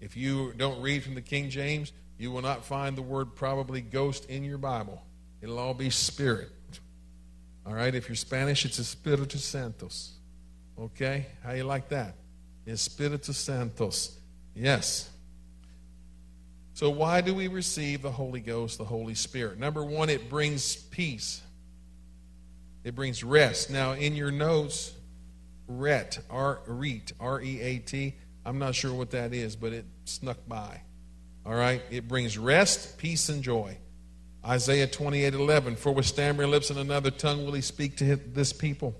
If 0.00 0.16
you 0.16 0.52
don't 0.56 0.80
read 0.80 1.02
from 1.02 1.16
the 1.16 1.20
King 1.20 1.50
James, 1.50 1.92
you 2.16 2.30
will 2.30 2.42
not 2.42 2.64
find 2.64 2.96
the 2.96 3.02
word 3.02 3.34
probably 3.34 3.80
ghost 3.80 4.30
in 4.30 4.44
your 4.44 4.58
Bible. 4.58 5.02
It'll 5.42 5.58
all 5.58 5.74
be 5.74 5.90
spirit. 5.90 6.50
All 7.66 7.74
right, 7.74 7.92
if 7.92 8.08
you're 8.08 8.14
Spanish, 8.14 8.64
it's 8.64 8.78
Espíritu 8.78 9.38
Santos. 9.38 10.12
Okay, 10.78 11.26
how 11.42 11.52
you 11.52 11.64
like 11.64 11.88
that? 11.88 12.14
Espíritu 12.68 13.34
Santos. 13.34 14.16
Yes. 14.54 15.10
So, 16.74 16.90
why 16.90 17.20
do 17.20 17.32
we 17.32 17.46
receive 17.46 18.02
the 18.02 18.10
Holy 18.10 18.40
Ghost, 18.40 18.78
the 18.78 18.84
Holy 18.84 19.14
Spirit? 19.14 19.60
Number 19.60 19.84
one, 19.84 20.10
it 20.10 20.28
brings 20.28 20.74
peace, 20.74 21.40
it 22.82 22.96
brings 22.96 23.22
rest. 23.22 23.70
Now, 23.70 23.92
in 23.92 24.16
your 24.16 24.32
notes, 24.32 24.92
ret, 25.68 26.18
R, 26.28 26.60
reet, 26.66 27.12
R 27.20 27.40
E 27.40 27.60
A 27.60 27.78
T, 27.78 28.16
I'm 28.44 28.58
not 28.58 28.74
sure 28.74 28.92
what 28.92 29.12
that 29.12 29.32
is, 29.32 29.54
but 29.54 29.72
it 29.72 29.84
snuck 30.04 30.38
by. 30.48 30.80
All 31.46 31.54
right? 31.54 31.80
It 31.92 32.08
brings 32.08 32.36
rest, 32.36 32.98
peace, 32.98 33.28
and 33.28 33.40
joy. 33.40 33.78
Isaiah 34.44 34.88
28 34.88 35.32
11. 35.32 35.76
For 35.76 35.92
with 35.92 36.06
stammering 36.06 36.50
lips 36.50 36.70
and 36.70 36.78
another 36.80 37.12
tongue 37.12 37.44
will 37.44 37.52
he 37.52 37.60
speak 37.60 37.96
to 37.98 38.16
this 38.16 38.52
people, 38.52 38.96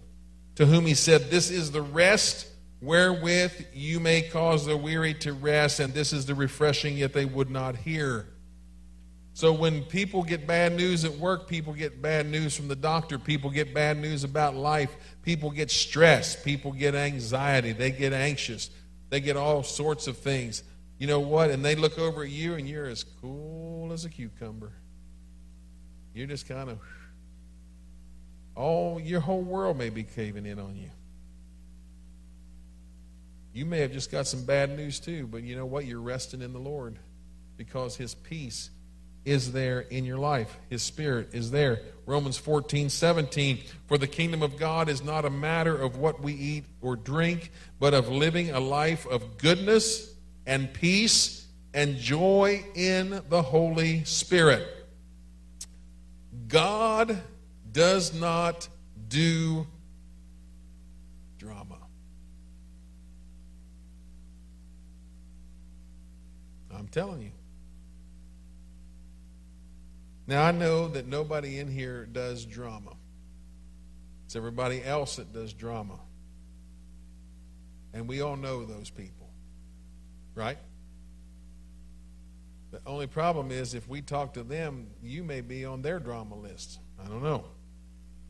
to 0.54 0.64
whom 0.64 0.87
he 0.87 0.94
said, 0.94 1.28
This 1.28 1.50
is 1.50 1.72
the 1.72 1.82
rest 1.82 2.46
wherewith 2.85 3.66
you 3.73 4.01
may 4.01 4.23
cause 4.23 4.66
the 4.66 4.77
weary 4.77 5.14
to 5.14 5.33
rest, 5.33 5.81
and 5.81 5.94
this 5.94 6.12
is 6.12 6.27
the 6.27 6.35
refreshing, 6.35 6.97
yet 6.97 7.12
they 7.12 7.25
would 7.25 7.51
not 7.51 7.77
hear. 7.77 8.27
So 9.33 9.53
when 9.53 9.83
people 9.83 10.23
get 10.23 10.47
bad 10.47 10.75
news 10.75 11.05
at 11.05 11.12
work, 11.12 11.49
people 11.49 11.73
get 11.73 12.01
bad 12.01 12.27
news 12.27 12.57
from 12.57 12.68
the 12.68 12.77
doctor, 12.77 13.18
people 13.18 13.51
get 13.51 13.75
bad 13.75 13.97
news 13.97 14.23
about 14.23 14.55
life, 14.55 14.94
people 15.23 15.51
get 15.51 15.70
stressed, 15.70 16.44
people 16.44 16.70
get 16.70 16.94
anxiety, 16.94 17.73
they 17.73 17.90
get 17.90 18.12
anxious, 18.12 18.70
they 19.11 19.20
get 19.20 19.37
all 19.37 19.62
sorts 19.62 20.07
of 20.07 20.16
things 20.18 20.62
you 20.99 21.07
know 21.07 21.20
what? 21.20 21.51
And 21.51 21.64
they 21.64 21.75
look 21.75 21.99
over 21.99 22.23
at 22.23 22.31
you 22.31 22.55
and 22.55 22.68
you're 22.68 22.87
as 22.87 23.05
cool 23.05 23.92
as 23.92 24.05
a 24.05 24.09
cucumber. 24.09 24.73
You're 26.14 26.29
just 26.29 26.49
kind 26.49 26.70
of, 26.70 26.79
oh, 28.57 28.99
your 28.99 29.20
whole 29.20 29.42
world 29.42 29.77
may 29.77 29.90
be 29.90 30.05
caving 30.05 30.47
in 30.47 30.59
on 30.59 30.77
you. 30.77 30.90
You 33.54 33.64
may 33.64 33.78
have 33.78 33.92
just 33.92 34.10
got 34.10 34.26
some 34.26 34.44
bad 34.44 34.76
news 34.76 34.98
too, 34.98 35.28
but 35.28 35.44
you 35.44 35.54
know 35.54 35.64
what? 35.64 35.86
You're 35.86 36.00
resting 36.00 36.42
in 36.42 36.52
the 36.52 36.58
Lord 36.58 36.98
because 37.56 37.96
His 37.96 38.12
peace 38.12 38.68
is 39.24 39.52
there 39.52 39.80
in 39.80 40.04
your 40.04 40.18
life. 40.18 40.58
His 40.68 40.82
Spirit 40.82 41.30
is 41.32 41.52
there. 41.52 41.80
Romans 42.04 42.36
14, 42.36 42.90
17. 42.90 43.60
For 43.86 43.96
the 43.96 44.08
kingdom 44.08 44.42
of 44.42 44.58
God 44.58 44.88
is 44.88 45.04
not 45.04 45.24
a 45.24 45.30
matter 45.30 45.74
of 45.74 45.96
what 45.96 46.20
we 46.20 46.34
eat 46.34 46.64
or 46.82 46.96
drink, 46.96 47.52
but 47.78 47.94
of 47.94 48.08
living 48.08 48.50
a 48.50 48.60
life 48.60 49.06
of 49.06 49.38
goodness 49.38 50.12
and 50.46 50.72
peace 50.74 51.46
and 51.72 51.96
joy 51.96 52.64
in 52.74 53.22
the 53.28 53.40
Holy 53.40 54.02
Spirit. 54.04 54.66
God 56.48 57.22
does 57.70 58.12
not 58.12 58.68
do 59.08 59.66
drama. 61.38 61.78
I'm 66.76 66.84
telling 66.94 67.20
you. 67.20 67.33
Now, 70.26 70.44
I 70.44 70.52
know 70.52 70.88
that 70.88 71.07
nobody 71.07 71.59
in 71.59 71.68
here 71.68 72.07
does 72.07 72.46
drama. 72.46 72.92
It's 74.24 74.37
everybody 74.37 74.83
else 74.83 75.16
that 75.16 75.33
does 75.33 75.52
drama. 75.52 75.98
And 77.92 78.09
we 78.09 78.20
all 78.20 78.37
know 78.37 78.64
those 78.64 78.90
people. 78.90 79.28
Right? 80.35 80.57
The 82.70 82.80
only 82.87 83.07
problem 83.07 83.50
is 83.50 83.74
if 83.74 83.88
we 83.88 84.00
talk 84.00 84.35
to 84.35 84.42
them, 84.44 84.87
you 85.02 85.24
may 85.24 85.40
be 85.40 85.64
on 85.64 85.83
their 85.83 85.98
drama 85.98 86.37
list. 86.37 86.78
I 87.04 87.09
don't 87.09 87.22
know. 87.22 87.44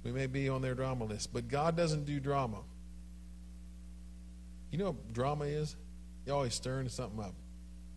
We 0.02 0.10
may 0.10 0.26
be 0.26 0.48
on 0.48 0.62
their 0.62 0.74
drama 0.74 1.04
list. 1.04 1.32
But 1.32 1.48
God 1.48 1.76
doesn't 1.76 2.06
do 2.06 2.18
drama. 2.18 2.58
You 4.70 4.78
know 4.78 4.86
what 4.86 5.12
drama 5.12 5.44
is? 5.44 5.76
You're 6.26 6.34
always 6.34 6.54
stirring 6.54 6.88
something 6.88 7.20
up. 7.20 7.34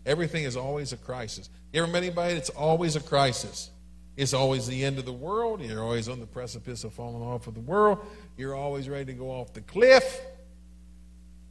Everything 0.07 0.45
is 0.45 0.55
always 0.55 0.93
a 0.93 0.97
crisis. 0.97 1.49
You 1.73 1.83
ever 1.83 1.91
met 1.91 2.01
anybody 2.01 2.33
that's 2.33 2.49
always 2.49 2.95
a 2.95 3.01
crisis? 3.01 3.69
It's 4.15 4.33
always 4.33 4.65
the 4.65 4.85
end 4.85 4.99
of 4.99 5.05
the 5.05 5.11
world. 5.11 5.61
You're 5.61 5.83
always 5.83 6.07
on 6.07 6.21
the 6.21 6.25
precipice 6.25 6.85
of 6.85 6.93
falling 6.93 7.21
off 7.21 7.45
of 7.45 7.53
the 7.53 7.59
world. 7.59 7.99
You're 8.37 8.55
always 8.55 8.87
ready 8.87 9.05
to 9.05 9.13
go 9.13 9.29
off 9.29 9.51
the 9.51 9.59
cliff. 9.59 10.21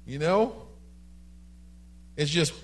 You 0.07 0.19
know? 0.19 0.67
It's 2.17 2.31
just. 2.31 2.55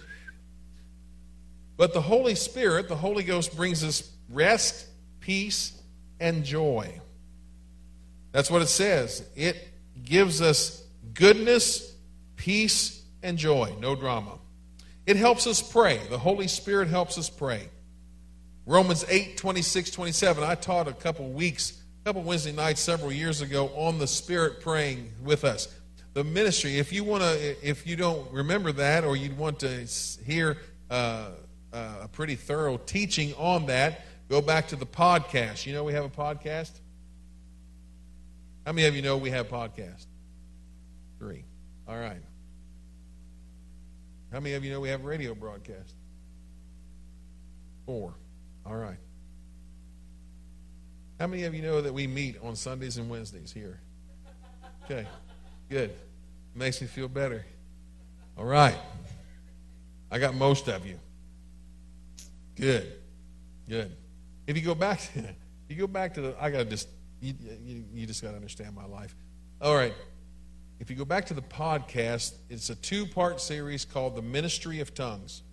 But 1.77 1.93
the 1.93 2.01
Holy 2.01 2.37
Spirit, 2.37 2.89
the 2.89 2.97
Holy 2.97 3.23
Ghost, 3.23 3.55
brings 3.55 3.85
us 3.85 4.11
rest, 4.31 4.87
peace, 5.21 5.79
and 6.19 6.43
joy. 6.43 7.01
That's 8.33 8.51
what 8.51 8.63
it 8.63 8.69
says. 8.69 9.23
It 9.37 9.69
gives 10.03 10.41
us 10.41 10.83
goodness, 11.13 11.95
peace, 12.37 13.03
and 13.23 13.37
joy. 13.37 13.75
No 13.79 13.95
drama. 13.95 14.39
It 15.07 15.17
helps 15.17 15.47
us 15.47 15.61
pray. 15.61 16.01
The 16.11 16.19
Holy 16.19 16.49
Spirit 16.49 16.89
helps 16.89 17.19
us 17.19 17.29
pray. 17.29 17.69
Romans 18.67 19.05
8, 19.09 19.37
26, 19.37 19.91
27. 19.91 20.45
I 20.45 20.55
taught 20.55 20.87
a 20.87 20.93
couple 20.93 21.29
weeks, 21.29 21.83
a 22.03 22.07
couple 22.07 22.23
Wednesday 22.23 22.53
nights 22.53 22.81
several 22.81 23.13
years 23.13 23.41
ago 23.41 23.69
on 23.75 23.99
the 23.99 24.07
Spirit 24.07 24.61
praying 24.61 25.13
with 25.23 25.45
us. 25.45 25.69
The 26.15 26.23
ministry, 26.23 26.79
if 26.79 26.93
you 26.93 27.05
want 27.05 27.23
to, 27.23 27.69
if 27.69 27.87
you 27.87 27.97
don't 27.97 28.31
remember 28.31 28.71
that 28.73 29.05
or 29.05 29.17
you'd 29.17 29.37
want 29.37 29.61
to 29.61 29.89
hear 30.25 30.59
uh, 30.91 31.31
uh, 31.73 31.95
a 32.03 32.09
pretty 32.09 32.37
thorough 32.37 32.77
teaching 32.77 33.35
on 33.35 33.67
that, 33.67 34.03
go 34.29 34.41
back 34.41 34.69
to 34.69 34.77
the 34.77 34.87
podcast. 34.87 35.67
You 35.67 35.73
know 35.73 35.83
we 35.83 35.95
have 35.95 36.05
a 36.05 36.11
podcast? 36.11 36.71
How 38.65 38.73
many 38.73 38.87
of 38.87 38.95
you 38.95 39.03
know 39.03 39.17
we 39.17 39.31
have 39.31 39.49
podcast? 39.49 40.07
Three. 41.19 41.45
All 41.89 41.99
right. 41.99 42.23
How 44.33 44.41
many 44.41 44.55
of 44.55 44.65
you 44.65 44.73
know 44.73 44.81
we 44.81 44.89
have 44.89 45.05
radio 45.05 45.35
broadcast? 45.35 45.95
Four. 47.85 48.15
All 48.65 48.77
right. 48.77 48.97
How 51.21 51.27
many 51.27 51.45
of 51.45 51.55
you 51.55 51.63
know 51.63 51.83
that 51.83 51.93
we 51.93 52.07
meet 52.07 52.37
on 52.43 52.57
Sundays 52.57 52.97
and 52.97 53.11
Wednesdays 53.11 53.53
here? 53.53 53.79
Okay, 54.85 55.07
good. 55.69 55.93
Makes 56.55 56.81
me 56.81 56.87
feel 56.87 57.09
better. 57.09 57.45
All 58.37 58.45
right. 58.45 58.77
I 60.11 60.19
got 60.19 60.35
most 60.35 60.69
of 60.69 60.87
you. 60.87 60.99
Good, 62.57 62.91
good. 63.69 63.95
If 64.47 64.57
you 64.57 64.63
go 64.63 64.75
back, 64.75 65.01
to, 65.15 65.23
you 65.69 65.77
go 65.77 65.87
back 65.87 66.15
to 66.15 66.23
the. 66.23 66.37
I 66.41 66.51
gotta 66.51 66.65
just. 66.65 66.89
You, 67.21 67.35
you, 67.65 67.85
you 67.95 68.07
just 68.07 68.21
gotta 68.21 68.35
understand 68.35 68.75
my 68.75 68.87
life. 68.87 69.15
All 69.61 69.77
right. 69.77 69.95
If 70.83 70.91
you 70.91 70.97
go 70.97 71.05
back 71.05 71.27
to 71.27 71.35
the 71.35 71.43
podcast, 71.43 72.35
it's 72.51 72.69
a 72.69 72.75
two-part 72.75 73.41
series 73.41 73.85
called 73.85 74.17
"The 74.17 74.23
Ministry 74.23 74.81
of 74.81 74.97
Tongues." 74.97 75.45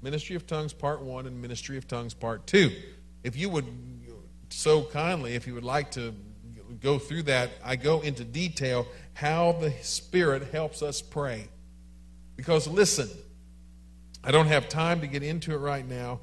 Ministry 0.00 0.34
of 0.34 0.46
Tongues 0.46 0.72
Part 0.72 1.02
1 1.02 1.26
and 1.26 1.42
Ministry 1.42 1.76
of 1.76 1.86
Tongues 1.86 2.14
Part 2.14 2.46
2. 2.46 2.74
If 3.22 3.36
you 3.36 3.50
would 3.50 3.66
so 4.48 4.84
kindly, 4.84 5.34
if 5.34 5.46
you 5.46 5.52
would 5.52 5.62
like 5.62 5.90
to 5.90 6.14
go 6.80 6.98
through 6.98 7.24
that, 7.24 7.50
I 7.62 7.76
go 7.76 8.00
into 8.00 8.24
detail 8.24 8.86
how 9.12 9.52
the 9.52 9.72
Spirit 9.82 10.52
helps 10.52 10.80
us 10.80 11.02
pray. 11.02 11.48
Because 12.34 12.66
listen, 12.66 13.10
I 14.24 14.30
don't 14.30 14.46
have 14.46 14.70
time 14.70 15.02
to 15.02 15.06
get 15.06 15.22
into 15.22 15.52
it 15.52 15.58
right 15.58 15.86
now, 15.86 16.20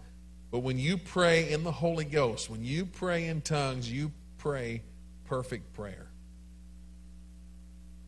but 0.49 0.61
when 0.61 0.79
you 0.79 0.97
pray 0.97 1.51
in 1.51 1.63
the 1.63 1.71
Holy 1.71 2.05
Ghost, 2.05 2.49
when 2.49 2.63
you 2.63 2.87
pray 2.87 3.27
in 3.27 3.43
tongues, 3.43 3.91
you 3.91 4.11
pray 4.39 4.81
perfect 5.25 5.71
prayer. 5.73 6.04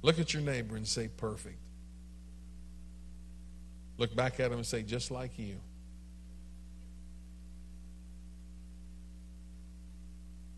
Look 0.01 0.19
at 0.19 0.33
your 0.33 0.43
neighbor 0.43 0.75
and 0.75 0.87
say, 0.87 1.07
perfect. 1.07 1.57
Look 3.97 4.15
back 4.15 4.39
at 4.39 4.51
him 4.51 4.57
and 4.57 4.65
say, 4.65 4.83
just 4.83 5.09
like 5.11 5.39
you. 5.39 5.57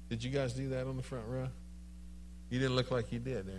Did 0.09 0.23
you 0.23 0.29
guys 0.31 0.53
do 0.53 0.69
that 0.69 0.87
on 0.87 0.97
the 0.97 1.03
front 1.03 1.25
row? 1.27 1.47
You 2.49 2.59
didn't 2.59 2.75
look 2.75 2.91
like 2.91 3.11
you 3.11 3.19
did, 3.19 3.45
there. 3.45 3.55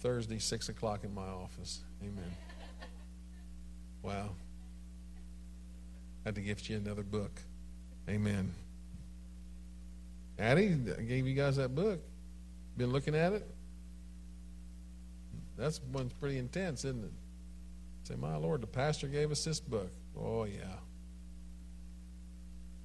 Thursday, 0.00 0.38
6 0.38 0.68
o'clock 0.68 1.04
in 1.04 1.14
my 1.14 1.26
office. 1.26 1.80
Amen. 2.02 2.36
Wow. 4.02 4.30
Had 6.24 6.34
to 6.34 6.40
gift 6.40 6.68
you 6.68 6.76
another 6.76 7.02
book. 7.02 7.40
Amen. 8.08 8.52
Addie, 10.40 10.68
gave 11.06 11.26
you 11.26 11.34
guys 11.34 11.56
that 11.56 11.74
book. 11.74 12.00
Been 12.76 12.90
looking 12.90 13.14
at 13.14 13.34
it? 13.34 13.46
That's 15.58 15.80
one's 15.92 16.14
pretty 16.14 16.38
intense, 16.38 16.86
isn't 16.86 17.04
it? 17.04 17.12
Say, 18.04 18.14
my 18.16 18.36
Lord, 18.36 18.62
the 18.62 18.66
pastor 18.66 19.06
gave 19.06 19.30
us 19.30 19.44
this 19.44 19.60
book. 19.60 19.92
Oh, 20.18 20.44
yeah. 20.44 20.62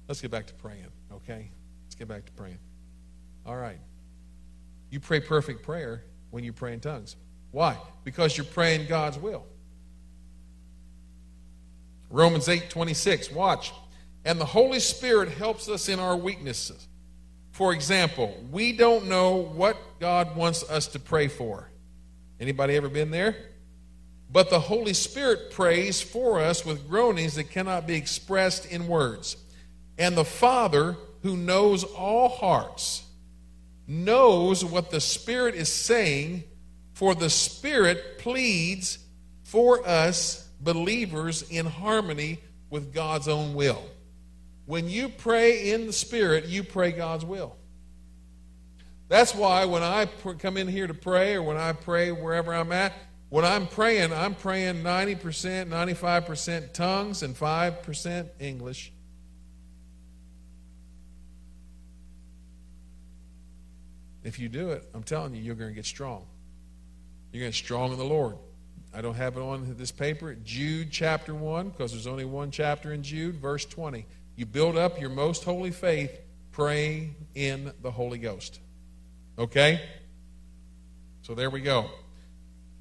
Let's 0.06 0.20
get 0.20 0.30
back 0.30 0.46
to 0.48 0.54
praying, 0.54 0.92
okay? 1.10 1.50
Let's 1.86 1.94
get 1.94 2.08
back 2.08 2.26
to 2.26 2.32
praying. 2.32 2.58
All 3.46 3.56
right. 3.56 3.80
You 4.90 5.00
pray 5.00 5.20
perfect 5.20 5.62
prayer 5.62 6.04
when 6.30 6.44
you 6.44 6.52
pray 6.52 6.74
in 6.74 6.80
tongues. 6.80 7.16
Why? 7.52 7.78
Because 8.04 8.36
you're 8.36 8.44
praying 8.44 8.86
God's 8.86 9.18
will. 9.18 9.46
Romans 12.10 12.50
8 12.50 12.68
26. 12.68 13.32
Watch. 13.32 13.72
And 14.26 14.38
the 14.38 14.44
Holy 14.44 14.80
Spirit 14.80 15.30
helps 15.30 15.68
us 15.70 15.88
in 15.88 15.98
our 15.98 16.16
weaknesses. 16.16 16.86
For 17.56 17.72
example, 17.72 18.36
we 18.52 18.72
don't 18.72 19.06
know 19.06 19.36
what 19.36 19.78
God 19.98 20.36
wants 20.36 20.62
us 20.68 20.88
to 20.88 20.98
pray 20.98 21.28
for. 21.28 21.70
Anybody 22.38 22.76
ever 22.76 22.90
been 22.90 23.10
there? 23.10 23.34
But 24.30 24.50
the 24.50 24.60
Holy 24.60 24.92
Spirit 24.92 25.52
prays 25.52 26.02
for 26.02 26.38
us 26.38 26.66
with 26.66 26.86
groanings 26.86 27.36
that 27.36 27.44
cannot 27.44 27.86
be 27.86 27.94
expressed 27.94 28.66
in 28.66 28.86
words. 28.86 29.38
And 29.96 30.14
the 30.14 30.22
Father, 30.22 30.98
who 31.22 31.34
knows 31.34 31.82
all 31.82 32.28
hearts, 32.28 33.06
knows 33.86 34.62
what 34.62 34.90
the 34.90 35.00
Spirit 35.00 35.54
is 35.54 35.72
saying, 35.72 36.44
for 36.92 37.14
the 37.14 37.30
Spirit 37.30 38.18
pleads 38.18 38.98
for 39.44 39.88
us 39.88 40.46
believers 40.60 41.40
in 41.48 41.64
harmony 41.64 42.38
with 42.68 42.92
God's 42.92 43.28
own 43.28 43.54
will. 43.54 43.82
When 44.66 44.88
you 44.88 45.08
pray 45.08 45.70
in 45.70 45.86
the 45.86 45.92
Spirit, 45.92 46.46
you 46.46 46.62
pray 46.64 46.92
God's 46.92 47.24
will. 47.24 47.56
That's 49.08 49.34
why 49.34 49.64
when 49.64 49.84
I 49.84 50.06
come 50.38 50.56
in 50.56 50.66
here 50.66 50.88
to 50.88 50.94
pray 50.94 51.34
or 51.34 51.42
when 51.42 51.56
I 51.56 51.72
pray 51.72 52.10
wherever 52.10 52.52
I'm 52.52 52.72
at, 52.72 52.92
when 53.28 53.44
I'm 53.44 53.68
praying, 53.68 54.12
I'm 54.12 54.34
praying 54.34 54.82
90%, 54.82 55.68
95% 55.68 56.72
tongues 56.72 57.22
and 57.22 57.34
5% 57.36 58.28
English. 58.40 58.92
If 64.24 64.40
you 64.40 64.48
do 64.48 64.70
it, 64.70 64.88
I'm 64.92 65.04
telling 65.04 65.34
you, 65.34 65.42
you're 65.42 65.54
going 65.54 65.70
to 65.70 65.74
get 65.74 65.86
strong. 65.86 66.26
You're 67.30 67.42
going 67.42 67.52
to 67.52 67.58
get 67.58 67.64
strong 67.64 67.92
in 67.92 67.98
the 67.98 68.04
Lord. 68.04 68.36
I 68.92 69.00
don't 69.00 69.14
have 69.14 69.36
it 69.36 69.40
on 69.40 69.76
this 69.76 69.92
paper. 69.92 70.34
Jude 70.34 70.90
chapter 70.90 71.32
1, 71.34 71.68
because 71.68 71.92
there's 71.92 72.08
only 72.08 72.24
one 72.24 72.50
chapter 72.50 72.92
in 72.92 73.04
Jude, 73.04 73.36
verse 73.36 73.64
20. 73.64 74.04
You 74.36 74.46
build 74.46 74.76
up 74.76 75.00
your 75.00 75.10
most 75.10 75.44
holy 75.44 75.70
faith 75.70 76.16
praying 76.52 77.14
in 77.34 77.72
the 77.82 77.90
Holy 77.90 78.18
Ghost. 78.18 78.60
Okay? 79.38 79.80
So 81.22 81.34
there 81.34 81.50
we 81.50 81.60
go. 81.60 81.90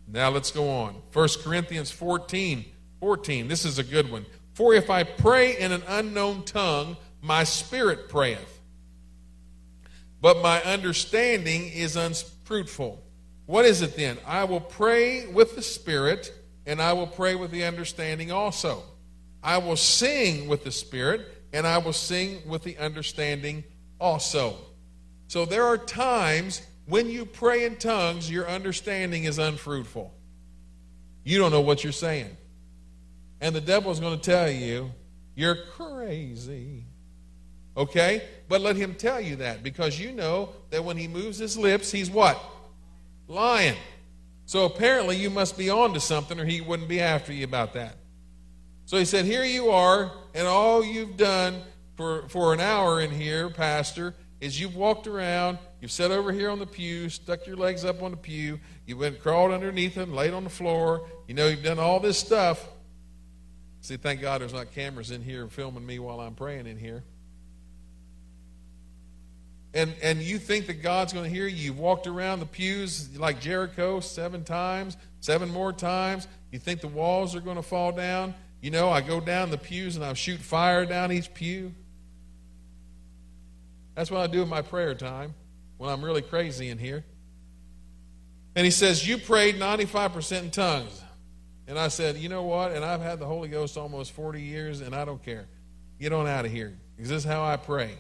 Now 0.08 0.30
let's 0.30 0.52
go 0.52 0.70
on. 0.70 1.02
1 1.14 1.30
Corinthians 1.44 1.92
14 1.92 2.66
14. 3.00 3.48
This 3.48 3.66
is 3.66 3.78
a 3.78 3.84
good 3.84 4.12
one. 4.12 4.26
For 4.54 4.74
if 4.74 4.90
I 4.90 5.04
pray 5.04 5.58
in 5.58 5.72
an 5.72 5.84
unknown 5.88 6.44
tongue, 6.44 6.98
my 7.22 7.44
spirit 7.44 8.08
prayeth, 8.08 8.62
but 10.22 10.42
my 10.42 10.62
understanding 10.64 11.70
is 11.70 11.96
unfruitful. 11.96 13.04
What 13.46 13.66
is 13.66 13.82
it 13.82 13.96
then? 13.96 14.18
I 14.26 14.46
will 14.46 14.62
pray 14.62 15.28
with 15.28 15.56
the 15.56 15.62
spirit, 15.62 16.34
and 16.66 16.82
I 16.82 16.94
will 16.94 17.08
pray 17.08 17.36
with 17.36 17.52
the 17.52 17.66
understanding 17.66 18.32
also. 18.32 18.84
I 19.44 19.58
will 19.58 19.76
sing 19.76 20.48
with 20.48 20.64
the 20.64 20.72
spirit, 20.72 21.35
and 21.56 21.66
I 21.66 21.78
will 21.78 21.94
sing 21.94 22.42
with 22.46 22.64
the 22.64 22.78
understanding 22.78 23.64
also. 23.98 24.58
So 25.30 25.46
there 25.46 25.64
are 25.64 25.78
times 25.78 26.62
when 26.86 27.10
you 27.10 27.26
pray 27.26 27.64
in 27.64 27.78
tongues, 27.78 28.30
your 28.30 28.46
understanding 28.46 29.24
is 29.24 29.40
unfruitful. 29.40 30.14
You 31.24 31.38
don't 31.38 31.52
know 31.52 31.62
what 31.62 31.82
you're 31.82 31.94
saying. 31.94 32.36
And 33.40 33.56
the 33.56 33.62
devil 33.62 33.90
is 33.90 34.02
going 34.02 34.20
to 34.20 34.22
tell 34.22 34.52
you, 34.52 34.92
you're 35.34 35.56
crazy. 35.78 36.84
Okay? 37.78 38.24
But 38.50 38.60
let 38.60 38.76
him 38.76 38.94
tell 38.94 39.22
you 39.22 39.38
that 39.38 39.64
because 39.64 39.98
you 39.98 40.12
know 40.12 40.50
that 40.72 40.84
when 40.84 40.98
he 40.98 41.08
moves 41.08 41.38
his 41.38 41.58
lips, 41.58 41.90
he's 41.90 42.10
what? 42.10 42.38
Lying. 43.30 43.78
So 44.46 44.66
apparently 44.66 45.16
you 45.16 45.30
must 45.30 45.58
be 45.58 45.70
on 45.70 45.94
to 45.94 46.02
something 46.02 46.38
or 46.38 46.44
he 46.44 46.60
wouldn't 46.60 46.90
be 46.90 47.00
after 47.00 47.32
you 47.32 47.46
about 47.46 47.76
that. 47.76 47.96
So 48.86 48.98
he 48.98 49.06
said, 49.06 49.26
Here 49.26 49.44
you 49.44 49.70
are, 49.70 50.12
and 50.34 50.48
all 50.48 50.84
you've 50.84 51.18
done 51.18 51.62
for, 51.96 52.28
for 52.30 52.54
an 52.54 52.60
hour 52.60 53.02
in 53.02 53.12
here, 53.12 53.50
Pastor, 53.50 54.14
is 54.40 54.60
you've 54.60 54.76
walked 54.76 55.08
around, 55.08 55.58
you've 55.82 55.92
sat 55.92 56.12
over 56.12 56.32
here 56.32 56.50
on 56.50 56.60
the 56.60 56.68
pew, 56.68 57.10
stuck 57.10 57.48
your 57.48 57.56
legs 57.56 57.84
up 57.84 58.04
on 58.04 58.12
the 58.12 58.18
pew, 58.18 58.60
you 58.86 58.98
went 58.98 59.20
crawled 59.22 59.52
underneath 59.52 59.98
it, 59.98 60.10
laid 60.10 60.34
on 60.34 60.44
the 60.44 60.50
floor. 60.50 61.08
You 61.28 61.34
know, 61.34 61.48
you've 61.48 61.64
done 61.64 61.80
all 61.80 62.00
this 62.00 62.20
stuff. 62.20 62.68
See, 63.82 63.98
thank 63.98 64.22
God 64.22 64.42
there's 64.42 64.54
not 64.54 64.72
cameras 64.74 65.12
in 65.12 65.22
here 65.22 65.48
filming 65.48 65.86
me 65.86 66.00
while 66.00 66.20
I'm 66.20 66.36
praying 66.36 66.68
in 66.68 66.78
here. 66.78 67.04
and, 69.76 69.94
and 70.02 70.22
you 70.22 70.40
think 70.40 70.68
that 70.68 70.82
God's 70.82 71.12
going 71.12 71.26
to 71.26 71.30
hear 71.30 71.48
you. 71.48 71.68
You've 71.68 71.80
walked 71.80 72.08
around 72.08 72.40
the 72.40 72.46
pews 72.46 73.18
like 73.18 73.42
Jericho 73.42 74.00
seven 74.00 74.44
times, 74.44 74.96
seven 75.20 75.50
more 75.50 75.74
times. 75.74 76.28
You 76.52 76.60
think 76.60 76.82
the 76.82 76.88
walls 76.88 77.36
are 77.36 77.42
going 77.42 77.58
to 77.58 77.62
fall 77.62 77.92
down. 77.92 78.34
You 78.66 78.72
know, 78.72 78.90
I 78.90 79.02
go 79.02 79.20
down 79.20 79.52
the 79.52 79.60
pews 79.60 79.96
and 79.96 80.04
I 80.04 80.12
shoot 80.14 80.40
fire 80.40 80.88
down 80.88 81.12
each 81.12 81.32
pew. 81.36 81.72
That's 83.94 84.10
what 84.10 84.22
I 84.22 84.26
do 84.26 84.42
in 84.42 84.50
my 84.50 84.64
prayer 84.64 84.96
time 84.96 85.36
when 85.78 85.92
I'm 85.92 86.04
really 86.04 86.24
crazy 86.24 86.70
in 86.70 86.80
here. 86.80 87.06
And 88.56 88.66
he 88.66 88.72
says, 88.72 89.08
You 89.08 89.20
prayed 89.20 89.58
95% 89.58 90.40
in 90.40 90.50
tongues. 90.50 91.00
And 91.68 91.78
I 91.78 91.90
said, 91.90 92.18
You 92.18 92.28
know 92.28 92.42
what? 92.42 92.72
And 92.72 92.84
I've 92.84 93.02
had 93.02 93.20
the 93.20 93.28
Holy 93.28 93.50
Ghost 93.50 93.78
almost 93.78 94.14
40 94.14 94.42
years, 94.42 94.82
and 94.82 94.96
I 94.96 95.06
don't 95.06 95.24
care. 95.24 95.46
Get 96.00 96.12
on 96.12 96.26
out 96.26 96.46
of 96.46 96.52
here. 96.52 96.76
Because 96.96 97.10
this 97.10 97.20
is 97.20 97.30
how 97.30 97.46
I 97.46 97.58
pray. 97.58 97.92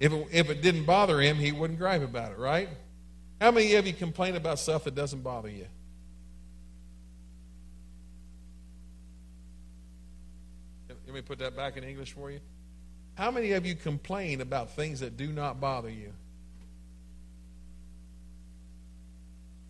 If 0.00 0.12
it, 0.12 0.28
if 0.32 0.50
it 0.50 0.62
didn't 0.62 0.84
bother 0.84 1.20
him, 1.20 1.36
he 1.36 1.52
wouldn't 1.52 1.78
gripe 1.78 2.02
about 2.02 2.32
it, 2.32 2.38
right? 2.38 2.68
How 3.40 3.52
many 3.52 3.76
of 3.76 3.86
you 3.86 3.92
complain 3.92 4.34
about 4.34 4.58
stuff 4.58 4.82
that 4.82 4.96
doesn't 4.96 5.22
bother 5.22 5.48
you? 5.48 5.66
Let 11.10 11.16
me 11.16 11.22
put 11.22 11.40
that 11.40 11.56
back 11.56 11.76
in 11.76 11.82
English 11.82 12.12
for 12.12 12.30
you. 12.30 12.38
How 13.14 13.32
many 13.32 13.50
of 13.50 13.66
you 13.66 13.74
complain 13.74 14.40
about 14.40 14.76
things 14.76 15.00
that 15.00 15.16
do 15.16 15.32
not 15.32 15.60
bother 15.60 15.90
you? 15.90 16.12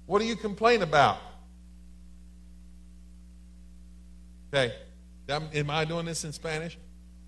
What 0.05 0.19
do 0.19 0.27
you 0.27 0.37
complain 0.37 0.83
about? 0.83 1.17
Okay, 4.53 4.75
am 5.31 5.71
I 5.71 5.87
doing 5.87 6.05
this 6.05 6.25
in 6.25 6.33
Spanish? 6.35 6.77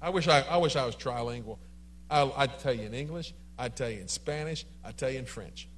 I 0.03 0.11
wish 0.11 0.29
I, 0.29 0.43
I 0.43 0.59
wish 0.59 0.77
I 0.77 0.85
was 0.85 0.95
trilingual. 0.95 1.57
I, 2.11 2.25
would 2.25 2.59
tell 2.59 2.75
you 2.75 2.83
in 2.83 2.93
English, 2.93 3.33
I'd 3.59 3.75
tell 3.75 3.89
you 3.89 4.01
in 4.01 4.09
Spanish, 4.09 4.67
I'd 4.85 4.99
tell 4.99 5.09
you 5.09 5.21
in 5.21 5.25
French. 5.25 5.69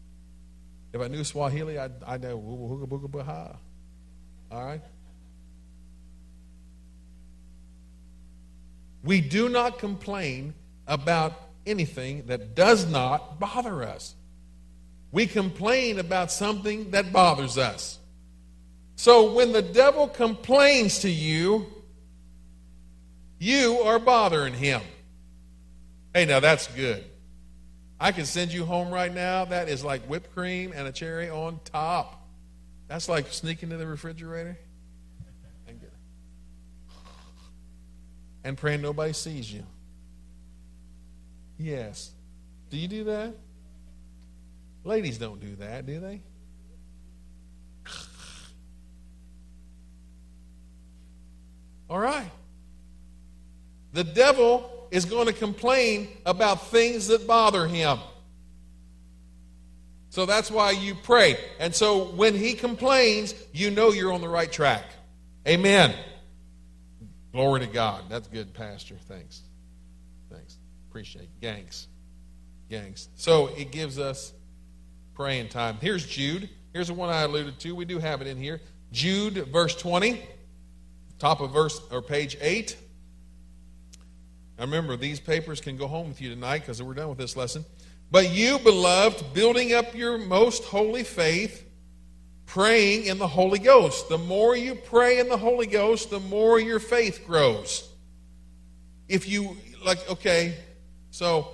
If 0.93 1.01
I 1.01 1.07
knew 1.07 1.23
Swahili, 1.23 1.79
I'd, 1.79 2.03
I'd 2.05 2.23
know 2.23 2.37
booga 2.37 3.09
baha. 3.09 3.61
All 4.51 4.65
right? 4.65 4.83
We 9.05 9.21
do 9.21 9.49
not 9.49 9.79
complain 9.79 10.55
about 10.87 11.41
anything 11.67 12.27
that 12.27 12.55
does 12.55 12.87
not 12.87 13.39
bother 13.39 13.83
us. 13.83 14.15
We 15.13 15.27
complain 15.27 15.99
about 15.99 16.33
something 16.33 16.91
that 16.91 17.13
bothers 17.13 17.57
us. 17.59 17.99
So 18.97 19.33
when 19.33 19.53
the 19.53 19.63
devil 19.63 20.09
complains 20.09 21.01
to 21.01 21.11
you, 21.11 21.67
you 23.39 23.81
are 23.81 23.99
bothering 23.99 24.55
him. 24.55 24.81
Hey, 26.15 26.25
now 26.25 26.41
that's 26.41 26.67
good. 26.69 27.05
I 28.01 28.13
can 28.13 28.25
send 28.25 28.53
you 28.53 28.65
home 28.65 28.91
right 28.91 29.13
now. 29.13 29.45
That 29.45 29.69
is 29.69 29.85
like 29.85 30.03
whipped 30.07 30.35
cream 30.35 30.73
and 30.75 30.89
a 30.89 30.93
cherry 30.93 31.29
on 31.29 31.61
top. 31.65 32.27
That's 32.89 33.09
like 33.09 33.33
sneaking 33.33 33.71
to 33.71 33.77
the 33.77 33.87
refrigerator 33.87 34.59
and, 35.67 35.81
and 38.45 38.57
praying 38.57 38.83
nobody 38.83 39.13
sees 39.13 39.53
you. 39.53 39.65
Yes. 41.59 42.13
Do 42.71 42.77
you 42.77 42.87
do 42.89 43.05
that? 43.05 43.35
Ladies 44.85 45.19
don't 45.19 45.41
do 45.41 45.57
that, 45.57 45.87
do 45.87 45.99
they? 45.99 46.21
All 51.89 51.99
right. 51.99 52.31
The 53.95 54.05
devil 54.05 54.89
is 54.91 55.07
going 55.07 55.27
to 55.27 55.33
complain 55.33 56.09
about 56.27 56.69
things 56.69 57.09
that 57.09 57.27
bother 57.27 57.67
him. 57.67 57.99
So 60.11 60.27
that's 60.27 60.51
why 60.51 60.71
you 60.73 60.95
pray. 60.95 61.39
And 61.59 61.75
so 61.75 62.05
when 62.05 62.37
he 62.37 62.55
complains, 62.55 63.35
you 63.53 63.71
know 63.71 63.91
you're 63.91 64.13
on 64.13 64.21
the 64.21 64.29
right 64.29 64.53
track. 64.53 64.85
Amen. 65.49 65.95
Glory 67.35 67.59
to 67.59 67.67
God. 67.67 68.05
That's 68.09 68.29
good, 68.29 68.55
Pastor. 68.55 68.95
Thanks. 69.09 69.43
Thanks. 70.31 70.57
Appreciate 70.89 71.23
it. 71.23 71.41
Gangs. 71.41 71.89
Gangs. 72.71 73.09
So 73.17 73.49
it 73.57 73.73
gives 73.73 73.99
us 73.99 74.33
praying 75.17 75.49
time. 75.49 75.77
Here's 75.81 76.07
Jude. 76.07 76.49
Here's 76.73 76.87
the 76.87 76.95
one 76.95 77.09
I 77.09 77.23
alluded 77.23 77.59
to. 77.59 77.75
We 77.75 77.87
do 77.87 77.99
have 77.99 78.21
it 78.21 78.29
in 78.29 78.37
here. 78.37 78.61
Jude, 78.93 79.49
verse 79.49 79.75
20, 79.75 80.23
top 81.19 81.41
of 81.41 81.51
verse 81.53 81.81
or 81.91 82.01
page 82.01 82.37
8. 82.41 82.77
Now 84.57 84.67
remember, 84.67 84.97
these 84.97 85.19
papers 85.19 85.61
can 85.61 85.77
go 85.77 85.89
home 85.89 86.07
with 86.07 86.21
you 86.21 86.31
tonight 86.31 86.61
because 86.61 86.81
we're 86.81 86.95
done 86.95 87.09
with 87.09 87.19
this 87.19 87.37
lesson. 87.37 87.65
But 88.13 88.31
you, 88.31 88.61
beloved, 88.61 89.35
building 89.35 89.75
up 89.75 89.93
your 89.93 90.19
most 90.19 90.63
holy 90.63 91.03
faith, 91.03 91.64
praying 92.47 93.07
in 93.07 93.19
the 93.19 93.29
Holy 93.29 93.59
Ghost. 93.59 94.09
The 94.09 94.19
more 94.19 94.57
you 94.57 94.75
pray 94.75 95.19
in 95.19 95.29
the 95.29 95.37
Holy 95.37 95.67
Ghost, 95.67 96.11
the 96.11 96.21
more 96.21 96.59
your 96.61 96.79
faith 96.79 97.25
grows. 97.27 97.89
If 99.09 99.29
you, 99.29 99.57
like, 99.85 100.09
okay, 100.11 100.57
so 101.11 101.51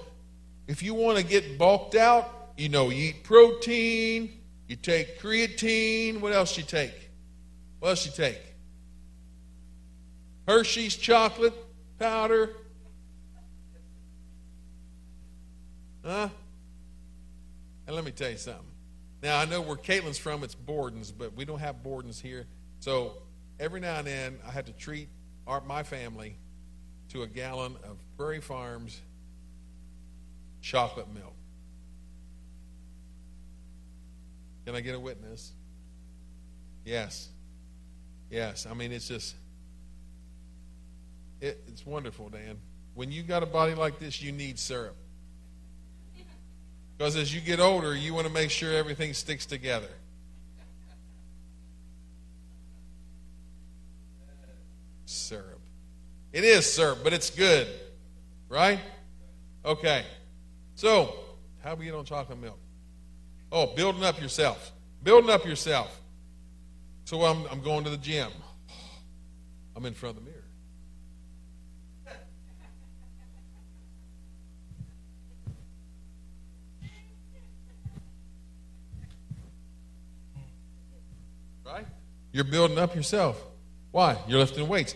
if 0.67 0.83
you 0.83 0.95
want 0.95 1.19
to 1.19 1.25
get 1.25 1.59
bulked 1.59 1.95
out, 1.95 2.53
you 2.57 2.69
know, 2.69 2.91
you 2.91 3.11
eat 3.11 3.25
protein, 3.25 4.41
you 4.69 4.77
take 4.77 5.21
creatine. 5.21 6.21
What 6.21 6.33
else 6.33 6.57
you 6.57 6.65
take? 6.65 7.11
What 7.79 7.91
else 7.91 8.07
you 8.07 8.13
take? 8.13 8.41
Hershey's 10.47 10.97
chocolate 10.97 11.55
powder, 11.99 12.51
Huh? 16.05 16.29
And 17.87 17.97
let 17.97 18.05
me 18.05 18.11
tell 18.11 18.31
you 18.31 18.37
something. 18.37 18.70
Now, 19.23 19.39
I 19.39 19.45
know 19.45 19.61
where 19.61 19.77
Caitlin's 19.77 20.19
from, 20.19 20.43
it's 20.45 20.55
Borden's, 20.55 21.13
but 21.13 21.37
we 21.37 21.45
don't 21.45 21.59
have 21.59 21.83
Borden's 21.83 22.21
here. 22.21 22.47
So 22.79 23.15
every 23.59 23.81
now 23.81 23.99
and 23.99 24.07
then, 24.07 24.39
I 24.47 24.51
have 24.51 24.65
to 24.67 24.73
treat 24.73 25.09
our, 25.47 25.61
my 25.61 25.83
family 25.83 26.37
to 27.11 27.23
a 27.23 27.27
gallon 27.27 27.77
of 27.85 27.99
Prairie 28.17 28.41
Farms 28.41 29.01
chocolate 30.63 31.13
milk. 31.13 31.35
Can 34.65 34.75
I 34.75 34.81
get 34.81 34.95
a 34.95 35.01
witness? 35.01 35.53
Yes. 36.85 37.29
Yes. 38.31 38.67
I 38.71 38.75
mean, 38.75 38.93
it's 38.93 39.09
just, 39.09 39.35
it, 41.41 41.63
it's 41.69 41.85
wonderful, 41.85 42.29
Dan. 42.29 42.59
When 42.95 43.11
you 43.11 43.23
got 43.23 43.43
a 43.43 43.47
body 43.47 43.75
like 43.75 43.99
this, 43.99 44.23
you 44.23 44.33
need 44.33 44.59
syrup. 44.59 44.97
Because 47.01 47.17
as 47.17 47.35
you 47.35 47.41
get 47.41 47.61
older, 47.61 47.97
you 47.97 48.13
want 48.13 48.27
to 48.27 48.33
make 48.33 48.51
sure 48.51 48.75
everything 48.75 49.15
sticks 49.15 49.47
together. 49.47 49.89
Syrup. 55.07 55.61
It 56.31 56.45
is 56.45 56.71
syrup, 56.71 56.99
but 57.03 57.15
it's 57.15 57.31
good. 57.31 57.69
Right? 58.51 58.81
Okay. 59.65 60.05
So, 60.75 61.15
how 61.65 61.75
we 61.75 61.87
get 61.87 61.95
on 61.95 62.05
chocolate 62.05 62.39
milk? 62.39 62.59
Oh, 63.51 63.75
building 63.75 64.05
up 64.05 64.21
yourself. 64.21 64.71
Building 65.03 65.31
up 65.31 65.47
yourself. 65.47 66.03
So 67.07 67.23
I'm, 67.23 67.47
I'm 67.51 67.63
going 67.63 67.85
to 67.85 67.91
the 67.91 67.97
gym. 67.97 68.31
I'm 69.75 69.87
in 69.87 69.95
front 69.95 70.19
of 70.19 70.23
the 70.23 70.31
mirror. 70.31 70.40
You're 82.33 82.45
building 82.45 82.79
up 82.79 82.95
yourself. 82.95 83.43
Why? 83.91 84.17
You're 84.29 84.39
lifting 84.39 84.69
weights. 84.69 84.95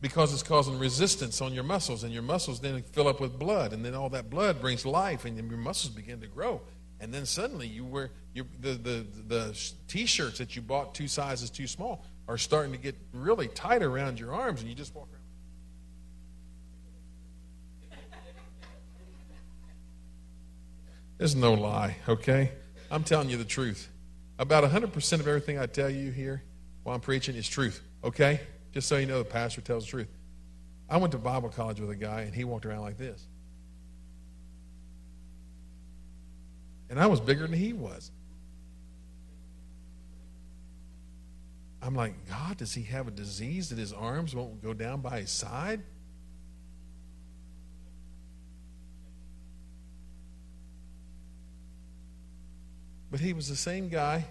Because 0.00 0.32
it's 0.32 0.42
causing 0.42 0.78
resistance 0.78 1.40
on 1.40 1.52
your 1.52 1.62
muscles, 1.62 2.02
and 2.02 2.12
your 2.12 2.22
muscles 2.22 2.60
then 2.60 2.82
fill 2.82 3.06
up 3.06 3.20
with 3.20 3.38
blood, 3.38 3.72
and 3.72 3.84
then 3.84 3.94
all 3.94 4.08
that 4.10 4.30
blood 4.30 4.60
brings 4.60 4.84
life, 4.84 5.24
and 5.24 5.36
your 5.36 5.58
muscles 5.58 5.94
begin 5.94 6.20
to 6.20 6.26
grow. 6.26 6.60
And 6.98 7.14
then 7.14 7.24
suddenly 7.24 7.68
you 7.68 7.84
wear 7.84 8.10
the, 8.34 8.72
the, 8.74 9.06
the 9.28 9.72
t-shirts 9.86 10.38
that 10.38 10.56
you 10.56 10.62
bought 10.62 10.94
two 10.94 11.06
sizes 11.06 11.50
too 11.50 11.66
small 11.66 12.04
are 12.26 12.38
starting 12.38 12.72
to 12.72 12.78
get 12.78 12.96
really 13.12 13.48
tight 13.48 13.82
around 13.82 14.18
your 14.18 14.32
arms, 14.34 14.60
and 14.60 14.68
you 14.68 14.74
just 14.74 14.94
walk 14.94 15.08
around. 15.08 15.18
There's 21.18 21.36
no 21.36 21.54
lie, 21.54 21.96
okay? 22.08 22.50
I'm 22.90 23.04
telling 23.04 23.30
you 23.30 23.36
the 23.36 23.44
truth. 23.44 23.88
About 24.40 24.64
100% 24.64 25.20
of 25.20 25.28
everything 25.28 25.58
I 25.58 25.66
tell 25.66 25.90
you 25.90 26.10
here 26.10 26.42
while 26.82 26.94
I'm 26.94 27.00
preaching 27.00 27.36
is 27.36 27.48
truth, 27.48 27.80
okay? 28.02 28.40
Just 28.72 28.88
so 28.88 28.96
you 28.96 29.06
know, 29.06 29.18
the 29.18 29.24
pastor 29.24 29.60
tells 29.60 29.84
the 29.84 29.90
truth. 29.90 30.08
I 30.88 30.96
went 30.96 31.12
to 31.12 31.18
Bible 31.18 31.48
college 31.48 31.80
with 31.80 31.90
a 31.90 31.96
guy, 31.96 32.22
and 32.22 32.34
he 32.34 32.44
walked 32.44 32.66
around 32.66 32.80
like 32.80 32.98
this. 32.98 33.26
And 36.90 37.00
I 37.00 37.06
was 37.06 37.20
bigger 37.20 37.46
than 37.46 37.58
he 37.58 37.72
was. 37.72 38.10
I'm 41.80 41.94
like, 41.94 42.14
God, 42.28 42.58
does 42.58 42.74
he 42.74 42.82
have 42.84 43.08
a 43.08 43.10
disease 43.10 43.70
that 43.70 43.78
his 43.78 43.92
arms 43.92 44.34
won't 44.34 44.62
go 44.62 44.72
down 44.72 45.00
by 45.00 45.20
his 45.20 45.30
side? 45.30 45.82
But 53.10 53.20
he 53.20 53.32
was 53.32 53.48
the 53.48 53.56
same 53.56 53.88
guy 53.88 54.24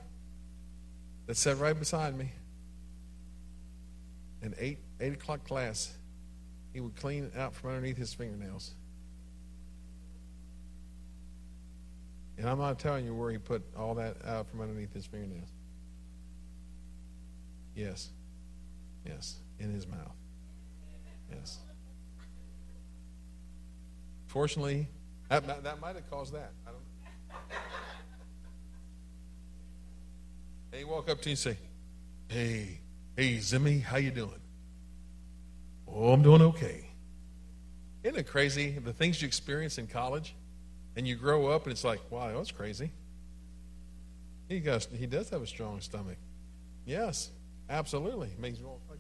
that 1.27 1.37
sat 1.37 1.59
right 1.59 1.77
beside 1.77 2.17
me. 2.17 2.31
In 4.41 4.55
eight 4.57 4.79
eight 4.99 5.13
o'clock 5.13 5.45
class, 5.45 5.93
he 6.73 6.79
would 6.79 6.95
clean 6.95 7.31
out 7.37 7.53
from 7.53 7.71
underneath 7.71 7.97
his 7.97 8.13
fingernails. 8.13 8.73
And 12.37 12.49
I'm 12.49 12.57
not 12.57 12.79
telling 12.79 13.05
you 13.05 13.13
where 13.13 13.31
he 13.31 13.37
put 13.37 13.61
all 13.77 13.93
that 13.95 14.17
out 14.25 14.49
from 14.49 14.61
underneath 14.61 14.93
his 14.93 15.05
fingernails. 15.05 15.49
Yes. 17.75 18.09
Yes. 19.05 19.37
In 19.59 19.71
his 19.71 19.87
mouth. 19.87 20.15
Yes. 21.31 21.59
Fortunately, 24.25 24.87
that, 25.29 25.63
that 25.63 25.79
might 25.79 25.95
have 25.95 26.09
caused 26.09 26.33
that. 26.33 26.51
I 26.65 26.71
don't 26.71 26.79
know. 30.83 30.87
Walk 30.87 31.09
up 31.09 31.21
to 31.21 31.29
you 31.29 31.33
and 31.33 31.39
say, 31.39 31.57
Hey, 32.27 32.81
hey, 33.15 33.37
Zimmy, 33.37 33.81
how 33.81 33.97
you 33.97 34.11
doing? 34.11 34.41
Oh, 35.87 36.13
I'm 36.13 36.21
doing 36.21 36.41
okay. 36.41 36.85
Isn't 38.03 38.17
it 38.17 38.27
crazy 38.27 38.71
the 38.71 38.93
things 38.93 39.21
you 39.21 39.27
experience 39.27 39.77
in 39.77 39.87
college? 39.87 40.35
And 40.95 41.07
you 41.07 41.15
grow 41.15 41.47
up 41.47 41.63
and 41.63 41.71
it's 41.71 41.83
like, 41.83 41.99
wow, 42.09 42.31
that's 42.35 42.51
crazy. 42.51 42.91
He, 44.49 44.61
he 44.97 45.05
does 45.05 45.29
have 45.29 45.41
a 45.41 45.47
strong 45.47 45.79
stomach. 45.79 46.17
Yes, 46.85 47.29
absolutely. 47.69 48.29
Makes 48.37 48.59
you 48.59 48.67
like 48.89 48.99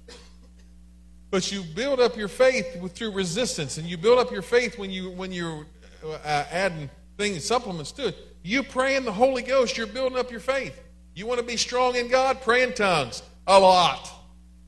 But 1.29 1.51
you 1.51 1.63
build 1.63 1.99
up 1.99 2.15
your 2.15 2.29
faith 2.29 2.77
with, 2.81 2.93
through 2.93 3.11
resistance, 3.11 3.77
and 3.77 3.87
you 3.87 3.97
build 3.97 4.19
up 4.19 4.31
your 4.31 4.41
faith 4.41 4.77
when 4.77 4.91
you 4.91 5.09
when 5.11 5.33
you're 5.33 5.65
uh, 6.05 6.45
adding 6.51 6.89
things, 7.17 7.43
supplements 7.43 7.91
to 7.93 8.09
it. 8.09 8.17
You 8.43 8.63
pray 8.63 8.95
in 8.95 9.03
the 9.03 9.11
Holy 9.11 9.41
Ghost. 9.41 9.77
You're 9.77 9.87
building 9.87 10.17
up 10.17 10.31
your 10.31 10.39
faith. 10.39 10.81
You 11.15 11.25
want 11.25 11.41
to 11.41 11.45
be 11.45 11.57
strong 11.57 11.95
in 11.95 12.07
God? 12.07 12.41
Pray 12.41 12.63
in 12.63 12.73
tongues 12.73 13.23
a 13.51 13.59
lot. 13.59 14.09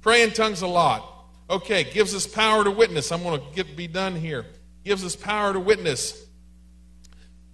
Pray 0.01 0.23
in 0.23 0.31
tongues 0.31 0.61
a 0.61 0.67
lot. 0.67 1.09
Okay, 1.49 1.83
gives 1.83 2.13
us 2.15 2.25
power 2.25 2.63
to 2.63 2.71
witness. 2.71 3.11
I'm 3.11 3.23
going 3.23 3.39
to 3.39 3.45
get 3.55 3.75
be 3.75 3.87
done 3.87 4.15
here. 4.15 4.45
Gives 4.83 5.05
us 5.05 5.15
power 5.15 5.53
to 5.53 5.59
witness. 5.59 6.25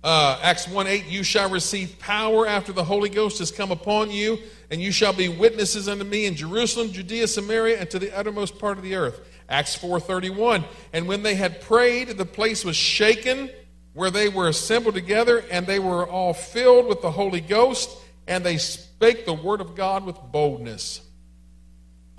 Uh, 0.03 0.39
Acts 0.41 0.67
1 0.67 0.87
8, 0.87 1.05
you 1.07 1.23
shall 1.23 1.49
receive 1.49 1.99
power 1.99 2.47
after 2.47 2.71
the 2.71 2.83
Holy 2.83 3.09
Ghost 3.09 3.39
has 3.39 3.51
come 3.51 3.69
upon 3.71 4.09
you, 4.11 4.39
and 4.71 4.81
you 4.81 4.91
shall 4.91 5.11
be 5.11 5.27
witnesses 5.27 5.89
unto 5.89 6.05
me 6.05 6.25
in 6.25 6.35
Jerusalem, 6.35 6.91
Judea, 6.91 7.27
Samaria, 7.27 7.79
and 7.79 7.89
to 7.89 7.99
the 7.99 8.15
uttermost 8.17 8.57
part 8.57 8.77
of 8.77 8.83
the 8.83 8.95
earth. 8.95 9.19
Acts 9.49 9.75
4 9.75 9.99
31, 9.99 10.63
and 10.93 11.07
when 11.07 11.21
they 11.21 11.35
had 11.35 11.59
prayed, 11.61 12.09
the 12.09 12.25
place 12.25 12.63
was 12.63 12.77
shaken 12.77 13.49
where 13.93 14.11
they 14.11 14.29
were 14.29 14.47
assembled 14.47 14.95
together, 14.95 15.43
and 15.51 15.67
they 15.67 15.79
were 15.79 16.07
all 16.07 16.33
filled 16.33 16.87
with 16.87 17.01
the 17.01 17.11
Holy 17.11 17.41
Ghost, 17.41 17.89
and 18.27 18.45
they 18.45 18.57
spake 18.57 19.25
the 19.25 19.33
word 19.33 19.59
of 19.59 19.75
God 19.75 20.05
with 20.05 20.15
boldness. 20.31 21.01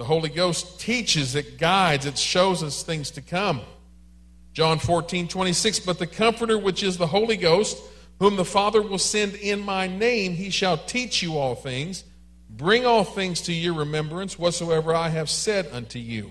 The 0.01 0.07
Holy 0.07 0.31
Ghost 0.31 0.81
teaches, 0.81 1.35
it 1.35 1.59
guides, 1.59 2.07
it 2.07 2.17
shows 2.17 2.63
us 2.63 2.83
things 2.83 3.11
to 3.11 3.21
come. 3.21 3.61
John 4.55 4.79
14, 4.79 5.29
26, 5.29 5.81
but 5.81 5.99
the 5.99 6.07
Comforter, 6.07 6.57
which 6.57 6.83
is 6.83 6.97
the 6.97 7.07
Holy 7.07 7.37
Ghost, 7.37 7.77
whom 8.19 8.37
the 8.37 8.45
Father 8.47 8.81
will 8.81 8.97
send 8.97 9.35
in 9.35 9.61
my 9.61 9.89
name, 9.89 10.33
he 10.33 10.49
shall 10.49 10.79
teach 10.79 11.23
you 11.23 11.37
all 11.37 11.55
things, 11.55 12.05
bring 12.49 12.87
all 12.87 13.05
things 13.05 13.43
to 13.43 13.53
your 13.53 13.75
remembrance, 13.75 14.39
whatsoever 14.39 14.95
I 14.95 15.11
have 15.11 15.29
said 15.29 15.69
unto 15.71 15.99
you. 15.99 16.31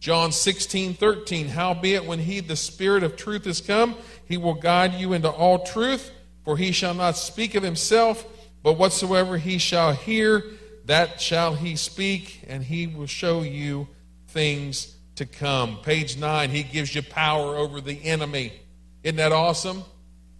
John 0.00 0.30
16, 0.30 0.92
13, 0.92 1.48
howbeit 1.48 2.04
when 2.04 2.18
he, 2.18 2.40
the 2.40 2.56
Spirit 2.56 3.02
of 3.04 3.16
truth, 3.16 3.46
is 3.46 3.62
come, 3.62 3.96
he 4.26 4.36
will 4.36 4.52
guide 4.52 4.92
you 4.92 5.14
into 5.14 5.30
all 5.30 5.64
truth, 5.64 6.10
for 6.44 6.58
he 6.58 6.72
shall 6.72 6.92
not 6.92 7.16
speak 7.16 7.54
of 7.54 7.62
himself, 7.62 8.26
but 8.62 8.76
whatsoever 8.76 9.38
he 9.38 9.56
shall 9.56 9.92
hear, 9.92 10.44
that 10.88 11.20
shall 11.20 11.54
he 11.54 11.76
speak, 11.76 12.40
and 12.48 12.64
he 12.64 12.86
will 12.86 13.06
show 13.06 13.42
you 13.42 13.86
things 14.28 14.96
to 15.16 15.26
come. 15.26 15.80
Page 15.82 16.16
9, 16.16 16.48
he 16.48 16.62
gives 16.62 16.94
you 16.94 17.02
power 17.02 17.56
over 17.56 17.82
the 17.82 18.02
enemy. 18.04 18.54
Isn't 19.02 19.16
that 19.16 19.30
awesome? 19.30 19.84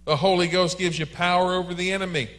The 0.05 0.15
Holy 0.15 0.47
Ghost 0.47 0.79
gives 0.79 0.97
you 0.97 1.05
power 1.05 1.53
over 1.53 1.75
the 1.75 1.91
enemy. 1.91 2.31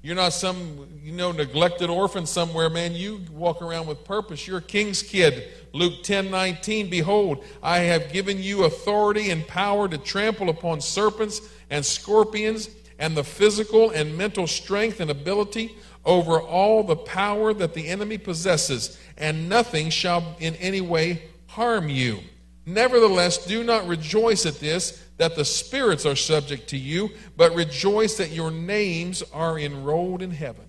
You're 0.00 0.16
not 0.16 0.32
some, 0.32 0.88
you 1.02 1.12
know, 1.12 1.30
neglected 1.30 1.90
orphan 1.90 2.24
somewhere, 2.24 2.70
man. 2.70 2.94
You 2.94 3.20
walk 3.30 3.60
around 3.60 3.86
with 3.86 4.02
purpose. 4.02 4.46
You're 4.46 4.58
a 4.58 4.62
king's 4.62 5.02
kid. 5.02 5.48
Luke 5.74 6.02
10 6.04 6.30
19, 6.30 6.88
behold, 6.88 7.44
I 7.62 7.80
have 7.80 8.14
given 8.14 8.42
you 8.42 8.64
authority 8.64 9.30
and 9.30 9.46
power 9.46 9.88
to 9.88 9.98
trample 9.98 10.48
upon 10.48 10.80
serpents 10.80 11.42
and 11.68 11.84
scorpions 11.84 12.70
and 12.98 13.14
the 13.14 13.24
physical 13.24 13.90
and 13.90 14.16
mental 14.16 14.46
strength 14.46 15.00
and 15.00 15.10
ability 15.10 15.76
over 16.08 16.40
all 16.40 16.82
the 16.82 16.96
power 16.96 17.52
that 17.52 17.74
the 17.74 17.86
enemy 17.86 18.16
possesses, 18.16 18.98
and 19.18 19.46
nothing 19.46 19.90
shall 19.90 20.36
in 20.40 20.56
any 20.56 20.80
way 20.80 21.22
harm 21.48 21.90
you. 21.90 22.18
Nevertheless, 22.64 23.44
do 23.46 23.62
not 23.62 23.86
rejoice 23.86 24.46
at 24.46 24.54
this, 24.54 25.04
that 25.18 25.36
the 25.36 25.44
spirits 25.44 26.06
are 26.06 26.16
subject 26.16 26.70
to 26.70 26.78
you, 26.78 27.10
but 27.36 27.54
rejoice 27.54 28.16
that 28.16 28.30
your 28.30 28.50
names 28.50 29.22
are 29.34 29.58
enrolled 29.58 30.22
in 30.22 30.30
heaven. 30.30 30.64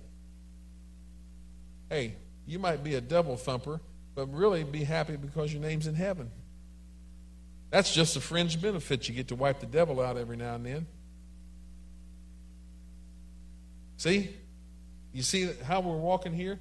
Hey, 1.88 2.16
you 2.46 2.58
might 2.58 2.84
be 2.84 2.96
a 2.96 3.00
devil 3.00 3.36
thumper, 3.36 3.80
but 4.14 4.26
really 4.26 4.62
be 4.62 4.84
happy 4.84 5.16
because 5.16 5.54
your 5.54 5.62
name's 5.62 5.86
in 5.86 5.94
heaven. 5.94 6.30
That's 7.70 7.94
just 7.94 8.14
a 8.14 8.20
fringe 8.20 8.60
benefit. 8.60 9.08
You 9.08 9.14
get 9.14 9.28
to 9.28 9.36
wipe 9.36 9.60
the 9.60 9.66
devil 9.66 10.00
out 10.00 10.18
every 10.18 10.36
now 10.36 10.56
and 10.56 10.66
then. 10.66 10.86
See? 13.96 14.30
You 15.12 15.22
see 15.22 15.50
how 15.64 15.80
we're 15.80 15.96
walking 15.96 16.32
here? 16.32 16.58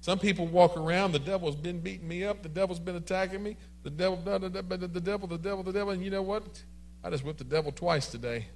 Some 0.00 0.18
people 0.18 0.46
walk 0.46 0.76
around, 0.76 1.12
the 1.12 1.18
devil's 1.18 1.56
been 1.56 1.80
beating 1.80 2.06
me 2.06 2.24
up, 2.24 2.42
the 2.42 2.48
devil's 2.48 2.78
been 2.78 2.96
attacking 2.96 3.42
me, 3.42 3.56
the 3.82 3.90
devil, 3.90 4.16
the, 4.16 4.38
the, 4.38 4.62
the, 4.62 4.88
the 4.88 5.00
devil, 5.00 5.26
the 5.26 5.38
devil, 5.38 5.62
the 5.64 5.72
devil, 5.72 5.92
and 5.92 6.04
you 6.04 6.10
know 6.10 6.22
what? 6.22 6.62
I 7.02 7.10
just 7.10 7.24
whipped 7.24 7.38
the 7.38 7.44
devil 7.44 7.72
twice 7.72 8.06
today. 8.06 8.46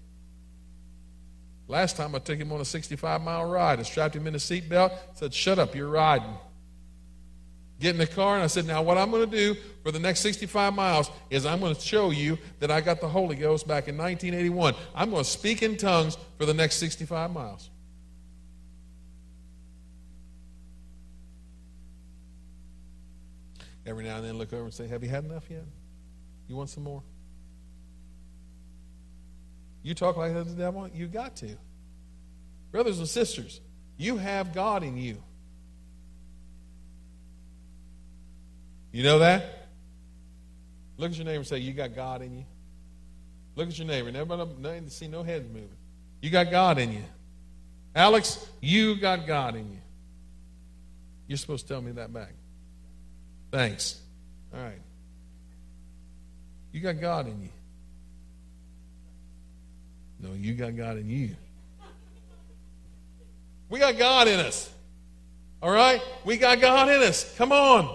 Last 1.67 1.97
time 1.97 2.15
I 2.15 2.19
took 2.19 2.39
him 2.39 2.53
on 2.53 2.61
a 2.61 2.65
65 2.65 3.23
mile 3.23 3.45
ride. 3.49 3.81
I 3.81 3.83
strapped 3.83 4.15
him 4.15 4.27
in 4.27 4.35
a 4.35 4.39
seatbelt, 4.39 4.97
said, 5.15 5.33
Shut 5.33 5.59
up, 5.59 5.75
you're 5.75 5.89
riding. 5.89 6.35
Get 7.81 7.91
in 7.91 7.99
the 7.99 8.07
car, 8.07 8.35
and 8.35 8.45
I 8.45 8.47
said, 8.47 8.67
Now, 8.67 8.83
what 8.83 8.99
I'm 8.99 9.11
going 9.11 9.29
to 9.29 9.37
do 9.37 9.57
for 9.83 9.91
the 9.91 9.99
next 9.99 10.21
65 10.21 10.75
miles 10.75 11.11
is 11.31 11.47
I'm 11.47 11.61
going 11.61 11.75
to 11.75 11.81
show 11.81 12.11
you 12.11 12.39
that 12.61 12.71
I 12.71 12.81
got 12.81 13.01
the 13.01 13.09
Holy 13.09 13.37
Ghost 13.37 13.67
back 13.67 13.89
in 13.89 13.97
1981. 13.97 14.75
I'm 14.95 15.11
going 15.11 15.25
to 15.25 15.29
speak 15.29 15.63
in 15.63 15.77
tongues 15.77 16.17
for 16.39 16.47
the 16.47 16.55
next 16.55 16.77
65 16.77 17.33
miles. 17.33 17.71
Every 23.93 24.05
now 24.05 24.17
and 24.17 24.25
then 24.25 24.39
look 24.39 24.55
over 24.55 24.65
and 24.65 24.73
say, 24.73 24.89
Have 24.89 25.03
you 25.03 25.11
had 25.11 25.25
enough 25.25 25.45
yet? 25.51 25.67
You 26.49 26.57
want 26.57 26.71
some 26.71 26.83
more? 26.83 27.03
You 29.83 29.95
talk 29.95 30.17
like 30.17 30.33
that 30.33 30.45
the 30.45 30.55
devil? 30.55 30.89
You 30.95 31.09
got 31.09 31.37
to. 31.37 31.59
Brothers 32.71 33.01
and 33.01 33.07
sisters, 33.07 33.61
you 33.99 34.17
have 34.17 34.55
God 34.55 34.83
in 34.83 34.97
you. 34.97 35.23
You 38.93 39.03
know 39.03 39.19
that? 39.19 39.69
Look 40.97 41.11
at 41.11 41.19
your 41.19 41.27
neighbor 41.27 41.41
and 41.41 41.47
say, 41.47 41.59
You 41.59 41.75
got 41.75 41.95
God 41.95 42.23
in 42.23 42.35
you. 42.35 42.47
Look 43.57 43.69
at 43.69 43.79
your 43.79 43.87
neighbor. 43.87 44.11
Nobody 44.11 44.89
see 44.89 45.07
no 45.07 45.23
heads 45.23 45.47
moving. 45.49 45.69
You 46.23 46.31
got 46.31 46.51
God 46.51 46.79
in 46.79 46.95
you. 46.95 47.05
Alex, 47.95 48.49
you 48.63 48.97
got 48.99 49.27
God 49.27 49.55
in 49.55 49.71
you. 49.71 49.81
You're 51.27 51.37
supposed 51.37 51.69
to 51.69 51.75
tell 51.75 51.83
me 51.83 51.93
that 51.93 52.11
back. 52.11 52.33
Thanks. 53.53 54.01
All 54.53 54.61
right. 54.61 54.81
You 56.73 56.81
got 56.81 57.01
God 57.01 57.29
in 57.29 57.43
you. 57.43 57.49
No, 60.19 60.33
you 60.33 60.55
got 60.55 60.75
God 60.75 60.97
in 60.97 61.11
you. 61.11 61.37
We 63.69 63.79
got 63.79 63.99
God 63.99 64.27
in 64.27 64.41
us. 64.41 64.73
All 65.63 65.71
right? 65.71 66.01
We 66.25 66.39
got 66.39 66.61
God 66.61 66.89
in 66.89 67.03
us. 67.03 67.37
Come 67.37 67.53
on. 67.53 67.95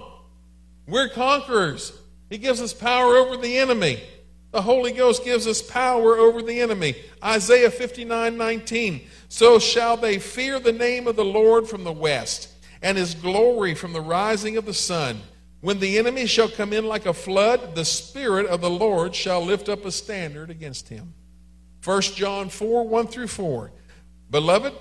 We're 0.88 1.10
conquerors. 1.10 1.92
He 2.30 2.38
gives 2.38 2.62
us 2.62 2.74
power 2.74 3.16
over 3.16 3.36
the 3.36 3.58
enemy. 3.58 4.04
The 4.52 4.62
Holy 4.62 4.92
Ghost 4.92 5.26
gives 5.26 5.48
us 5.48 5.62
power 5.62 6.18
over 6.18 6.42
the 6.42 6.62
enemy. 6.62 6.96
Isaiah 7.24 7.72
59 7.72 8.38
19. 8.38 9.08
So 9.28 9.60
shall 9.60 9.98
they 9.98 10.20
fear 10.20 10.60
the 10.60 10.72
name 10.72 11.08
of 11.08 11.16
the 11.16 11.26
Lord 11.26 11.68
from 11.68 11.84
the 11.84 11.92
west, 11.92 12.50
and 12.82 12.98
his 12.98 13.16
glory 13.16 13.74
from 13.74 13.94
the 13.94 14.02
rising 14.02 14.56
of 14.56 14.66
the 14.66 14.74
sun. 14.74 15.20
When 15.62 15.80
the 15.80 15.98
enemy 15.98 16.28
shall 16.28 16.50
come 16.50 16.72
in 16.72 16.86
like 16.86 17.06
a 17.06 17.14
flood, 17.14 17.76
the 17.76 17.86
Spirit 17.86 18.46
of 18.46 18.62
the 18.62 18.70
Lord 18.70 19.16
shall 19.16 19.44
lift 19.44 19.70
up 19.70 19.86
a 19.86 19.92
standard 19.92 20.50
against 20.50 20.90
him. 20.90 21.14
1 21.84 22.02
John 22.02 22.50
4 22.50 22.88
1 22.88 23.08
through 23.08 23.28
4. 23.28 23.72
Beloved, 24.30 24.74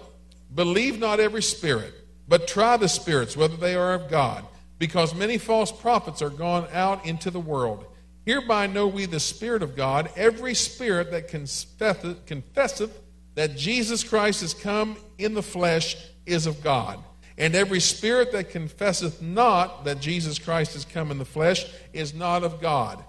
believe 0.55 0.99
not 0.99 1.21
every 1.21 1.43
spirit, 1.43 1.95
but 2.29 2.49
try 2.49 2.77
the 2.77 2.89
spirits 2.89 3.37
whether 3.37 3.57
they 3.57 3.75
are 3.75 3.95
of 3.95 4.11
God, 4.11 4.45
because 4.79 5.15
many 5.15 5.39
false 5.39 5.71
prophets 5.71 6.21
are 6.21 6.31
gone 6.31 6.67
out 6.73 7.07
into 7.07 7.31
the 7.31 7.41
world. 7.41 7.87
Hereby 8.27 8.67
know 8.67 8.89
we 8.89 9.07
the 9.07 9.21
Spirit 9.21 9.63
of 9.63 9.77
God. 9.77 10.11
Every 10.17 10.53
spirit 10.53 11.13
that 11.13 11.29
confesseth, 11.29 12.27
confesseth 12.27 13.01
that 13.37 13.57
Jesus 13.57 14.03
Christ 14.03 14.43
is 14.43 14.53
come 14.53 14.97
in 15.17 15.33
the 15.33 15.43
flesh 15.43 15.97
is 16.27 16.47
of 16.47 16.63
God. 16.63 16.99
And 17.39 17.55
every 17.55 17.81
spirit 17.81 18.33
that 18.33 18.51
confesseth 18.51 19.21
not 19.21 19.85
that 19.85 20.01
Jesus 20.01 20.39
Christ 20.39 20.75
is 20.75 20.85
come 20.85 21.11
in 21.11 21.19
the 21.19 21.25
flesh 21.25 21.67
is 21.93 22.15
not 22.15 22.43
of 22.43 22.61
God. 22.61 23.05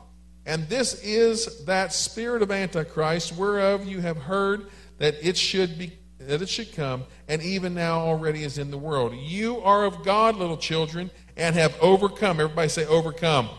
And 0.46 0.68
this 0.70 1.02
is 1.04 1.66
that 1.66 1.94
spirit 1.94 2.42
of 2.42 2.52
Antichrist, 2.52 3.36
whereof 3.36 3.86
you 3.86 4.00
have 4.02 4.18
heard 4.18 4.68
that 4.98 5.16
it 5.22 5.38
should 5.38 5.78
be 5.78 5.94
that 6.20 6.42
it 6.42 6.50
should 6.50 6.74
come, 6.74 7.06
and 7.30 7.42
even 7.42 7.74
now 7.74 8.00
already 8.00 8.44
is 8.44 8.58
in 8.58 8.70
the 8.70 8.78
world. 8.78 9.16
You 9.16 9.62
are 9.62 9.86
of 9.86 10.04
God, 10.04 10.36
little 10.36 10.58
children, 10.58 11.10
and 11.38 11.56
have 11.56 11.78
overcome. 11.80 12.42
Everybody 12.42 12.68
say, 12.68 12.86
overcome. 12.86 13.50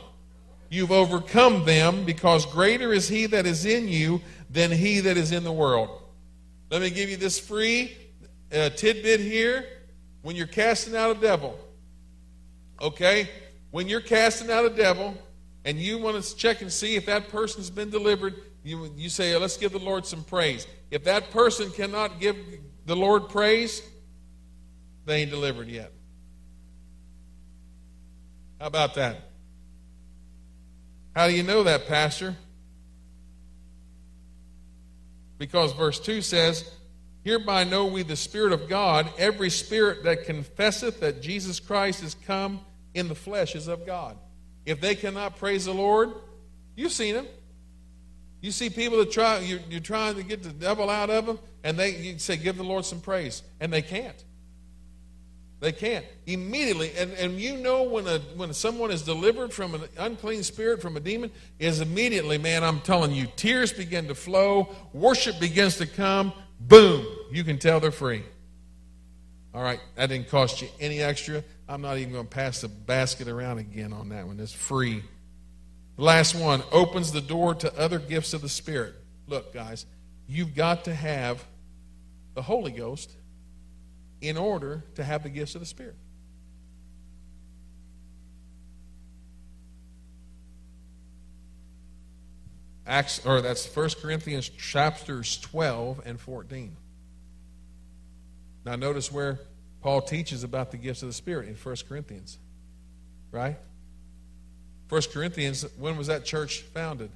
You've 0.68 0.92
overcome 0.92 1.64
them 1.64 2.04
because 2.04 2.44
greater 2.44 2.92
is 2.92 3.08
he 3.08 3.24
that 3.26 3.46
is 3.46 3.64
in 3.64 3.88
you 3.88 4.20
than 4.50 4.70
he 4.70 5.00
that 5.00 5.16
is 5.16 5.32
in 5.32 5.44
the 5.44 5.52
world. 5.52 6.02
Let 6.70 6.82
me 6.82 6.90
give 6.90 7.08
you 7.08 7.16
this 7.16 7.38
free 7.38 7.96
uh, 8.52 8.70
tidbit 8.70 9.20
here. 9.20 9.64
When 10.28 10.36
you're 10.36 10.46
casting 10.46 10.94
out 10.94 11.16
a 11.16 11.18
devil, 11.18 11.58
okay? 12.82 13.30
When 13.70 13.88
you're 13.88 14.02
casting 14.02 14.50
out 14.50 14.66
a 14.66 14.68
devil 14.68 15.16
and 15.64 15.78
you 15.78 15.96
want 15.96 16.22
to 16.22 16.36
check 16.36 16.60
and 16.60 16.70
see 16.70 16.96
if 16.96 17.06
that 17.06 17.30
person's 17.30 17.70
been 17.70 17.88
delivered, 17.88 18.34
you, 18.62 18.92
you 18.94 19.08
say, 19.08 19.34
let's 19.38 19.56
give 19.56 19.72
the 19.72 19.78
Lord 19.78 20.04
some 20.04 20.22
praise. 20.22 20.66
If 20.90 21.04
that 21.04 21.30
person 21.30 21.70
cannot 21.70 22.20
give 22.20 22.36
the 22.84 22.94
Lord 22.94 23.30
praise, 23.30 23.80
they 25.06 25.22
ain't 25.22 25.30
delivered 25.30 25.68
yet. 25.68 25.92
How 28.60 28.66
about 28.66 28.96
that? 28.96 29.30
How 31.16 31.26
do 31.28 31.32
you 31.32 31.42
know 31.42 31.62
that, 31.62 31.88
Pastor? 31.88 32.36
Because 35.38 35.72
verse 35.72 35.98
2 35.98 36.20
says, 36.20 36.70
Hereby 37.28 37.64
know 37.64 37.84
we 37.84 38.02
the 38.04 38.16
Spirit 38.16 38.54
of 38.54 38.70
God. 38.70 39.06
Every 39.18 39.50
spirit 39.50 40.02
that 40.04 40.24
confesseth 40.24 41.00
that 41.00 41.20
Jesus 41.20 41.60
Christ 41.60 42.02
is 42.02 42.14
come 42.14 42.58
in 42.94 43.06
the 43.06 43.14
flesh 43.14 43.54
is 43.54 43.68
of 43.68 43.84
God. 43.84 44.16
If 44.64 44.80
they 44.80 44.94
cannot 44.94 45.36
praise 45.36 45.66
the 45.66 45.74
Lord, 45.74 46.14
you've 46.74 46.92
seen 46.92 47.14
them. 47.14 47.26
You 48.40 48.50
see 48.50 48.70
people 48.70 48.96
that 49.00 49.10
try, 49.10 49.40
you're, 49.40 49.60
you're 49.68 49.80
trying 49.80 50.14
to 50.14 50.22
get 50.22 50.42
the 50.42 50.48
devil 50.48 50.88
out 50.88 51.10
of 51.10 51.26
them, 51.26 51.38
and 51.62 51.78
they 51.78 51.96
you 51.96 52.18
say, 52.18 52.38
Give 52.38 52.56
the 52.56 52.64
Lord 52.64 52.86
some 52.86 53.02
praise. 53.02 53.42
And 53.60 53.70
they 53.70 53.82
can't. 53.82 54.24
They 55.60 55.72
can't. 55.72 56.06
Immediately, 56.24 56.92
and, 56.96 57.12
and 57.12 57.38
you 57.38 57.58
know 57.58 57.82
when 57.82 58.06
a 58.06 58.20
when 58.36 58.54
someone 58.54 58.90
is 58.90 59.02
delivered 59.02 59.52
from 59.52 59.74
an 59.74 59.82
unclean 59.98 60.44
spirit, 60.44 60.80
from 60.80 60.96
a 60.96 61.00
demon, 61.00 61.30
is 61.58 61.82
immediately, 61.82 62.38
man, 62.38 62.64
I'm 62.64 62.80
telling 62.80 63.12
you, 63.12 63.26
tears 63.36 63.70
begin 63.70 64.08
to 64.08 64.14
flow, 64.14 64.74
worship 64.94 65.38
begins 65.38 65.76
to 65.76 65.86
come, 65.86 66.32
boom, 66.60 67.06
you 67.30 67.44
can 67.44 67.58
tell 67.58 67.80
they're 67.80 67.90
free. 67.90 68.22
All 69.54 69.62
right, 69.62 69.80
that 69.96 70.08
didn't 70.08 70.28
cost 70.28 70.62
you 70.62 70.68
any 70.78 71.00
extra. 71.00 71.42
I'm 71.68 71.80
not 71.80 71.98
even 71.98 72.12
going 72.12 72.26
to 72.26 72.34
pass 72.34 72.60
the 72.60 72.68
basket 72.68 73.28
around 73.28 73.58
again 73.58 73.92
on 73.92 74.10
that 74.10 74.26
one. 74.26 74.38
It's 74.40 74.52
free. 74.52 75.02
The 75.96 76.02
last 76.02 76.34
one 76.34 76.62
opens 76.70 77.12
the 77.12 77.20
door 77.20 77.54
to 77.56 77.78
other 77.78 77.98
gifts 77.98 78.34
of 78.34 78.40
the 78.40 78.48
Spirit. 78.48 78.94
Look, 79.26 79.52
guys, 79.52 79.84
you've 80.28 80.54
got 80.54 80.84
to 80.84 80.94
have 80.94 81.44
the 82.34 82.42
Holy 82.42 82.70
Ghost 82.70 83.10
in 84.20 84.36
order 84.36 84.84
to 84.94 85.04
have 85.04 85.22
the 85.22 85.28
gifts 85.28 85.54
of 85.54 85.60
the 85.60 85.66
Spirit. 85.66 85.96
Acts, 92.88 93.24
or 93.26 93.42
that's 93.42 93.66
1 93.76 93.90
Corinthians 94.00 94.48
chapters 94.48 95.38
12 95.40 96.00
and 96.06 96.18
14. 96.18 96.74
Now, 98.64 98.76
notice 98.76 99.12
where 99.12 99.38
Paul 99.82 100.00
teaches 100.00 100.42
about 100.42 100.70
the 100.70 100.78
gifts 100.78 101.02
of 101.02 101.08
the 101.10 101.12
Spirit 101.12 101.48
in 101.48 101.54
1 101.54 101.76
Corinthians, 101.86 102.38
right? 103.30 103.58
1 104.88 105.02
Corinthians, 105.12 105.66
when 105.76 105.98
was 105.98 106.06
that 106.06 106.24
church 106.24 106.62
founded? 106.62 107.10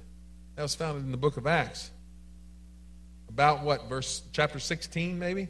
That 0.55 0.61
was 0.61 0.75
founded 0.75 1.05
in 1.05 1.11
the 1.11 1.17
book 1.17 1.37
of 1.37 1.47
Acts. 1.47 1.89
About 3.27 3.63
what, 3.63 3.89
verse 3.89 4.21
chapter 4.31 4.59
16, 4.59 5.17
maybe? 5.17 5.47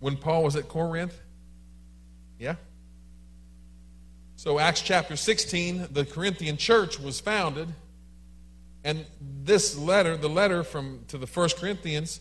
When 0.00 0.16
Paul 0.16 0.44
was 0.44 0.56
at 0.56 0.66
Corinth? 0.66 1.20
Yeah? 2.38 2.54
So, 4.36 4.58
Acts 4.58 4.80
chapter 4.80 5.14
16, 5.14 5.88
the 5.90 6.06
Corinthian 6.06 6.56
church 6.56 6.98
was 6.98 7.20
founded. 7.20 7.68
And 8.86 9.04
this 9.20 9.76
letter, 9.76 10.16
the 10.16 10.28
letter 10.28 10.62
from 10.62 11.00
to 11.08 11.18
the 11.18 11.26
first 11.26 11.56
Corinthians, 11.56 12.20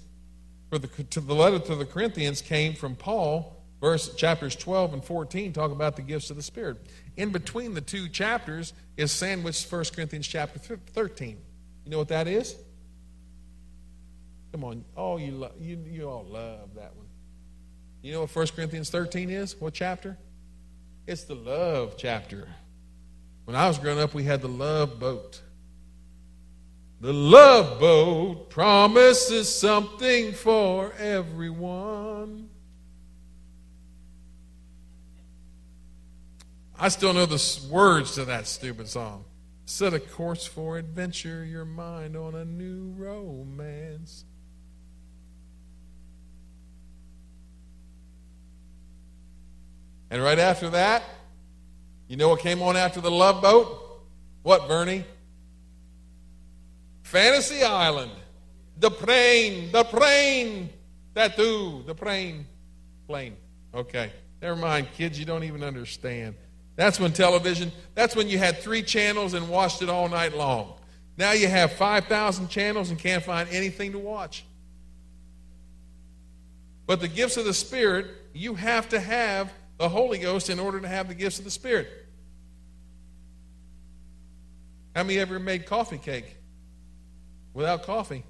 for 0.72 0.80
the, 0.80 0.88
to 0.88 1.22
the 1.22 1.36
letter 1.36 1.60
to 1.60 1.76
the 1.76 1.86
Corinthians 1.86 2.42
came 2.42 2.74
from 2.74 2.96
Paul 2.96 3.56
verse 3.80 4.16
chapters 4.16 4.56
12 4.56 4.94
and 4.94 5.06
14 5.06 5.54
talk 5.54 5.72
about 5.72 5.96
the 5.96 6.02
gifts 6.02 6.32
of 6.32 6.38
the 6.38 6.42
spirit. 6.42 6.78
In 7.18 7.30
between 7.30 7.76
the 7.76 7.82
two 7.82 8.10
chapters 8.10 8.74
is 8.98 9.12
sandwiched 9.12 9.72
1 9.72 9.84
corinthians 9.96 10.28
chapter 10.28 10.58
13 10.58 11.38
you 11.84 11.92
know 11.92 12.00
what 12.00 12.08
that 12.08 12.28
is? 12.28 12.56
Come 14.52 14.64
on 14.64 14.84
oh 14.98 15.18
you, 15.18 15.34
lo- 15.34 15.52
you, 15.60 15.78
you 15.86 16.10
all 16.10 16.26
love 16.26 16.74
that 16.74 16.96
one. 16.96 17.06
You 18.02 18.14
know 18.14 18.22
what 18.22 18.36
1 18.36 18.48
corinthians 18.56 18.90
13 18.90 19.30
is? 19.30 19.56
What 19.62 19.76
chapter? 19.76 20.18
It's 21.06 21.26
the 21.26 21.36
love 21.36 21.94
chapter. 21.96 22.48
When 23.44 23.56
i 23.56 23.68
was 23.68 23.78
growing 23.78 24.00
up 24.00 24.16
we 24.16 24.24
had 24.24 24.42
the 24.42 24.48
love 24.48 25.00
boat 25.00 25.42
the 27.06 27.14
love 27.14 27.80
boat 27.80 28.50
promises 28.50 29.48
something 29.48 30.34
for 30.34 30.92
everyone 30.94 32.50
I 36.78 36.90
still 36.90 37.14
know 37.14 37.28
the 37.28 37.68
words 37.72 38.16
to 38.16 38.26
that 38.26 38.48
stupid 38.48 38.90
song. 38.90 39.24
Set 39.66 39.94
a 39.94 40.00
course 40.00 40.46
for 40.46 40.78
adventure, 40.78 41.46
your 41.46 41.64
mind 41.64 42.18
on 42.18 42.36
a 42.36 42.44
new 42.44 42.94
romance. 42.98 44.26
And 50.10 50.22
right 50.22 50.38
after 50.38 50.70
that, 50.72 51.04
you 52.08 52.18
know 52.18 52.30
what 52.30 52.42
came 52.42 52.62
on 52.62 52.76
after 52.76 53.00
the 53.00 53.12
love 53.12 53.42
boat? 53.42 54.02
What, 54.44 54.68
Bernie? 54.68 55.06
Fantasy 57.06 57.62
Island. 57.62 58.12
The 58.80 58.90
plane, 58.90 59.72
the 59.72 59.84
plane, 59.84 60.72
tattoo, 61.14 61.84
the 61.86 61.94
plane, 61.94 62.48
plane. 63.08 63.38
Okay, 63.76 64.12
never 64.42 64.56
mind, 64.56 64.88
kids, 64.98 65.18
you 65.20 65.24
don't 65.24 65.44
even 65.44 65.64
understand. 65.64 66.34
That's 66.76 67.00
when 67.00 67.14
television, 67.14 67.72
that's 67.94 68.16
when 68.16 68.28
you 68.28 68.40
had 68.40 68.58
three 68.58 68.82
channels 68.82 69.36
and 69.36 69.48
watched 69.50 69.84
it 69.84 69.90
all 69.90 70.10
night 70.10 70.36
long. 70.36 70.74
Now 71.16 71.34
you 71.34 71.48
have 71.48 71.74
5,000 71.74 72.50
channels 72.50 72.90
and 72.90 72.98
can't 72.98 73.24
find 73.24 73.48
anything 73.50 73.92
to 73.92 74.00
watch. 74.00 74.44
But 76.88 77.02
the 77.02 77.08
gifts 77.08 77.38
of 77.38 77.46
the 77.46 77.54
Spirit, 77.54 78.08
you 78.34 78.56
have 78.56 78.90
to 78.90 79.00
have 79.00 79.54
the 79.78 79.88
Holy 79.88 80.18
Ghost 80.18 80.50
in 80.50 80.60
order 80.60 80.82
to 80.82 80.88
have 80.88 81.08
the 81.08 81.16
gifts 81.16 81.38
of 81.38 81.46
the 81.46 81.52
Spirit. 81.52 81.88
How 84.96 85.04
many 85.04 85.20
ever 85.20 85.38
made 85.38 85.68
coffee 85.68 86.00
cake 86.00 86.38
without 87.56 87.82
coffee? 87.82 88.24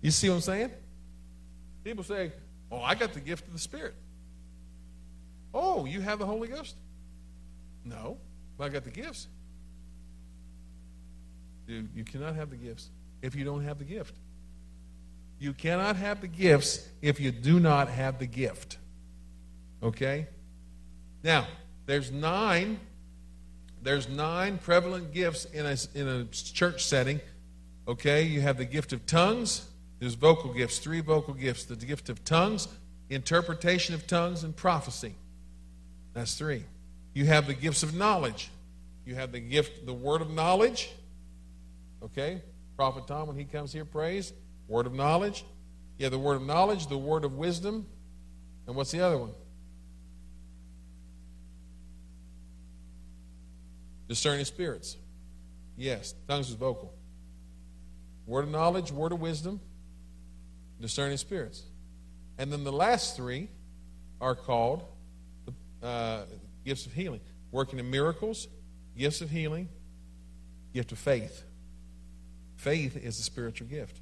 You 0.00 0.12
see 0.12 0.28
what 0.28 0.36
I'm 0.36 0.40
saying? 0.42 0.70
People 1.82 2.04
say, 2.04 2.30
Oh, 2.70 2.80
I 2.80 2.94
got 2.94 3.14
the 3.14 3.20
gift 3.20 3.46
of 3.46 3.52
the 3.52 3.58
Spirit. 3.58 3.94
Oh, 5.52 5.86
you 5.86 6.00
have 6.00 6.18
the 6.18 6.26
Holy 6.26 6.48
Ghost? 6.48 6.76
No, 7.84 8.18
but 8.56 8.64
I 8.64 8.68
got 8.68 8.84
the 8.84 8.90
gifts. 8.90 9.26
Dude, 11.66 11.88
you 11.94 12.04
cannot 12.04 12.36
have 12.36 12.50
the 12.50 12.56
gifts 12.56 12.90
if 13.22 13.34
you 13.34 13.44
don't 13.44 13.64
have 13.64 13.78
the 13.78 13.84
gift. 13.84 14.14
You 15.38 15.52
cannot 15.52 15.96
have 15.96 16.20
the 16.20 16.28
gifts 16.28 16.86
if 17.00 17.20
you 17.20 17.30
do 17.30 17.58
not 17.58 17.88
have 17.88 18.18
the 18.18 18.26
gift. 18.26 18.76
Okay? 19.82 20.26
Now, 21.22 21.46
there's 21.86 22.10
nine 22.10 22.80
there's 23.82 24.08
nine 24.08 24.58
prevalent 24.58 25.12
gifts 25.12 25.44
in 25.46 25.64
a, 25.64 25.76
in 25.94 26.08
a 26.08 26.24
church 26.24 26.84
setting. 26.84 27.20
Okay, 27.86 28.22
you 28.22 28.40
have 28.40 28.58
the 28.58 28.64
gift 28.64 28.92
of 28.92 29.06
tongues, 29.06 29.66
there's 30.00 30.14
vocal 30.14 30.52
gifts, 30.52 30.78
three 30.78 31.00
vocal 31.00 31.34
gifts 31.34 31.64
the 31.64 31.76
gift 31.76 32.08
of 32.08 32.24
tongues, 32.24 32.68
interpretation 33.08 33.94
of 33.94 34.06
tongues, 34.06 34.44
and 34.44 34.54
prophecy. 34.54 35.14
That's 36.12 36.34
three. 36.34 36.64
You 37.14 37.26
have 37.26 37.46
the 37.46 37.54
gifts 37.54 37.82
of 37.82 37.94
knowledge. 37.94 38.50
You 39.04 39.14
have 39.14 39.32
the 39.32 39.40
gift, 39.40 39.86
the 39.86 39.94
word 39.94 40.20
of 40.20 40.30
knowledge. 40.30 40.90
Okay? 42.02 42.42
Prophet 42.76 43.06
Tom, 43.06 43.28
when 43.28 43.36
he 43.36 43.44
comes 43.44 43.72
here, 43.72 43.84
prays. 43.84 44.32
Word 44.68 44.86
of 44.86 44.94
knowledge. 44.94 45.44
Have 46.00 46.10
the 46.12 46.18
word 46.18 46.36
of 46.36 46.42
knowledge, 46.42 46.86
the 46.86 46.98
word 46.98 47.24
of 47.24 47.34
wisdom. 47.36 47.86
And 48.66 48.76
what's 48.76 48.90
the 48.90 49.00
other 49.00 49.18
one? 49.18 49.32
Discerning 54.08 54.44
spirits. 54.44 54.96
Yes. 55.76 56.14
Tongues 56.26 56.48
is 56.48 56.54
vocal. 56.54 56.92
Word 58.26 58.44
of 58.44 58.50
knowledge, 58.50 58.90
word 58.90 59.12
of 59.12 59.20
wisdom, 59.20 59.60
discerning 60.80 61.16
spirits. 61.16 61.62
And 62.38 62.52
then 62.52 62.64
the 62.64 62.72
last 62.72 63.16
three 63.16 63.48
are 64.20 64.34
called 64.34 64.84
uh, 65.82 66.22
gifts 66.64 66.86
of 66.86 66.92
healing 66.92 67.20
working 67.50 67.78
in 67.78 67.90
miracles, 67.90 68.48
gifts 68.96 69.20
of 69.20 69.30
healing, 69.30 69.68
gift 70.74 70.92
of 70.92 70.98
faith. 70.98 71.44
Faith 72.56 72.96
is 72.96 73.18
a 73.18 73.22
spiritual 73.22 73.68
gift. 73.68 74.00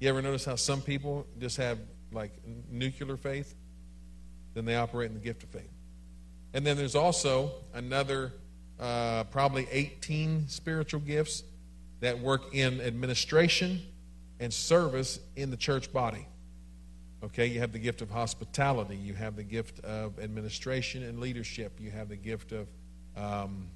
You 0.00 0.08
ever 0.08 0.22
notice 0.22 0.44
how 0.44 0.56
some 0.56 0.80
people 0.80 1.26
just 1.38 1.58
have 1.58 1.78
like 2.10 2.32
nuclear 2.70 3.16
faith? 3.16 3.54
Then 4.54 4.64
they 4.64 4.76
operate 4.76 5.10
in 5.10 5.14
the 5.14 5.22
gift 5.22 5.42
of 5.44 5.50
faith. 5.50 5.70
And 6.54 6.66
then 6.66 6.76
there's 6.76 6.96
also 6.96 7.52
another 7.72 8.32
uh, 8.80 9.24
probably 9.24 9.68
18 9.70 10.48
spiritual 10.48 11.00
gifts 11.00 11.44
that 12.00 12.18
work 12.18 12.54
in 12.54 12.80
administration 12.80 13.80
and 14.40 14.52
service 14.52 15.20
in 15.36 15.50
the 15.50 15.56
church 15.56 15.92
body. 15.92 16.26
Okay, 17.24 17.46
you 17.46 17.60
have 17.60 17.72
the 17.72 17.78
gift 17.78 18.02
of 18.02 18.10
hospitality, 18.10 18.96
you 18.96 19.14
have 19.14 19.36
the 19.36 19.44
gift 19.44 19.78
of 19.84 20.18
administration 20.18 21.04
and 21.04 21.20
leadership, 21.20 21.78
you 21.78 21.90
have 21.92 22.08
the 22.08 22.16
gift 22.16 22.50
of 22.50 22.66
um, 23.16 23.68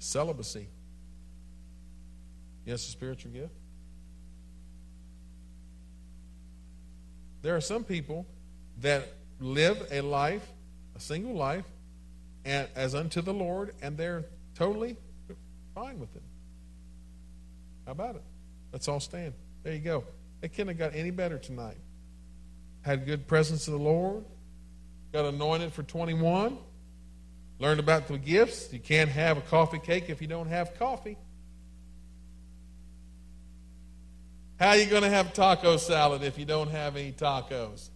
celibacy. 0.00 0.66
Yes, 2.66 2.86
a 2.88 2.90
spiritual 2.90 3.30
gift. 3.30 3.52
There 7.42 7.56
are 7.56 7.60
some 7.60 7.84
people 7.84 8.26
that 8.80 9.06
live 9.40 9.86
a 9.90 10.00
life, 10.00 10.46
a 10.96 11.00
single 11.00 11.34
life, 11.34 11.64
and 12.44 12.68
as 12.74 12.94
unto 12.94 13.20
the 13.20 13.32
Lord, 13.32 13.74
and 13.82 13.96
they're 13.96 14.24
totally 14.54 14.96
fine 15.74 15.98
with 15.98 16.14
it. 16.16 16.22
How 17.86 17.92
about 17.92 18.16
it? 18.16 18.22
Let's 18.72 18.88
all 18.88 19.00
stand. 19.00 19.34
There 19.62 19.72
you 19.72 19.80
go. 19.80 20.04
It 20.42 20.52
couldn't 20.52 20.68
have 20.68 20.78
got 20.78 20.94
any 20.94 21.10
better 21.10 21.38
tonight. 21.38 21.78
Had 22.82 23.06
good 23.06 23.26
presence 23.26 23.68
of 23.68 23.74
the 23.74 23.80
Lord. 23.80 24.24
Got 25.12 25.26
anointed 25.26 25.72
for 25.72 25.82
21. 25.82 26.58
Learned 27.58 27.80
about 27.80 28.08
the 28.08 28.18
gifts. 28.18 28.72
You 28.72 28.80
can't 28.80 29.10
have 29.10 29.38
a 29.38 29.42
coffee 29.42 29.78
cake 29.78 30.06
if 30.08 30.20
you 30.20 30.26
don't 30.26 30.48
have 30.48 30.76
coffee. 30.78 31.16
How 34.58 34.70
are 34.70 34.76
you 34.76 34.86
going 34.86 35.02
to 35.02 35.10
have 35.10 35.32
taco 35.32 35.76
salad 35.76 36.22
if 36.22 36.38
you 36.38 36.44
don't 36.44 36.70
have 36.70 36.96
any 36.96 37.12
tacos? 37.12 37.90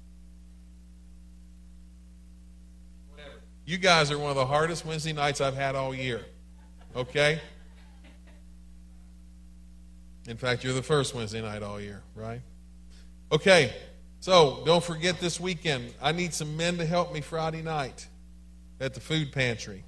You 3.67 3.79
guys 3.79 4.13
are 4.13 4.19
one 4.19 4.31
of 4.31 4.37
the 4.37 4.47
hardest 4.47 4.87
Wednesday 4.87 5.13
nights 5.13 5.41
I've 5.41 5.57
had 5.57 5.75
all 5.75 5.93
year. 5.93 6.25
Okay? 6.95 7.41
In 10.29 10.37
fact, 10.37 10.63
you're 10.63 10.73
the 10.73 10.83
first 10.83 11.17
Wednesday 11.17 11.43
night 11.43 11.65
all 11.65 11.81
year, 11.81 12.01
right? 12.15 12.41
Okay, 13.33 13.75
so 14.21 14.63
don't 14.65 14.85
forget 14.85 15.19
this 15.19 15.41
weekend. 15.41 15.93
I 16.01 16.13
need 16.13 16.33
some 16.33 16.57
men 16.57 16.79
to 16.79 16.87
help 16.87 17.13
me 17.13 17.21
Friday 17.21 17.61
night 17.61 18.07
at 18.81 18.95
the 18.95 19.01
food 19.01 19.33
pantry. 19.33 19.83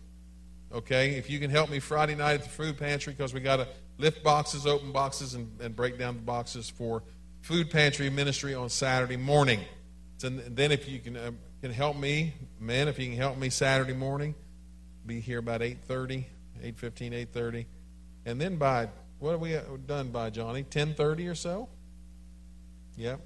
Okay, 0.73 1.13
if 1.13 1.31
you 1.31 1.39
can 1.39 1.51
help 1.51 1.71
me 1.71 1.79
Friday 1.79 2.17
night 2.17 2.35
at 2.35 2.43
the 2.43 2.49
food 2.49 2.79
pantry 2.79 3.13
because 3.13 3.33
we 3.33 3.39
got 3.39 3.57
to 3.57 3.69
lift 3.97 4.25
boxes, 4.25 4.67
open 4.67 4.91
boxes, 4.91 5.35
and, 5.35 5.49
and 5.61 5.77
break 5.77 5.99
down 5.99 6.17
the 6.17 6.23
boxes 6.23 6.69
for 6.69 7.05
food 7.43 7.71
pantry 7.71 8.11
ministry 8.11 8.55
on 8.55 8.69
Saturday 8.69 9.17
morning. 9.17 9.61
So 10.17 10.31
then, 10.31 10.73
if 10.73 10.89
you 10.89 10.99
can 10.99 11.17
uh, 11.17 11.31
can 11.61 11.73
help 11.73 11.97
me, 11.97 12.35
men, 12.61 12.89
if 12.89 12.99
you 12.99 13.07
can 13.07 13.17
help 13.17 13.37
me 13.37 13.51
Saturday 13.51 13.95
morning, 13.95 14.35
be 15.07 15.21
here 15.21 15.39
about 15.39 15.61
8.30, 15.61 16.25
8.15, 16.63 17.27
8.30. 17.33 17.67
And 18.27 18.41
then 18.41 18.57
by 18.57 18.89
what 19.19 19.33
have 19.33 19.41
we 19.41 19.59
done 19.87 20.11
by 20.11 20.31
Johnny? 20.31 20.63
10:30 20.63 21.31
or 21.31 21.35
so? 21.35 21.69
Yep. 22.97 23.21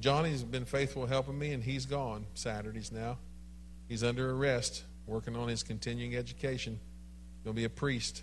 Johnny's 0.00 0.42
been 0.42 0.64
faithful 0.64 1.06
helping 1.06 1.38
me, 1.38 1.52
and 1.52 1.62
he's 1.62 1.86
gone 1.86 2.26
Saturdays 2.34 2.90
now. 2.90 3.18
He's 3.88 4.02
under 4.02 4.30
arrest, 4.30 4.84
working 5.06 5.36
on 5.36 5.48
his 5.48 5.62
continuing 5.62 6.16
education. 6.16 6.80
He'll 7.42 7.52
be 7.52 7.64
a 7.64 7.70
priest. 7.70 8.22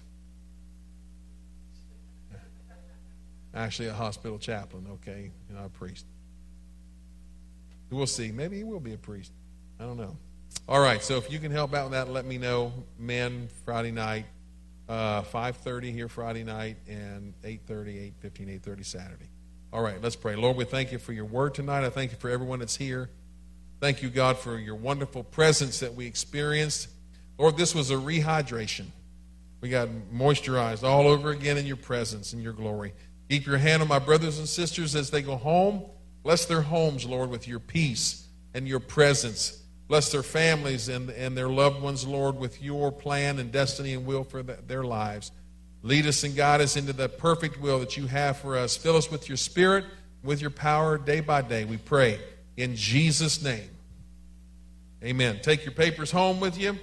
Actually, 3.53 3.89
a 3.89 3.93
hospital 3.93 4.39
chaplain, 4.39 4.87
okay, 4.93 5.31
not 5.49 5.65
a 5.65 5.69
priest. 5.69 6.05
We'll 7.89 8.07
see. 8.07 8.31
Maybe 8.31 8.57
he 8.57 8.63
will 8.63 8.79
be 8.79 8.93
a 8.93 8.97
priest. 8.97 9.31
I 9.81 9.85
don't 9.85 9.97
know. 9.97 10.15
All 10.69 10.79
right, 10.79 11.01
so 11.01 11.17
if 11.17 11.31
you 11.31 11.39
can 11.39 11.51
help 11.51 11.73
out 11.73 11.85
with 11.85 11.93
that, 11.93 12.07
let 12.07 12.23
me 12.23 12.37
know. 12.37 12.71
Men, 12.99 13.49
Friday 13.65 13.89
night, 13.89 14.25
uh, 14.87 15.23
5.30 15.23 15.91
here 15.91 16.07
Friday 16.07 16.43
night, 16.43 16.77
and 16.87 17.33
8.30, 17.41 18.13
8.15, 18.23 18.61
8.30 18.61 18.85
Saturday. 18.85 19.29
All 19.73 19.81
right, 19.81 19.99
let's 19.99 20.15
pray. 20.15 20.35
Lord, 20.35 20.55
we 20.55 20.65
thank 20.65 20.91
you 20.91 20.99
for 20.99 21.13
your 21.13 21.25
word 21.25 21.55
tonight. 21.55 21.83
I 21.83 21.89
thank 21.89 22.11
you 22.11 22.17
for 22.17 22.29
everyone 22.29 22.59
that's 22.59 22.75
here. 22.75 23.09
Thank 23.79 24.03
you, 24.03 24.11
God, 24.11 24.37
for 24.37 24.59
your 24.59 24.75
wonderful 24.75 25.23
presence 25.23 25.79
that 25.79 25.95
we 25.95 26.05
experienced. 26.05 26.87
Lord, 27.39 27.57
this 27.57 27.73
was 27.73 27.89
a 27.89 27.95
rehydration. 27.95 28.85
We 29.61 29.69
got 29.69 29.89
moisturized 30.13 30.83
all 30.83 31.07
over 31.07 31.31
again 31.31 31.57
in 31.57 31.65
your 31.65 31.75
presence 31.75 32.33
and 32.33 32.43
your 32.43 32.53
glory. 32.53 32.93
Keep 33.31 33.47
your 33.47 33.57
hand 33.57 33.81
on 33.81 33.87
my 33.87 33.99
brothers 33.99 34.37
and 34.37 34.47
sisters 34.47 34.95
as 34.95 35.09
they 35.09 35.23
go 35.23 35.37
home. 35.37 35.85
Bless 36.21 36.45
their 36.45 36.61
homes, 36.61 37.03
Lord, 37.03 37.31
with 37.31 37.47
your 37.47 37.59
peace 37.59 38.27
and 38.53 38.67
your 38.67 38.79
presence. 38.79 39.60
Bless 39.91 40.09
their 40.09 40.23
families 40.23 40.87
and, 40.87 41.09
and 41.09 41.37
their 41.37 41.49
loved 41.49 41.81
ones, 41.81 42.07
Lord, 42.07 42.37
with 42.37 42.63
your 42.63 42.93
plan 42.93 43.39
and 43.39 43.51
destiny 43.51 43.93
and 43.93 44.05
will 44.05 44.23
for 44.23 44.41
the, 44.41 44.57
their 44.65 44.85
lives. 44.85 45.33
Lead 45.83 46.05
us 46.05 46.23
and 46.23 46.33
guide 46.33 46.61
us 46.61 46.77
into 46.77 46.93
the 46.93 47.09
perfect 47.09 47.59
will 47.59 47.77
that 47.79 47.97
you 47.97 48.07
have 48.07 48.37
for 48.37 48.55
us. 48.55 48.77
Fill 48.77 48.95
us 48.95 49.11
with 49.11 49.27
your 49.27 49.35
spirit, 49.35 49.83
with 50.23 50.39
your 50.39 50.49
power 50.49 50.97
day 50.97 51.19
by 51.19 51.41
day, 51.41 51.65
we 51.65 51.75
pray. 51.75 52.21
In 52.55 52.77
Jesus' 52.77 53.43
name. 53.43 53.69
Amen. 55.03 55.39
Take 55.41 55.65
your 55.65 55.73
papers 55.73 56.09
home 56.09 56.39
with 56.39 56.57
you. 56.57 56.77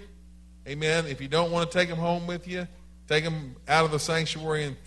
Amen. 0.67 1.07
If 1.07 1.23
you 1.23 1.29
don't 1.29 1.51
want 1.51 1.71
to 1.71 1.79
take 1.79 1.89
them 1.89 1.97
home 1.97 2.27
with 2.27 2.47
you, 2.47 2.69
take 3.09 3.25
them 3.25 3.57
out 3.67 3.87
of 3.87 3.91
the 3.91 3.99
sanctuary 3.99 4.65
and 4.65 4.85